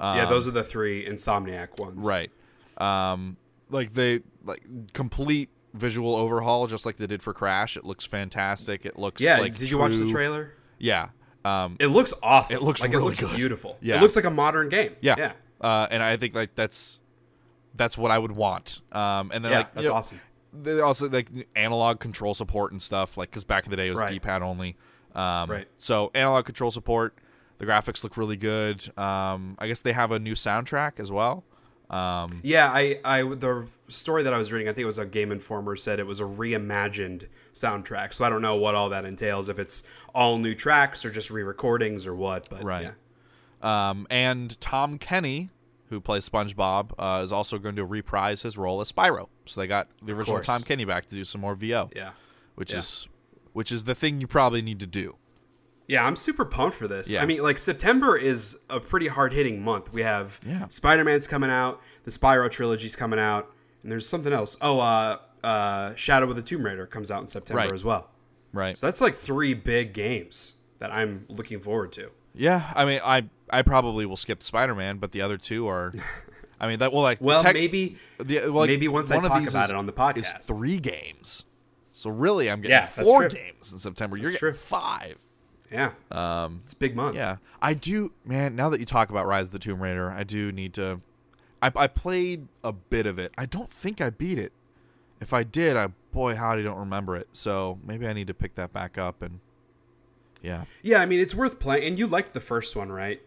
[0.00, 2.04] Um, yeah, those are the three Insomniac ones.
[2.06, 2.30] Right.
[2.78, 3.36] Um,
[3.70, 4.62] like they like
[4.92, 7.76] complete visual overhaul, just like they did for Crash.
[7.76, 8.84] It looks fantastic.
[8.84, 10.54] It looks Yeah, like did you watch the trailer?
[10.78, 11.08] Yeah.
[11.44, 12.56] Um, It looks awesome.
[12.56, 13.34] It looks like really it looks good.
[13.36, 13.76] beautiful.
[13.80, 13.96] Yeah.
[13.96, 14.94] It looks like a modern game.
[15.00, 15.14] yeah.
[15.18, 15.32] Yeah.
[15.60, 16.98] Uh, and I think like that's
[17.74, 18.80] that's what I would want.
[18.92, 20.20] Um, and then Yeah, like that's you know, awesome.
[20.52, 23.90] They also like analog control support and stuff, like because back in the day it
[23.90, 24.08] was Right.
[24.10, 24.76] D-pad only.
[25.14, 25.68] Um, Right.
[25.78, 27.14] So analog control support.
[27.58, 28.86] The graphics look really good.
[28.98, 31.44] Um, I guess they have a new soundtrack as well.
[31.90, 35.04] Um, Yeah, I, I, the story that I was reading, I think it was a
[35.06, 38.14] Game Informer said it was a reimagined soundtrack.
[38.14, 39.84] So I don't know what all that entails, if it's
[40.14, 42.48] all new tracks or just re-recordings or what.
[42.50, 42.92] But Right.
[43.62, 45.50] yeah, Um, and Tom Kenny,
[45.92, 49.28] who plays SpongeBob, uh, is also going to reprise his role as Spyro.
[49.46, 50.40] So they got the original.
[50.40, 52.10] Tom Kenny back to do some more VO, yeah,
[52.56, 52.78] which Yeah.
[52.78, 53.08] is
[53.52, 55.16] which is the thing you probably need to do.
[55.86, 56.04] yeah.
[56.06, 57.12] I'm super pumped for this.
[57.12, 57.22] Yeah.
[57.22, 59.92] I mean, like September is a pretty hard hitting month.
[59.92, 60.68] We have Yeah.
[60.68, 63.52] Spider Man's coming out, the Spyro trilogy's coming out,
[63.82, 64.56] and there's something else.
[64.62, 67.72] Oh, uh, uh, Shadow of the Tomb Raider comes out in September Right.
[67.72, 68.08] as well.
[68.54, 68.78] Right.
[68.78, 72.10] So that's like three big games that I'm looking forward to.
[72.34, 72.72] Yeah.
[72.74, 75.92] I mean, I I probably will skip Spider Man, but the other two are.
[76.60, 79.26] I mean, that well, like Well, tech- maybe the, well, like, maybe once I talk
[79.26, 80.44] about is- it on the is podcast.
[80.44, 81.44] three games.
[81.92, 84.16] So really, I'm getting Yeah, four games in September.
[84.16, 84.58] You're That's getting true.
[84.58, 85.16] five.
[85.70, 87.16] Yeah, Um, it's a big month.
[87.16, 88.54] Yeah, I do, man.
[88.54, 91.00] Now that you talk about Rise of the Tomb Raider, I do need to.
[91.62, 93.32] I, I played a bit of it.
[93.38, 94.52] I don't think I beat it.
[95.20, 97.28] If I did, I boy howdy don't remember it.
[97.32, 99.40] So maybe I need to pick that back up and.
[100.42, 100.64] Yeah.
[100.82, 101.84] Yeah, I mean it's worth playing.
[101.84, 103.22] And you liked the first one, right?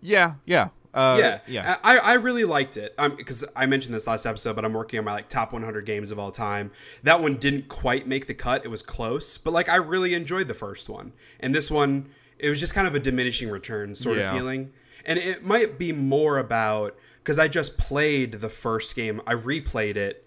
[0.00, 0.34] Yeah.
[0.44, 0.68] Yeah.
[0.94, 1.76] Uh, yeah, Yeah.
[1.84, 2.94] I, I really liked it.
[2.98, 5.84] Um, because I mentioned this last episode, but I'm working on my like top 100
[5.84, 6.70] games of all time.
[7.02, 8.64] That one didn't quite make the cut.
[8.64, 12.08] It was close, but like I really enjoyed the first one, and this one
[12.38, 14.30] it was just kind of a diminishing return sort Yeah.
[14.30, 14.72] of feeling.
[15.04, 19.20] And it might be more about because I just played the first game.
[19.26, 20.24] I replayed it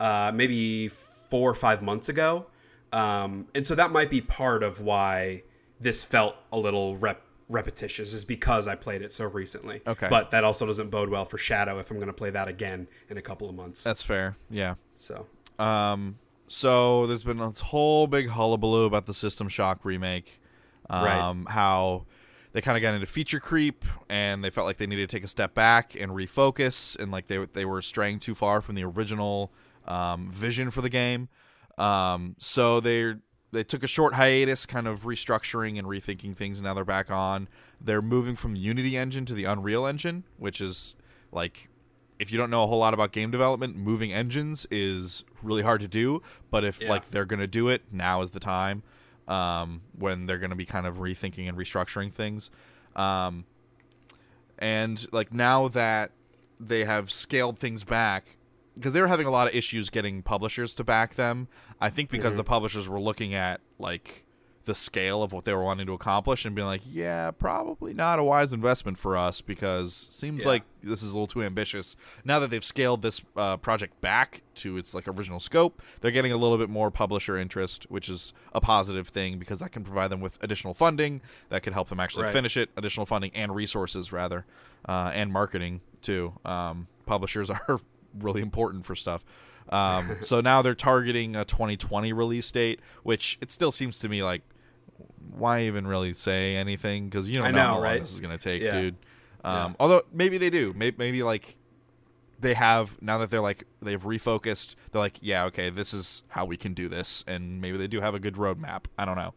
[0.00, 2.46] uh, maybe four or five months ago,
[2.92, 5.42] um, and so that might be part of why
[5.80, 9.80] this felt a little rep repetitious is because I played it so recently.
[9.86, 10.08] Okay.
[10.10, 12.88] But that also doesn't bode well for Shadow if I'm going to play that again
[13.08, 13.82] in a couple of months.
[13.82, 14.36] That's fair.
[14.50, 14.74] Yeah.
[14.96, 15.26] so
[15.58, 16.18] Um,
[16.48, 20.40] so there's been this whole big hullabaloo about the System Shock remake.
[20.90, 22.06] Um, How
[22.52, 25.24] they kind of got into feature creep and they felt like they needed to take
[25.24, 28.84] a step back and refocus and like they they were straying too far from the
[28.84, 29.52] original
[29.86, 31.28] um, vision for the game.
[31.76, 33.14] Um, so they
[33.50, 36.58] they took a short hiatus, kind of restructuring and rethinking things.
[36.58, 37.48] And now they're back on.
[37.80, 40.94] They're moving from the Unity engine to the Unreal engine, which is
[41.32, 41.68] like
[42.18, 45.80] if you don't know a whole lot about game development, moving engines is really hard
[45.80, 46.20] to do.
[46.50, 46.88] But if Yeah.
[46.90, 48.82] like they're gonna do it, now is the time
[49.28, 52.50] um, when they're gonna be kind of rethinking and restructuring things.
[52.96, 53.44] Um,
[54.58, 56.10] and like now that
[56.58, 58.36] they have scaled things back
[58.78, 61.48] because they were having a lot of issues getting publishers to back them.
[61.80, 64.24] I think because the publishers were looking at like
[64.64, 68.18] the scale of what they were wanting to accomplish and being like, yeah, probably not
[68.18, 70.48] a wise investment for us because seems Yeah.
[70.50, 71.96] like this is a little too ambitious.
[72.22, 76.32] Now that they've scaled this uh, project back to its like original scope, they're getting
[76.32, 80.08] a little bit more publisher interest, which is a positive thing because that can provide
[80.10, 82.32] them with additional funding that could help them actually Right.
[82.34, 84.44] finish it, additional funding and resources rather,
[84.86, 86.34] uh, and marketing too.
[86.44, 87.80] Um, publishers are
[88.20, 89.24] really important for stuff.
[89.70, 94.22] Um, so now they're targeting a 2020 release date, which it still seems to me
[94.22, 94.42] like
[95.30, 98.20] why even really say anything because you don't I know, know, how long this is
[98.20, 98.70] gonna take, Yeah.
[98.72, 98.96] dude.
[99.44, 99.76] Um, Yeah.
[99.80, 100.72] Although maybe they do.
[100.74, 101.56] Maybe, maybe like
[102.40, 104.74] they have now that they're like they've refocused.
[104.90, 108.00] They're like, yeah, okay, this is how we can do this, and maybe they do
[108.00, 108.84] have a good roadmap.
[108.96, 109.34] I don't know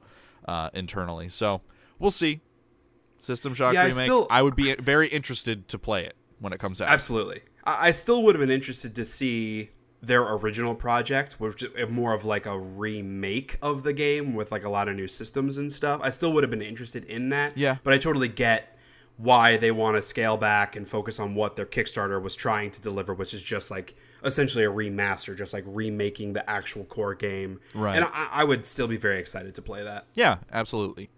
[0.48, 1.62] uh, internally, so
[2.00, 2.42] we'll see.
[3.20, 4.06] System Shock Yeah, I remake.
[4.06, 6.90] still- I would be very interested to play it when it comes out.
[6.90, 7.42] Absolutely.
[7.64, 9.70] I, I still would have been interested to see
[10.02, 14.64] their original project, which is more of like a remake of the game with like
[14.64, 16.02] a lot of new systems and stuff.
[16.04, 17.58] I still would have been interested in that.
[17.58, 17.78] Yeah.
[17.84, 18.78] But I totally get
[19.18, 22.82] why they want to scale back and focus on what their Kickstarter was trying to
[22.82, 23.94] deliver, which is just like
[24.24, 27.60] essentially a remaster, just like remaking the actual core game.
[27.76, 27.96] Right.
[27.98, 30.08] And I, I would still be very excited to play that.
[30.16, 31.12] Yeah, absolutely.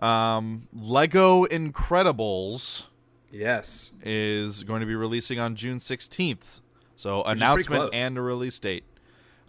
[0.00, 2.88] Um, Lego Incredibles
[3.32, 3.90] Yes.
[4.02, 6.60] is going to be releasing on June 16th.
[6.96, 8.84] So pretty announcement and a release date.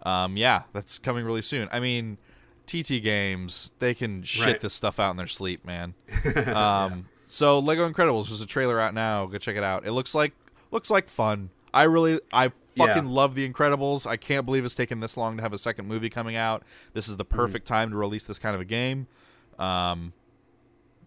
[0.02, 1.68] Um, yeah, that's coming really soon.
[1.70, 2.18] I mean,
[2.66, 4.60] TT Games, they can shit Right.
[4.60, 5.94] this stuff out in their sleep, man.
[6.46, 9.26] Um, so Lego Incredibles, there's a trailer out now.
[9.26, 9.86] Go check it out.
[9.86, 10.32] It looks like
[10.70, 11.50] looks like fun.
[11.72, 13.10] I really I fucking Yeah.
[13.10, 14.06] love the Incredibles.
[14.06, 16.62] I can't believe it's taken this long to have a second movie coming out.
[16.92, 17.36] This is the Mm-hmm.
[17.36, 19.06] perfect time to release this kind of a game.
[19.58, 20.12] Um,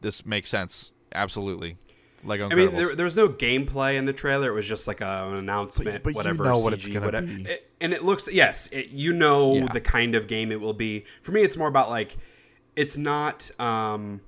[0.02, 0.91] this makes sense.
[1.14, 1.78] Absolutely.
[2.23, 2.52] Lego Incredibles.
[2.52, 4.49] I mean, there, there was no gameplay in the trailer.
[4.49, 6.44] It was just like a, an announcement, but you whatever.
[6.45, 7.27] know what it's gonna whatever.
[7.27, 7.44] be.
[7.44, 9.68] It- and it looks, yes, it, you know Yeah.
[9.68, 11.06] the kind of game it will be.
[11.22, 12.18] For me, it's more about like,
[12.76, 14.22] it's not um,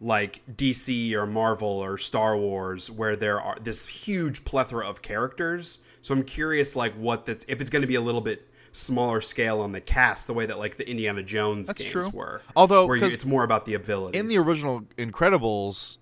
[0.00, 5.80] like DC or Marvel or Star Wars where there are this huge plethora of characters.
[6.02, 9.20] So I'm curious, like, what that's if it's going to be a little bit smaller
[9.20, 12.08] scale on the cast, the way that like the Indiana Jones That's games true.
[12.10, 12.42] were.
[12.54, 14.20] Although, where you, 'cause it's more about the abilities.
[14.20, 15.96] in the original Incredibles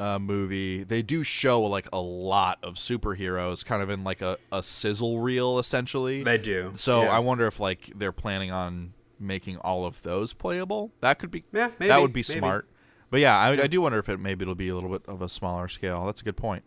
[0.00, 4.38] uh, movie, they do show like a lot of superheroes, kind of in like a,
[4.50, 6.22] a sizzle reel, essentially.
[6.22, 6.72] they do.
[6.76, 7.10] so yeah.
[7.16, 10.90] I wonder if like they're planning on making all of those playable.
[11.00, 11.44] That could be.
[11.52, 12.38] Yeah, that would be maybe.
[12.40, 12.68] smart.
[13.10, 15.20] But yeah, I, I do wonder if it maybe it'll be a little bit of
[15.20, 16.06] a smaller scale.
[16.06, 16.62] That's a good point.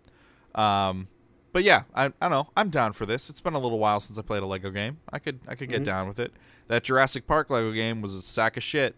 [0.56, 1.08] Um,
[1.54, 2.50] but yeah, I, I don't know.
[2.58, 3.30] I'm down for this.
[3.30, 4.98] It's been a little while since I played a Lego game.
[5.12, 5.86] I could I could get Mm-hmm.
[5.86, 6.34] down with it.
[6.68, 8.96] That Jurassic Park Lego game was a sack of shit.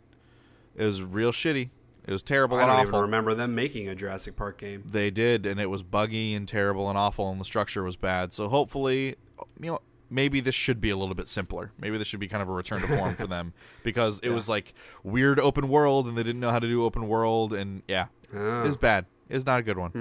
[0.75, 1.69] It was real shitty.
[2.07, 3.01] It was terrible I and don't awful.
[3.01, 4.83] remember them making a Jurassic Park game.
[4.89, 8.31] They did, and it was buggy and terrible and awful, and the structure was bad.
[8.33, 9.15] So hopefully,
[9.59, 11.71] you know, maybe this should be a little bit simpler.
[11.79, 13.53] Maybe this should be kind of a return to form for them
[13.83, 14.35] because it Yeah.
[14.35, 14.73] was like
[15.03, 18.05] weird open world, and they didn't know how to do open world, and yeah,
[18.35, 18.63] Ah.
[18.63, 19.05] it's bad.
[19.29, 19.91] It's not a good one.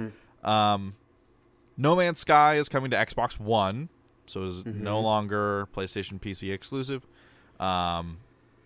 [0.43, 0.47] Hmm.
[0.47, 0.93] Um,
[1.77, 3.89] no Man's Sky is coming to Xbox One,
[4.27, 4.83] so it's Mm-hmm.
[4.83, 7.07] no longer PlayStation PC exclusive.
[7.59, 8.17] Um,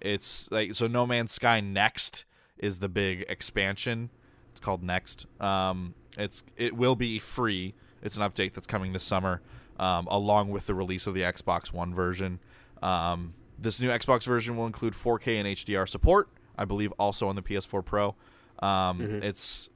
[0.01, 2.25] it's like so No Man's Sky Next
[2.59, 4.09] is the big expansion.
[4.51, 5.25] It's called Next.
[5.39, 7.73] Um, it's it will be free.
[8.01, 9.41] It's an update that's coming this summer,
[9.77, 12.39] um, along with the release of the Xbox One version.
[12.81, 16.29] Um, this new Xbox version will include 4K and HDR support.
[16.57, 18.15] I believe also on the PS4 Pro.
[18.59, 19.69] Um, It's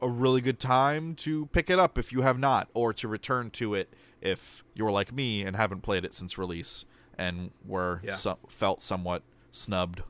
[0.00, 3.50] a really good time to pick it up if you have not, or to return
[3.50, 6.84] to it if you're like me and haven't played it since release
[7.16, 8.12] and were Yeah.
[8.12, 10.02] so, felt somewhat snubbed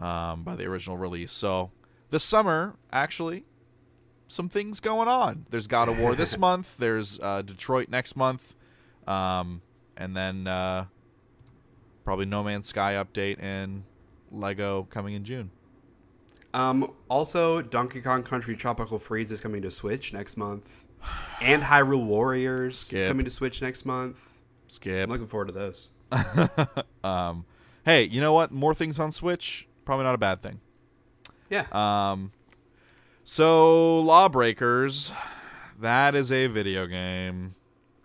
[0.00, 1.32] um, by the original release.
[1.32, 1.70] So
[2.10, 3.44] this summer, actually,
[4.28, 5.46] some things going on.
[5.50, 6.76] There's God of War this month.
[6.76, 8.54] There's uh, Detroit next month,
[9.06, 9.62] um,
[9.96, 10.86] and then uh,
[12.04, 13.84] probably No Man's Sky update and
[14.30, 15.50] Lego coming in June.
[16.54, 20.84] Um, also, Donkey Kong Country Tropical Freeze is coming to Switch next month,
[21.40, 24.18] and Hyrule Warriors is coming to Switch next month.
[24.66, 25.04] Skip.
[25.04, 25.88] I'm looking forward to those.
[27.04, 27.44] um,
[27.84, 28.50] hey, you know what?
[28.50, 30.60] More things on Switch, probably not a bad thing.
[31.48, 31.64] Yeah.
[31.72, 32.30] Um,
[33.24, 35.12] so Lawbreakers,
[35.80, 37.54] that is a video game.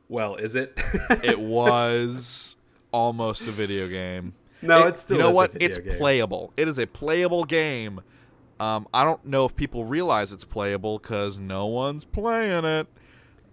[0.07, 0.79] well, is it?
[1.23, 2.55] It was
[2.93, 4.33] almost a video game.
[4.61, 5.51] no, It- it's still you know what?
[5.59, 5.97] It's game.
[5.97, 6.53] playable.
[6.55, 7.99] It is a playable game.
[8.61, 12.87] Um, I don't know if people realize it's playable because no one's playing it.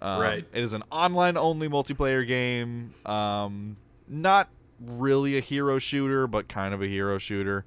[0.00, 0.46] Um, Right.
[0.52, 2.92] It is an online-only multiplayer game.
[3.04, 3.76] Um,
[4.06, 4.50] not
[4.80, 7.64] really a hero shooter, but kind of a hero shooter.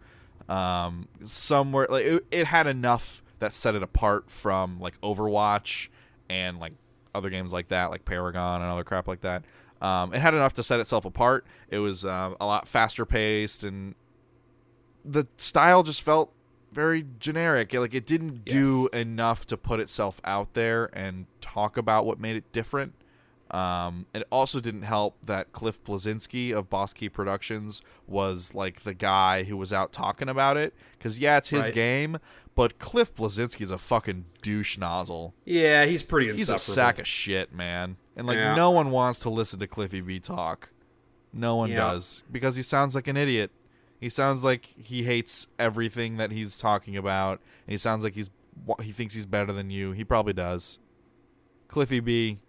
[0.50, 5.90] Um, somewhere like it, it had enough that set it apart from like Overwatch
[6.30, 6.74] and like
[7.16, 9.44] other games like that, like Paragon and other crap like that.
[9.82, 11.46] Um, it had enough to set itself apart.
[11.70, 13.96] It was um, a lot faster paced, and
[15.04, 16.32] the style just felt
[16.72, 17.74] very generic.
[17.74, 22.36] Like it didn't do enough to put itself out there and talk about what made
[22.36, 22.94] it different.
[23.54, 28.96] Um, it also didn't help that Cliff Bleszinski of Boss Key Productions was like the
[28.96, 30.74] guy who was out talking about it.
[30.98, 31.74] Because yeah, it's his Right.
[31.74, 32.18] game,
[32.56, 35.36] but Cliff Bleszinski's a fucking douche nozzle.
[35.46, 37.98] Yeah, he's pretty He's a sack of shit, man.
[38.16, 38.56] And like Yeah.
[38.56, 40.72] no one wants to listen to Cliffy B talk.
[41.32, 41.78] No one Yeah.
[41.92, 43.52] does because he sounds like an idiot.
[44.00, 48.30] He sounds like he hates everything that he's talking about, and he sounds like he's
[48.82, 49.92] he thinks he's better than you.
[49.92, 50.80] He probably does.
[51.68, 52.40] Cliffy B,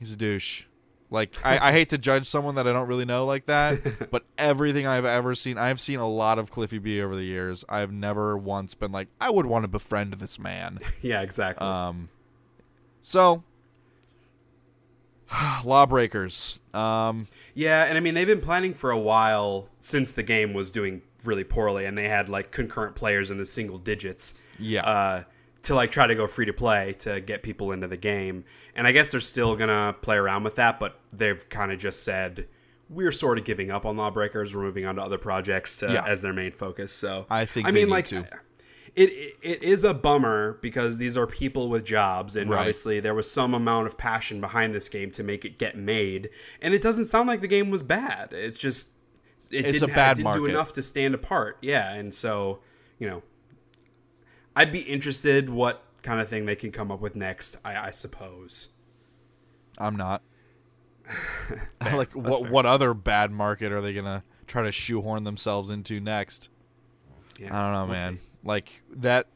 [0.00, 0.64] he's a douche.
[1.12, 4.24] Like I, I hate to judge someone that I don't really know like that, but
[4.38, 7.64] everything I've ever seen, I've seen a lot of Cliffy B over the years.
[7.68, 10.78] I've never once been like, I would want to befriend this man.
[11.02, 11.66] Yeah, exactly.
[11.66, 12.10] Um,
[13.02, 13.42] so
[15.64, 16.58] Lawbreakers.
[16.74, 20.70] Um, Yeah, and I mean they've been planning for a while since the game was
[20.70, 24.34] doing really poorly, and they had like concurrent players in the single digits.
[24.58, 24.82] Yeah.
[24.82, 25.22] Uh,
[25.62, 28.86] to like try to go free to play to get people into the game, and
[28.86, 32.46] I guess they're still gonna play around with that, but they've kind of just said
[32.88, 34.54] we're sort of giving up on Lawbreakers.
[34.54, 36.04] We're moving on to other projects to, Yeah.
[36.06, 36.92] as their main focus.
[36.92, 38.06] So I think I mean like.
[38.06, 38.26] to.
[38.96, 42.58] It, it, it is a bummer because these are people with jobs and Right.
[42.58, 46.28] obviously there was some amount of passion behind this game to make it get made
[46.60, 48.88] and it doesn't sound like the game was bad it's just
[49.52, 50.52] it It's didn't, a bad it didn't do market.
[50.54, 52.58] enough to stand apart yeah and so
[52.98, 53.22] you know
[54.56, 57.90] i'd be interested what kind of thing they can come up with next i, I
[57.90, 58.68] suppose
[59.80, 60.22] I'm not.
[61.80, 62.48] like what?
[62.50, 66.50] What other bad market are they gonna try to shoehorn themselves into next?
[67.38, 68.18] yeah, I don't know, we'll man.
[68.18, 68.24] see.
[68.44, 69.26] Like that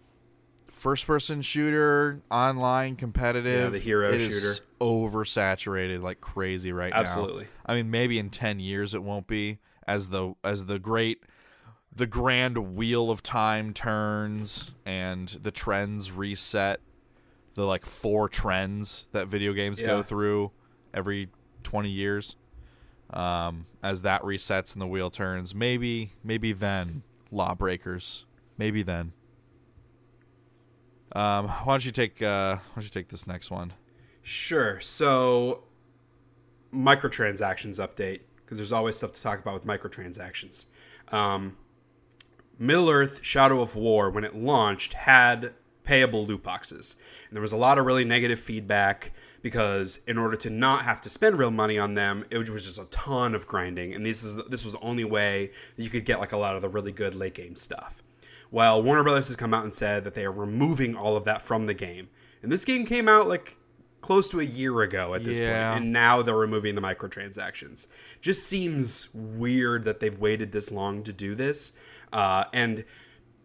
[0.68, 3.64] first-person shooter, online competitive.
[3.64, 4.54] Yeah, the hero shooter.
[4.80, 7.00] oversaturated like crazy right now.
[7.00, 7.48] Absolutely.
[7.66, 9.58] I mean, maybe in ten years it won't be
[9.88, 11.22] as the as the great
[11.96, 16.80] the grand wheel of time turns and the trends reset.
[17.54, 20.50] The like four trends that video games go through
[20.92, 21.28] every
[21.62, 22.36] twenty years.
[23.10, 28.24] Um, as that resets and the wheel turns, maybe maybe then lawbreakers.
[28.58, 29.12] Maybe then.
[31.14, 33.72] Um, why don't you take uh, why don't you take this next one?
[34.22, 34.80] Sure.
[34.80, 35.64] So,
[36.72, 40.66] microtransactions update because there's always stuff to talk about with microtransactions.
[41.08, 41.56] Um,
[42.58, 45.52] Middle Earth: Shadow of War, when it launched, had
[45.82, 46.96] payable loot boxes,
[47.28, 49.12] and there was a lot of really negative feedback
[49.42, 52.78] because in order to not have to spend real money on them, it was just
[52.78, 56.04] a ton of grinding, and this is this was the only way that you could
[56.06, 58.02] get like a lot of the really good late game stuff.
[58.50, 61.42] Well, Warner Brothers has come out and said that they are removing all of that
[61.42, 62.08] from the game,
[62.42, 63.56] and this game came out like
[64.00, 65.70] close to a year ago at this Yeah.
[65.72, 67.88] point, and now they're removing the microtransactions.
[68.20, 71.72] Just seems weird that they've waited this long to do this,
[72.12, 72.84] uh, and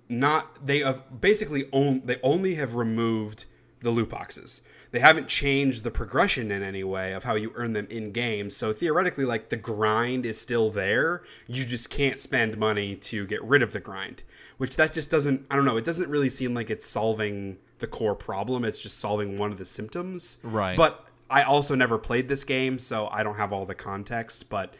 [0.07, 3.45] not they have basically on, they only have removed
[3.81, 4.61] the loot boxes.
[4.91, 8.49] They haven't changed the progression in any way of how you earn them in game.
[8.49, 11.22] So theoretically, like the grind is still there.
[11.45, 14.23] You just can't spend money to get rid of the grind,
[14.57, 15.45] which that just doesn't.
[15.52, 15.77] I don't know.
[15.77, 18.65] It doesn't really seem like it's solving the core problem.
[18.65, 20.40] It's just solving one of the symptoms.
[20.41, 20.76] Right.
[20.76, 24.49] But I also never played this game, so I don't have all the context.
[24.49, 24.73] But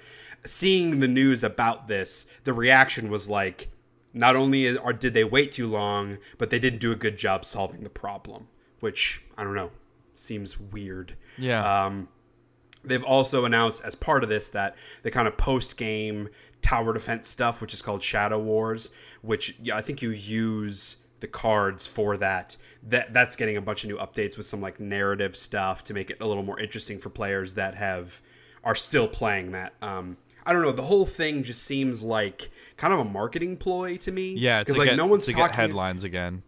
[0.46, 3.70] seeing the news about this, the reaction was like,
[4.14, 7.84] not only did they wait too long, but they didn't do a good job solving
[7.84, 8.48] the problem,
[8.80, 9.72] which I don't know,
[10.16, 11.16] seems weird.
[11.38, 11.86] Yeah.
[11.86, 12.10] Um,
[12.84, 16.30] they've also announced as part of this that the kind of post game
[16.62, 18.92] tower defense stuff, which is called Shadow Wars,
[19.22, 22.58] which yeah, I think you use the cards for that.
[22.84, 26.10] That that's getting a bunch of new updates with some like narrative stuff to make
[26.10, 28.22] it a little more interesting for players that have
[28.64, 29.74] are still playing that.
[29.82, 30.18] Um,
[30.50, 30.72] I don't know.
[30.72, 34.34] The whole thing just seems like kind of a marketing ploy to me.
[34.34, 36.42] Yeah, because like get, no one's to talking headlines again.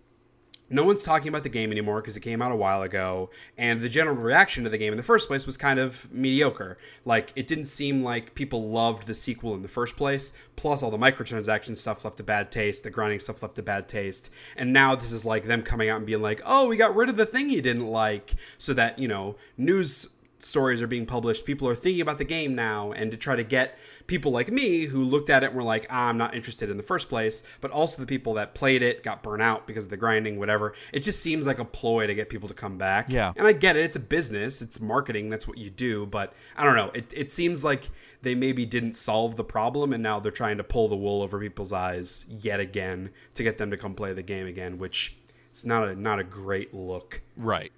[0.72, 3.82] no one's talking about the game anymore because it came out a while ago and
[3.82, 7.32] the general reaction to the game in the first place was kind of mediocre like
[7.36, 10.98] it didn't seem like people loved the sequel in the first place plus all the
[10.98, 14.96] microtransaction stuff left a bad taste the grinding stuff left a bad taste and now
[14.96, 17.26] this is like them coming out and being like oh we got rid of the
[17.26, 20.08] thing you didn't like so that you know news
[20.40, 23.44] stories are being published people are thinking about the game now and to try to
[23.44, 23.78] get
[24.12, 26.76] people like me who looked at it and were like ah, i'm not interested in
[26.76, 29.90] the first place but also the people that played it got burnt out because of
[29.90, 30.74] the grinding whatever.
[30.92, 33.06] It just seems like a ploy to get people to come back.
[33.08, 33.32] Yeah.
[33.38, 33.86] and i get it.
[33.86, 34.62] It's a business.
[34.62, 35.30] It's marketing.
[35.30, 36.06] That's what you do.
[36.06, 36.92] But i don't know.
[36.94, 37.90] It, it seems like
[38.22, 41.40] they maybe didn't solve the problem and now they're trying to pull the wool over
[41.40, 45.16] people's eyes yet again to get them to come play the game again which
[45.54, 47.22] is not a not a great look.
[47.38, 47.72] Right.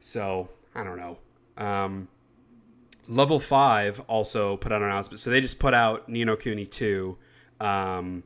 [0.00, 1.18] so I don't know.
[1.56, 2.08] Um,
[3.10, 5.18] Level Five also put out an announcement.
[5.18, 7.18] So they just put out Ni no Kuni Two.
[7.58, 8.22] Um,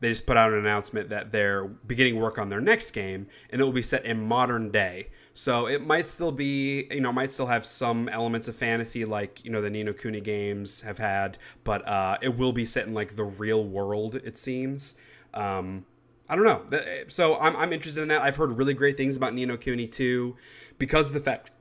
[0.00, 3.62] they just put out an announcement that they're beginning work on their next game, and
[3.62, 5.08] it will be set in modern day.
[5.32, 9.42] So it might still be, you know, might still have some elements of fantasy, like
[9.42, 12.86] you know the Ni no Kuni games have had, but uh, it will be set
[12.86, 14.16] in like the real world.
[14.16, 14.96] It seems.
[15.32, 15.86] Um,
[16.28, 16.80] I don't know.
[17.08, 18.20] So I'm, I'm interested in that.
[18.20, 20.36] I've heard really great things about Ni no Kuni 2
[20.78, 21.52] because of the fact,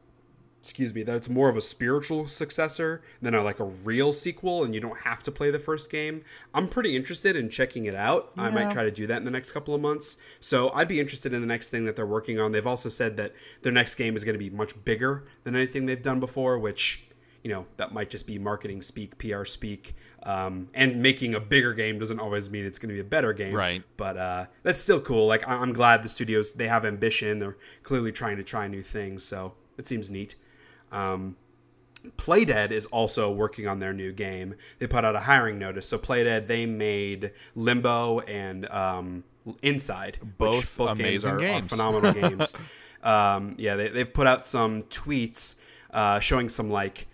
[0.66, 4.64] excuse me, that it's more of a spiritual successor than a, like a real sequel
[4.64, 6.24] and you don't have to play the first game.
[6.56, 8.32] I'm pretty interested in checking it out.
[8.36, 10.18] I might try to do that in the next couple of months.
[10.40, 12.52] So I'd be interested in the next thing that they're working on.
[12.52, 15.86] They've also said that their next game is going to be much bigger than anything
[15.86, 17.04] they've done before, which
[17.44, 19.94] you know that might just be marketing speak pr speak
[20.24, 23.34] um, and making a bigger game doesn't always mean it's going to be a better
[23.34, 23.84] game Right.
[23.98, 27.56] but uh, that's still cool like I- i'm glad the studios they have ambition they're
[27.84, 30.34] clearly trying to try new things so it seems neat
[30.92, 31.36] um,
[32.18, 34.56] Playdead is also working on their new game.
[34.80, 35.88] They put out a hiring notice.
[35.88, 39.24] So Playdead, they made Limbo and um,
[39.62, 41.70] Inside, which Both amazing are, are games.
[41.70, 42.56] phenomenal games.
[43.04, 45.56] Um, yeah, they, they've put out some tweets
[45.92, 47.08] uh, showing some like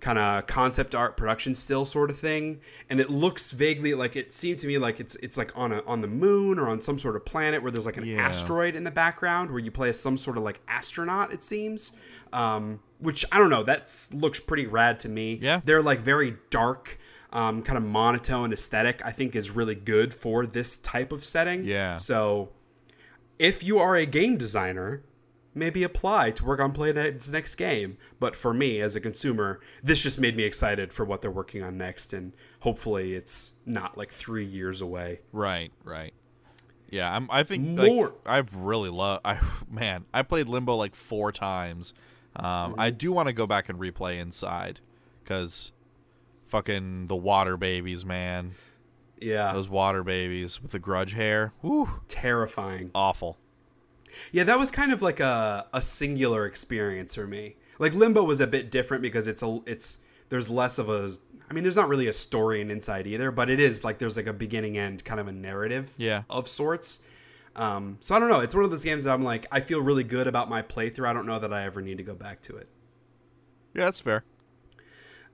[0.00, 4.32] kind of concept art production still sort of thing and it looks vaguely like it
[4.32, 7.00] seemed to me like it's it's like on a on the moon or on some
[7.00, 8.18] sort of planet where there's like an Yeah.
[8.18, 11.96] asteroid in the background where you play as some sort of like astronaut it seems
[12.32, 15.60] um which i don't know that looks pretty rad to me Yeah.
[15.64, 16.98] they're like very dark
[17.30, 21.64] um, kind of monotone aesthetic i think is really good for this type of setting
[21.64, 21.96] Yeah.
[21.98, 22.50] so
[23.38, 25.04] if you are a game designer,
[25.54, 27.96] maybe apply to work on Playdead's next game.
[28.18, 31.62] But for me, as a consumer, this just made me excited for what they're working
[31.62, 35.20] on next, and hopefully, it's not like three years away.
[35.30, 36.12] Right, right.
[36.90, 39.20] Yeah, I'm, I think More- like, I've really loved.
[39.24, 39.38] I
[39.70, 41.94] man, I played Limbo like four times.
[42.36, 44.80] Um, I do want to go back and replay Inside
[45.22, 45.72] because
[46.46, 48.52] fucking the water babies, man.
[49.20, 51.52] Yeah, Those water babies with the grudge hair.
[51.60, 52.90] Whew, terrifying.
[52.94, 53.36] awful.
[54.32, 57.56] Yeah, that was kind of like a a singular experience for me.
[57.78, 59.98] Like Limbo was a bit different because it's a it's
[60.28, 61.10] there's less of a
[61.50, 64.16] I mean, there's not really a story in Inside either, but it is like there's
[64.16, 66.22] like a beginning end kind of a narrative Yeah.
[66.30, 67.02] of sorts.
[67.58, 68.38] Um, so I don't know.
[68.38, 71.08] It's one of those games that I'm like, I feel really good about my playthrough.
[71.08, 72.68] I don't know that I ever need to go back to it.
[73.74, 74.24] Yeah, that's fair.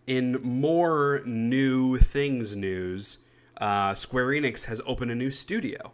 [0.06, 3.18] In more new things news,
[3.58, 5.92] uh, Square Enix has opened a new studio.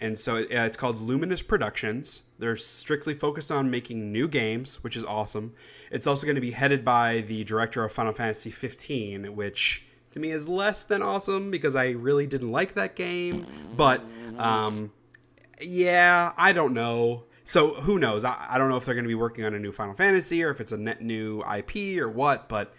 [0.00, 2.22] And so uh, it's called Luminous Productions.
[2.38, 5.52] They're strictly focused on making new games, which is awesome.
[5.90, 10.20] It's also going to be headed by the director of Final Fantasy 15, which to
[10.20, 13.46] me is less than awesome because I really didn't like that game.
[13.76, 14.02] But
[14.38, 14.92] um,
[15.60, 17.24] yeah, I don't know.
[17.44, 18.24] So who knows?
[18.24, 20.42] I, I don't know if they're going to be working on a new Final Fantasy
[20.42, 22.72] or if it's a net new IP or what, but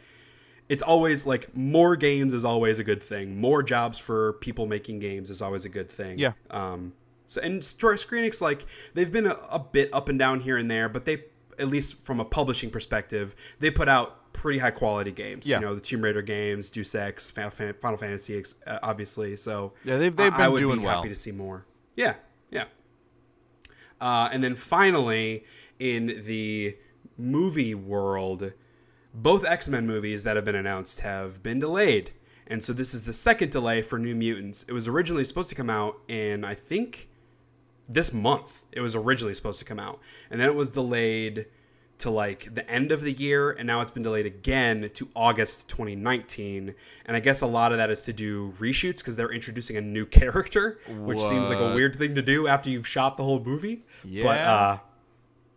[0.70, 3.40] it's always like more games is always a good thing.
[3.40, 6.18] More jobs for people making games is always a good thing.
[6.18, 6.34] Yeah.
[6.50, 6.94] Um.
[7.28, 10.70] So and Square Enix like they've been a, a bit up and down here and
[10.72, 11.24] there, but they
[11.60, 15.48] at least from a publishing perspective, they put out pretty high quality games.
[15.48, 15.60] Yeah.
[15.60, 17.52] You know, the Tomb Raider games, Deus Ex, Final
[17.98, 19.38] Fantasy, uh, obviously.
[19.38, 20.96] So Yeah, they've- they've I- been I would doing be well.
[20.98, 21.66] Happy to see more.
[21.96, 22.16] Yeah.
[24.00, 25.46] Uh, and then finally,
[25.80, 26.78] in the
[27.18, 28.54] movie world,
[29.14, 32.12] both X Men movies that have been announced have been delayed.
[32.48, 34.64] And so this is the second delay for New Mutants.
[34.64, 37.08] It was originally supposed to come out in, I think,
[37.88, 38.64] this month.
[38.72, 40.00] It was originally supposed to come out.
[40.30, 41.46] And then it was delayed
[42.00, 43.52] to like the end of the year.
[43.52, 46.74] And now it's been delayed again to August 2019.
[47.06, 49.82] And I guess a lot of that is to do reshoots because they're introducing a
[49.82, 53.40] new character, which seems like a weird thing to do after you've shot the whole
[53.44, 53.84] movie.
[54.04, 54.54] But, Yeah.
[54.54, 54.78] uh,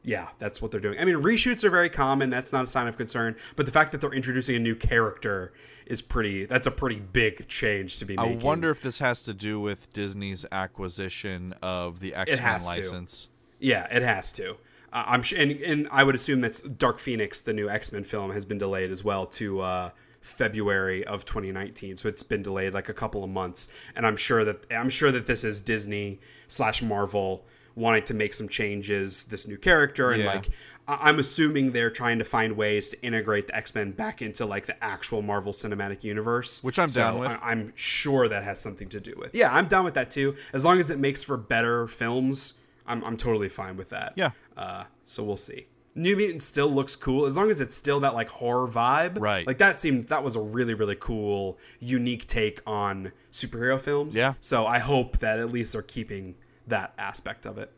[0.02, 1.00] yeah, that's what they're doing.
[1.00, 2.30] I mean, reshoots are very common.
[2.30, 3.34] That's not a sign of concern.
[3.56, 5.52] But the fact that they're introducing a new character
[5.84, 6.44] is pretty.
[6.46, 8.22] That's a pretty big change to be made.
[8.22, 8.42] I making.
[8.42, 12.70] wonder if this has to do with Disney's acquisition of the X Men has to.
[12.70, 13.28] license.
[13.58, 14.56] Yeah, it has to.
[14.92, 18.04] Uh, I'm sure, and, and I would assume that's Dark Phoenix, the new X Men
[18.04, 19.90] film, has been delayed as well to uh,
[20.20, 21.96] February of 2019.
[21.96, 25.10] So it's been delayed like a couple of months, and I'm sure that I'm sure
[25.12, 27.44] that this is Disney slash Marvel
[27.74, 29.24] wanting to make some changes.
[29.24, 30.34] This new character, and Yeah.
[30.34, 30.48] like
[30.88, 34.46] I- I'm assuming they're trying to find ways to integrate the X Men back into
[34.46, 37.30] like the actual Marvel Cinematic Universe, Which I'm So down with.
[37.30, 39.34] I- I'm sure that has something to do with.
[39.34, 40.36] Yeah, I'm down with that too.
[40.52, 42.54] As long as it makes for better films,
[42.86, 44.12] I'm, I'm totally fine with that.
[44.16, 44.30] Yeah.
[44.56, 45.66] Uh, so we'll see.
[45.94, 49.18] New Mutants still looks cool as long as it's still that like horror vibe.
[49.18, 49.46] Right.
[49.46, 54.14] Like that seemed that was a really really cool, unique take on superhero films.
[54.14, 54.34] Yeah.
[54.40, 56.34] So I hope that at least they're keeping
[56.66, 57.72] that aspect of it.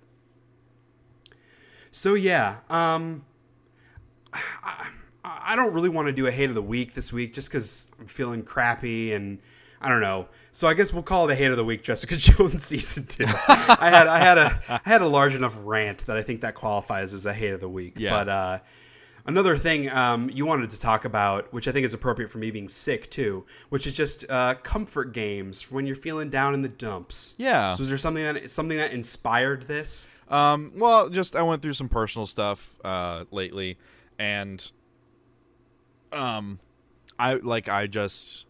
[1.93, 3.25] So yeah, um,
[4.33, 4.89] I,
[5.25, 7.89] I don't really want to do a hate of the week this week just because
[8.01, 9.39] I'm feeling crappy and
[9.81, 10.29] I don't know.
[10.59, 13.27] So I guess we'll call it a hate of the week, Jessica Jones season two.
[13.29, 16.57] I had I had a I had a large enough rant that I think that
[16.57, 17.95] qualifies as a hate of the week.
[17.97, 18.11] Yeah.
[18.11, 18.59] But uh,
[19.25, 22.51] another thing um, you wanted to talk about, which I think is appropriate for me
[22.51, 26.69] being sick too, which is just uh, comfort games when you're feeling down in the
[26.69, 27.37] dumps.
[27.39, 27.71] Yeah.
[27.71, 30.09] So is there something that something that inspired this?
[30.27, 33.79] Um, well, just I went through some personal stuff uh, lately,
[34.19, 34.69] and
[36.11, 36.59] um,
[37.17, 38.47] I like I just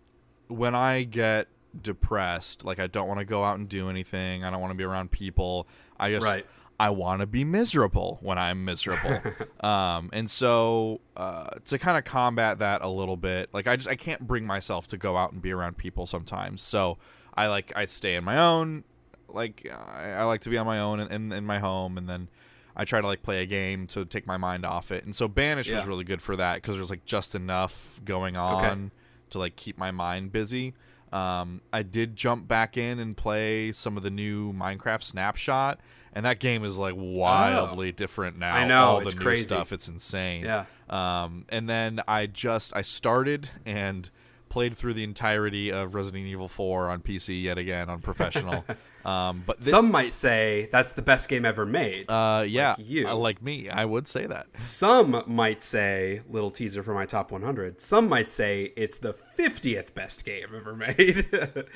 [0.47, 1.49] when I get
[1.81, 4.45] depressed, like I don't want to go out and do anything.
[4.45, 5.67] I don't want to be around people.
[5.99, 6.47] I just Right.
[6.81, 9.21] I want to be miserable when I'm miserable.
[9.61, 13.89] um, and so uh, to kind of combat that a little bit, like I just
[13.89, 16.63] I can't bring myself to go out and be around people sometimes.
[16.63, 16.99] So
[17.35, 18.85] I like I stay in my own.
[19.29, 22.09] Like I, I like to be on my own in, in, in my home, and
[22.09, 22.29] then
[22.77, 25.05] I try to like play a game to take my mind off it.
[25.05, 28.93] And so Banish was really good for that because there's like just enough going on
[29.31, 30.75] to like keep my mind busy.
[31.13, 35.81] Um, I did jump back in and play some of the new Minecraft Snapshot,
[36.13, 38.55] and that game is like wildly different now.
[38.55, 38.59] Oh.
[38.59, 39.45] I know, all the it's new crazy.
[39.47, 39.73] stuff.
[39.73, 40.45] It's insane.
[40.45, 40.65] Yeah.
[40.89, 44.11] Um, and then I just I started and
[44.49, 48.65] played through the entirety of Resident Evil 4 on PC yet again on professional.
[49.05, 52.11] um, but thi- Some might say that's the best game ever made.
[52.11, 53.09] uh, yeah, you.
[53.09, 54.47] uh, like me, I would say that.
[54.59, 57.81] Some might say, little teaser for my top 100.
[57.81, 61.27] Some might say it's the 50th best game ever made,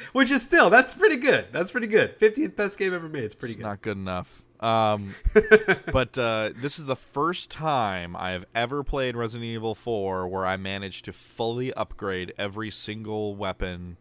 [0.12, 1.47] which is still that's pretty good.
[1.53, 2.19] That's pretty good.
[2.19, 3.24] 50th best game ever made.
[3.24, 3.65] It's pretty It's good.
[3.66, 4.43] not good enough.
[4.61, 5.16] Um,
[5.93, 10.57] but uh, this is the first time I've ever played Resident Evil 4 where I
[10.57, 13.97] managed to fully upgrade every single weapon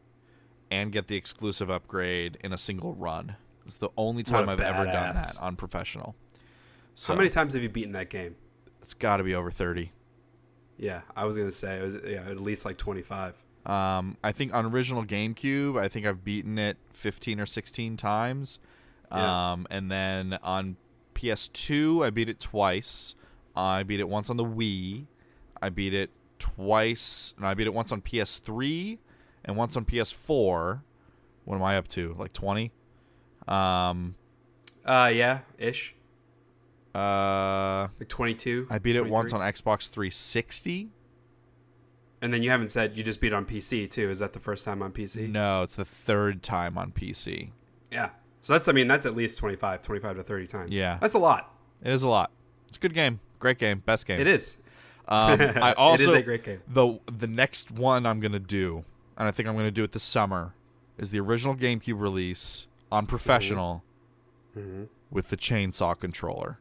[0.71, 3.35] and get the exclusive upgrade in a single run.
[3.65, 6.15] It's the only time I've ever done that on professional.
[6.95, 8.35] So How many times have you beaten that game?
[8.81, 9.91] it's got to be over 30.
[10.77, 13.35] Yeah, I was gonna say it was yeah at least like 25.
[13.67, 18.57] Um, I think on original GameCube, I think I've beaten it 15 or 16 times.
[19.11, 19.51] Yeah.
[19.51, 20.77] Um, and then on
[21.13, 23.13] PS2, I beat it twice.
[23.55, 25.05] I beat it once on the Wii.
[25.61, 27.35] I beat it twice.
[27.39, 28.97] No, I beat it once on PS3
[29.45, 30.81] and once on PS4.
[31.45, 32.15] What am I up to?
[32.17, 32.71] Like 20?
[33.47, 34.15] Um,
[34.85, 35.95] Uh, yeah, ish,
[36.93, 38.67] uh, like 22.
[38.69, 40.89] I beat it once on Xbox 360.
[42.21, 44.09] And then you haven't said you just beat it on PC too.
[44.09, 45.27] Is that the first time on PC?
[45.29, 47.49] No, it's the third time on PC.
[47.91, 48.09] Yeah.
[48.43, 50.71] So that's I mean that's at least 25, 25 to 30 times.
[50.71, 50.99] Yeah.
[51.01, 51.55] That's a lot.
[51.83, 52.31] It is a lot.
[52.67, 53.19] It's a good game.
[53.39, 53.79] Great game.
[53.79, 54.19] Best game.
[54.21, 54.61] It is.
[55.07, 56.61] Um, I also is a great game.
[56.67, 58.85] the the next one I'm gonna do,
[59.21, 60.55] and I think I'm gonna do it this summer,
[60.97, 63.83] is the original GameCube release on professional
[64.57, 64.87] Mhm.
[65.11, 66.57] with the chainsaw controller.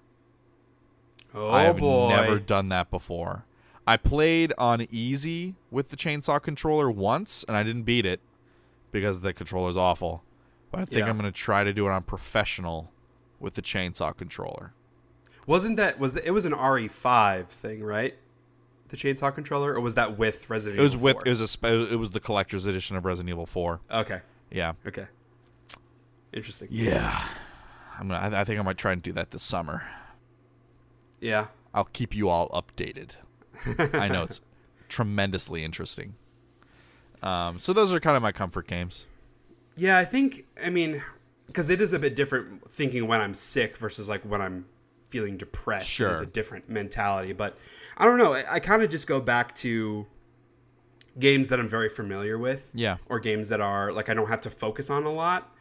[1.34, 2.10] Oh I have boy.
[2.10, 3.46] never done that before.
[3.86, 8.20] I played on easy with the chainsaw controller once, and I didn't beat it
[8.92, 10.22] because the controller's awful.
[10.70, 11.08] But I think Yeah.
[11.08, 12.92] I'm gonna try to do it on professional
[13.38, 14.74] with the chainsaw controller.
[15.46, 18.18] Wasn't that was the, it was an RE5 thing, right?
[18.90, 20.82] The chainsaw controller, or was that with Resident Evil?
[20.82, 21.22] It was Evil with 4?
[21.26, 23.80] it was a it was the collector's edition of Resident Evil 4.
[23.90, 24.20] Okay.
[24.50, 24.72] Yeah.
[24.86, 25.06] Okay.
[26.32, 26.68] Interesting.
[26.70, 27.24] Yeah.
[27.98, 29.84] I'm gonna, I, I think I might try and do that this summer.
[31.20, 31.48] Yeah.
[31.72, 33.16] I'll keep you all updated.
[33.94, 34.40] I know it's
[34.88, 36.14] tremendously interesting.
[37.22, 39.06] Um, so those are kind of my comfort games.
[39.76, 41.02] Yeah, I think I mean
[41.46, 44.66] because it is a bit different thinking when I'm sick versus like when I'm
[45.10, 45.88] feeling depressed.
[45.88, 47.56] Sure, It is a different mentality, but
[48.00, 48.32] I don't know.
[48.34, 50.06] I, I kind of just go back to
[51.18, 52.70] games that I'm very familiar with.
[52.74, 52.96] Yeah.
[53.06, 55.54] Or games that are like I don't have to focus on a lot.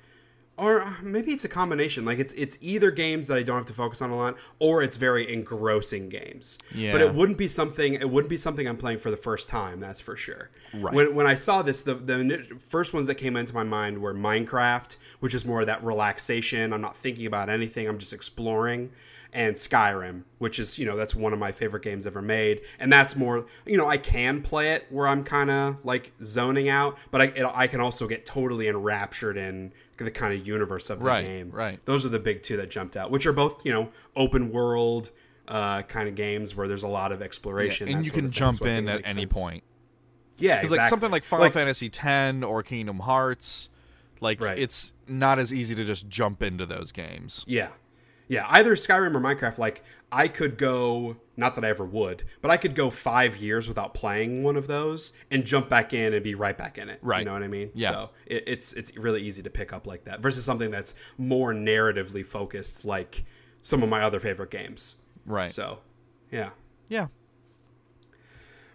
[0.57, 2.03] or uh, maybe it's a combination.
[2.05, 4.83] Like it's it's either games that I don't have to focus on a lot, or
[4.83, 6.57] it's very engrossing games.
[6.73, 6.91] Yeah.
[6.91, 7.93] But it wouldn't be something.
[7.93, 9.79] It wouldn't be something I'm playing for the first time.
[9.79, 10.49] That's for sure.
[10.73, 10.93] Right.
[10.93, 14.13] When when I saw this, the the first ones that came into my mind were
[14.13, 16.73] Minecraft, which is more of that relaxation.
[16.73, 17.87] I'm not thinking about anything.
[17.87, 18.91] I'm just exploring.
[19.31, 22.91] And Skyrim, which is you know that's one of my favorite games ever made, and
[22.91, 26.97] that's more you know I can play it where I'm kind of like zoning out,
[27.11, 30.97] but I it, I can also get totally enraptured in the kind of universe of
[30.99, 31.51] the Right, game.
[31.51, 31.80] right.
[31.85, 35.11] Those are the big two that jumped out, which are both you know open world
[35.47, 38.65] uh, kind of games where there's a lot of exploration, and you can jump so
[38.65, 39.34] in at any sense.
[39.34, 39.64] point.
[40.38, 40.77] Yeah, Because exactly.
[40.77, 43.69] like something like Final Like- Fantasy X or Kingdom Hearts,
[44.22, 44.57] like Right.
[44.57, 47.43] it's not as easy to just jump into those games.
[47.47, 47.68] Yeah.
[48.30, 52.51] Yeah, either Skyrim or Minecraft, like I could go not that I ever would, but
[52.51, 56.23] I could go five years without playing one of those and jump back in and
[56.23, 56.99] be right back in it.
[57.01, 57.19] Right.
[57.19, 57.72] You know what I mean?
[57.73, 57.89] Yeah.
[57.89, 61.53] So it, it's it's really easy to pick up like that versus something that's more
[61.53, 63.26] narratively focused, like
[63.61, 64.95] some of my other favorite games.
[65.26, 65.51] Right.
[65.51, 65.80] So,
[66.31, 66.51] yeah.
[66.88, 67.07] yeah.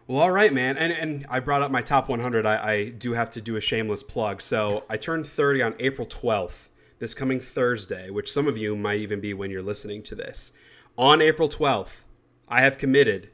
[0.06, 0.76] Well, all right, man.
[0.76, 2.44] And and I brought up my top 100.
[2.44, 4.42] I, I do have to do a shameless plug.
[4.42, 6.68] So I turned 30 on April 12th,
[6.98, 10.52] this coming Thursday, which some of you might even be when you're listening to this.
[10.96, 12.04] On April 12th,
[12.48, 13.30] I have committed.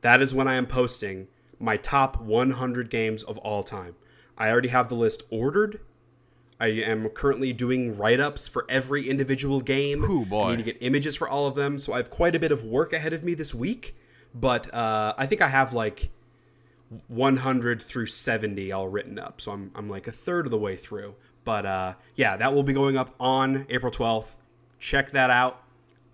[0.00, 1.28] That is when I am posting
[1.58, 3.94] my top 100 games of all time.
[4.36, 5.80] I already have the list ordered.
[6.60, 10.04] I am currently doing write ups for every individual game.
[10.04, 10.44] Ooh, boy.
[10.44, 11.78] I need to get images for all of them.
[11.78, 13.96] So I have quite a bit of work ahead of me this week.
[14.34, 16.10] But uh, I think I have like
[17.08, 19.40] 100 through 70 all written up.
[19.40, 21.14] So I'm, I'm like a third of the way through.
[21.44, 24.36] But uh, yeah, that will be going up on April 12th.
[24.78, 25.62] Check that out.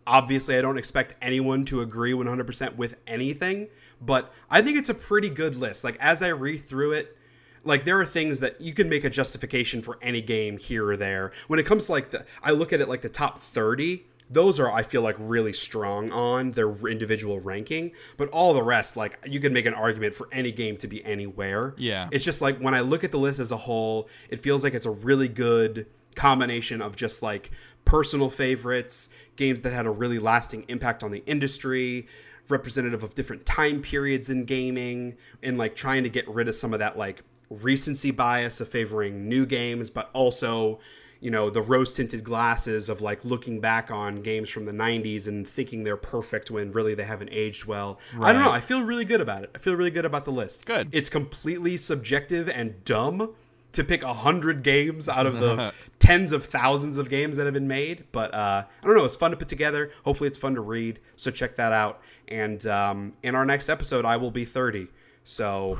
[0.07, 3.69] Obviously, I don't expect anyone to agree 100% with anything,
[4.01, 5.85] but I think it's a pretty good list.
[5.85, 7.17] Like, as I read through it,
[7.63, 10.97] like there are things that you can make a justification for any game here or
[10.97, 11.33] there.
[11.47, 14.61] When it comes to like the, I look at it like the top 30, those
[14.61, 19.19] are I feel like really strong on their individual ranking, but all the rest like
[19.27, 21.75] you can make an argument for any game to be anywhere.
[21.77, 22.09] Yeah.
[22.13, 24.75] It's just like when I look at the list as a whole, it feels like
[24.75, 27.51] it's a really good combination of just like
[27.85, 32.07] personal favorites, games that had a really lasting impact on the industry,
[32.49, 36.73] representative of different time periods in gaming, and like trying to get rid of some
[36.73, 40.79] of that like recency bias of favoring new games, but also
[41.21, 45.27] you know the rose tinted glasses of like looking back on games from the 90s
[45.29, 48.83] and thinking they're perfect when really they haven't aged well i don't know i feel
[48.83, 50.89] really good about it i feel really good about the list Good.
[50.93, 53.35] it's completely subjective and dumb
[53.73, 57.55] to pick a hundred games out of the tens of thousands of games that have
[57.55, 58.05] been made.
[58.13, 59.05] But uh, I don't know.
[59.05, 59.93] It's fun to put together.
[60.05, 60.99] Hopefully, it's fun to read.
[61.17, 62.01] So check that out.
[62.29, 64.89] And um, in our next episode, I will be thirty.
[65.25, 65.75] So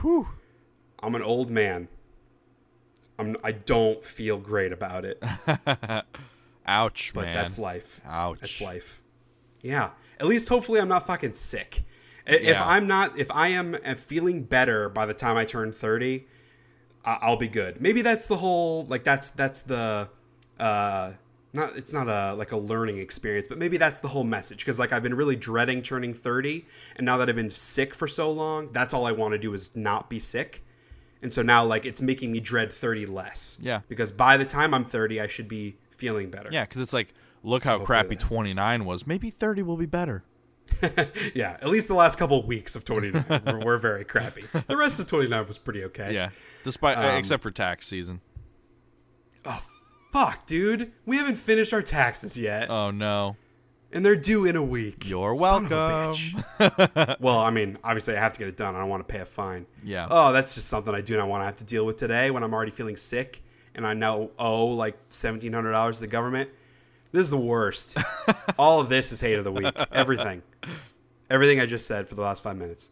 [1.03, 1.89] I'm an old man.
[3.21, 3.37] I'm.
[3.45, 5.23] I don't feel great about it,
[6.67, 7.35] Ouch, but man.
[7.35, 8.01] that's life.
[8.07, 8.41] Ouch.
[8.41, 9.01] That's life.
[9.63, 9.91] Yeah.
[10.19, 11.85] At least hopefully I'm not fucking sick.
[12.27, 12.65] If Yeah.
[12.67, 16.27] I'm not, if I am uh, feeling better by the time I turn 30,
[17.05, 17.81] I- I'll be good.
[17.81, 20.09] Maybe that's the whole, like that's, that's the,
[20.59, 21.13] uh,
[21.53, 24.65] not, it's not a, like a learning experience, but maybe that's the whole message.
[24.65, 26.67] Cause like I've been really dreading turning 30
[26.97, 29.53] and now that I've been sick for so long, that's all I want to do
[29.55, 30.63] is not be sick.
[31.23, 33.59] And so now like it's making me dread 30 less.
[33.61, 33.81] Yeah.
[33.89, 36.49] Because by the time I'm 30, I should be feeling better.
[36.51, 38.29] Yeah, because it's like, look how crappy that happens.
[38.29, 39.07] 29 was.
[39.07, 40.25] Maybe 30 will be better.
[41.35, 44.45] yeah, at least the last couple of weeks of 29 were, were very crappy.
[44.67, 46.15] The rest of 29 was pretty okay.
[46.15, 46.31] Yeah.
[46.65, 48.21] Despite, uh, Um, except for tax season.
[49.45, 49.61] Oh,
[50.13, 50.93] fuck, dude.
[51.07, 53.37] We haven't finished our taxes yet, Oh, no.
[53.93, 55.09] And they're due in a week.
[55.09, 56.15] You're Son of a
[56.59, 57.17] welcome.
[57.21, 58.75] well, I mean, obviously, I have to get it done.
[58.75, 59.67] I don't want to pay a fine.
[59.85, 60.07] Yeah.
[60.11, 62.43] Oh, that's just something I do not want to have to deal with today when
[62.43, 63.43] I'm already feeling sick
[63.75, 66.51] and I now owe like $1,700 to the government.
[67.13, 67.99] This is the worst.
[68.59, 69.75] All of this is hate of the week.
[69.91, 70.43] Everything.
[71.29, 72.91] Everything I just said for the last five minutes.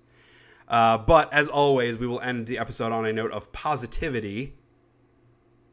[0.67, 4.55] Uh, but as always, we will end the episode on a note of positivity.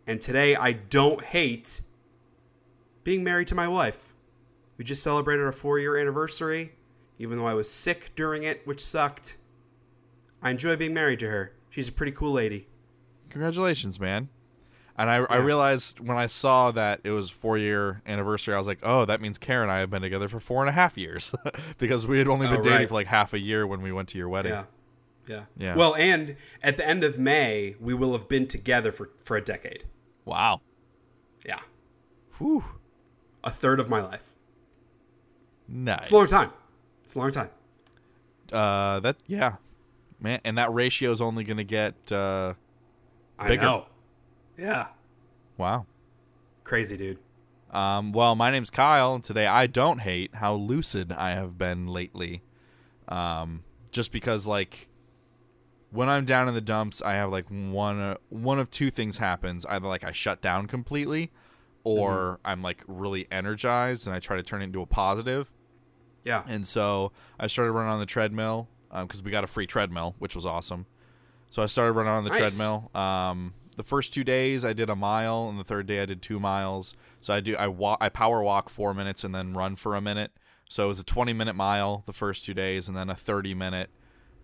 [0.07, 1.81] And today, I don't hate
[3.03, 4.13] being married to my wife.
[4.77, 6.73] We just celebrated our four year anniversary,
[7.19, 9.37] even though I was sick during it, which sucked.
[10.41, 11.53] I enjoy being married to her.
[11.69, 12.67] She's a pretty cool lady.
[13.29, 14.29] Congratulations, man.
[14.97, 18.67] And I, I realized when I saw that it was four year anniversary, I was
[18.67, 20.97] like, oh, that means Karen and I have been together for four and a half
[20.97, 21.33] years
[21.77, 22.87] because we had only been Oh, dating right.
[22.87, 24.53] for like half a year when we went to your wedding.
[24.53, 24.63] Yeah.
[25.27, 25.43] Yeah.
[25.57, 25.75] Yeah.
[25.75, 29.41] Well, and at the end of May, we will have been together for, for a
[29.43, 29.83] decade.
[30.23, 30.61] Wow.
[31.45, 31.59] Yeah.
[32.37, 32.63] Whew.
[33.43, 34.31] A third of my life.
[35.67, 35.99] Nice.
[36.01, 36.51] It's a long time.
[37.03, 37.49] It's a long time.
[38.51, 39.55] Uh, that yeah,
[40.19, 42.53] man, and that ratio is only going to get uh,
[43.37, 43.87] I know.
[44.57, 44.87] Yeah.
[45.57, 45.85] wow.
[46.63, 47.19] Crazy, dude.
[47.71, 51.87] Um, well, my name's Kyle, and today I don't hate how lucid I have been
[51.87, 52.41] lately.
[53.09, 54.87] Um, just because, like,
[55.91, 59.17] when I'm down in the dumps, I have like one uh, one of two things
[59.17, 61.31] happens: either like I shut down completely,
[61.85, 62.47] or Mm-hmm.
[62.51, 65.49] I'm like really energized and I try to turn it into a positive.
[66.25, 66.43] Yeah.
[66.47, 70.35] And so I started running on the treadmill because we got a free treadmill, which
[70.35, 70.87] was awesome.
[71.51, 72.39] So I started running on the Nice.
[72.39, 72.89] treadmill.
[72.93, 76.21] Um, the first two days I did a mile, and the third day I did
[76.21, 76.95] two miles.
[77.21, 80.01] So I do I walk I power walk four minutes and then run for a
[80.01, 80.31] minute.
[80.69, 83.53] So it was a 20 minute mile the first two days, and then a 30
[83.53, 83.89] minute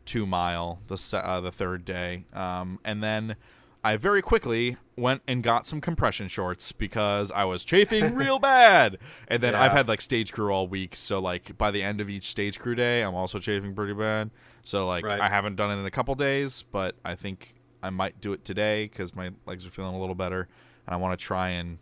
[0.06, 2.26] two mile the uh, the third day.
[2.34, 3.36] Um, and then
[3.84, 8.98] I very quickly went and got some compression shorts because I was chafing real bad.
[9.28, 9.64] And then Yeah.
[9.64, 12.60] I've had like stage crew all week, so like by the end of each stage
[12.60, 14.30] crew day, I'm also chafing pretty bad.
[14.64, 15.20] So like Right.
[15.20, 18.46] I haven't done it in a couple days, but I think I might do it
[18.46, 20.48] today because my legs are feeling a little better,
[20.86, 21.80] and I want to try and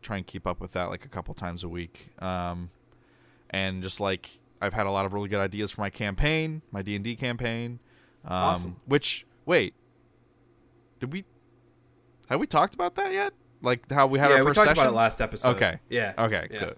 [0.00, 2.08] try and keep up with that like a couple times a week.
[2.20, 2.70] Um,
[3.50, 6.80] and just like I've had a lot of really good ideas for my campaign, my
[6.80, 7.78] D and D campaign.
[8.24, 8.76] Um, Awesome.
[8.86, 9.74] Which wait,
[10.98, 11.24] did we
[12.32, 13.32] have we talked about that yet?
[13.62, 14.82] Like how we had yeah, our we first talked session.
[14.82, 15.56] about it last episode.
[15.56, 15.78] Okay.
[15.88, 16.14] Yeah.
[16.18, 16.58] Okay, Yeah.
[16.58, 16.76] good.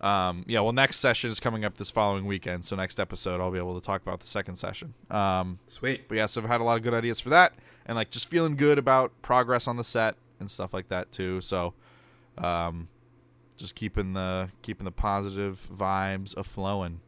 [0.00, 3.50] Um, yeah, well, next session is coming up this following weekend, so next episode I'll
[3.50, 4.94] be able to talk about the second session.
[5.10, 6.06] Um, Sweet.
[6.08, 7.54] but yeah, so I've had a lot of good ideas for that,
[7.84, 11.40] and like just feeling good about progress on the set and stuff like that too.
[11.40, 11.74] So,
[12.36, 12.86] um,
[13.56, 17.00] just keeping the keeping the positive vibes a flowing.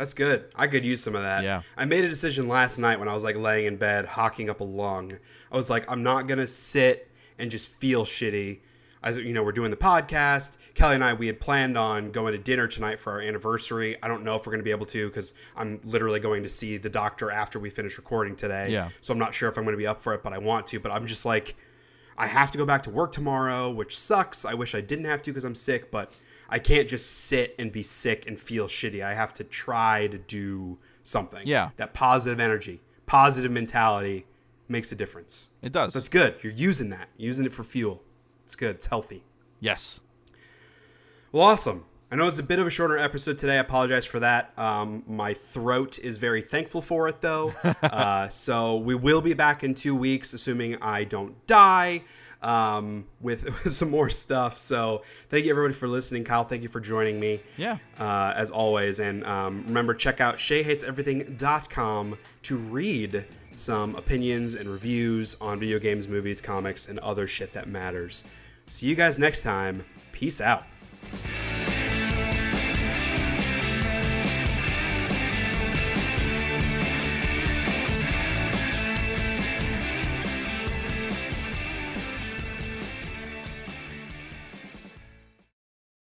[0.00, 0.46] That's good.
[0.56, 1.44] I could use some of that.
[1.44, 1.60] Yeah.
[1.76, 4.60] I made a decision last night when I was like laying in bed, hawking up
[4.60, 5.18] a lung.
[5.52, 8.60] I was like, I'm not gonna sit and just feel shitty.
[9.02, 10.56] As you know, we're doing the podcast.
[10.72, 14.02] Kelly and I, we had planned on going to dinner tonight for our anniversary.
[14.02, 16.78] I don't know if we're gonna be able to because I'm literally going to see
[16.78, 18.70] the doctor after we finish recording today.
[18.70, 18.88] Yeah.
[19.02, 20.80] So I'm not sure if I'm gonna be up for it, but I want to.
[20.80, 21.56] But I'm just like,
[22.16, 24.46] I have to go back to work tomorrow, which sucks.
[24.46, 26.10] I wish I didn't have to because I'm sick, but
[26.50, 29.02] I can't just sit and be sick and feel shitty.
[29.02, 31.46] I have to try to do something.
[31.46, 31.70] Yeah.
[31.76, 34.26] That positive energy, positive mentality
[34.68, 35.48] makes a difference.
[35.62, 35.92] It does.
[35.92, 36.34] That's good.
[36.42, 38.02] You're using that, using it for fuel.
[38.44, 38.76] It's good.
[38.76, 39.24] It's healthy.
[39.60, 40.00] yes.
[41.32, 41.84] Well, awesome.
[42.10, 43.52] I know it's a bit of a shorter episode today.
[43.52, 44.52] I apologize for that.
[44.58, 47.54] Um, my throat is very thankful for it, though.
[47.84, 52.02] uh, so we will be back in two weeks, assuming I don't die,
[52.42, 54.58] um, with, some more stuff.
[54.58, 56.24] So thank you, everybody, for listening.
[56.24, 57.40] Kyle, thank you for joining me.
[57.56, 57.78] Yeah.
[57.98, 59.00] Uh, as always.
[59.00, 63.24] And um, remember, check out SheaHatesEverything.com to read
[63.56, 68.24] some opinions and reviews on video games, movies, comics, and other shit that matters.
[68.66, 69.84] See you guys next time.
[70.12, 70.64] Peace out.